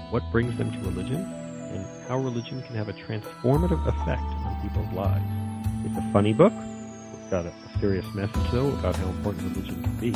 what 0.10 0.24
brings 0.32 0.58
them 0.58 0.72
to 0.72 0.80
religion, 0.80 1.22
and 1.72 1.86
how 2.08 2.18
religion 2.18 2.62
can 2.64 2.76
have 2.76 2.90
a 2.90 2.94
transformative 2.94 3.86
effect 3.88 4.22
on 4.22 4.62
people's 4.62 4.92
lives. 4.94 5.26
It's 5.86 5.98
a 5.98 6.12
funny 6.12 6.34
book. 6.34 6.54
It's 6.54 7.30
got 7.30 7.46
a, 7.46 7.54
serious 7.80 8.06
message, 8.14 8.52
though, 8.52 8.68
about 8.68 8.96
how 8.98 9.08
important 9.08 9.56
religion 9.56 9.82
can 9.82 9.96
be. 10.02 10.14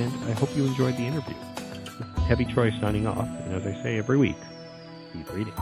And 0.00 0.12
I 0.24 0.32
hope 0.32 0.48
you 0.56 0.66
enjoyed 0.66 0.96
the 0.96 1.04
interview. 1.04 1.36
Heavy 2.26 2.44
Troy 2.44 2.72
signing 2.80 3.06
off, 3.06 3.28
and 3.44 3.54
as 3.54 3.64
I 3.64 3.80
say 3.84 3.98
every 3.98 4.16
week, 4.16 4.36
keep 5.12 5.32
reading. 5.32 5.54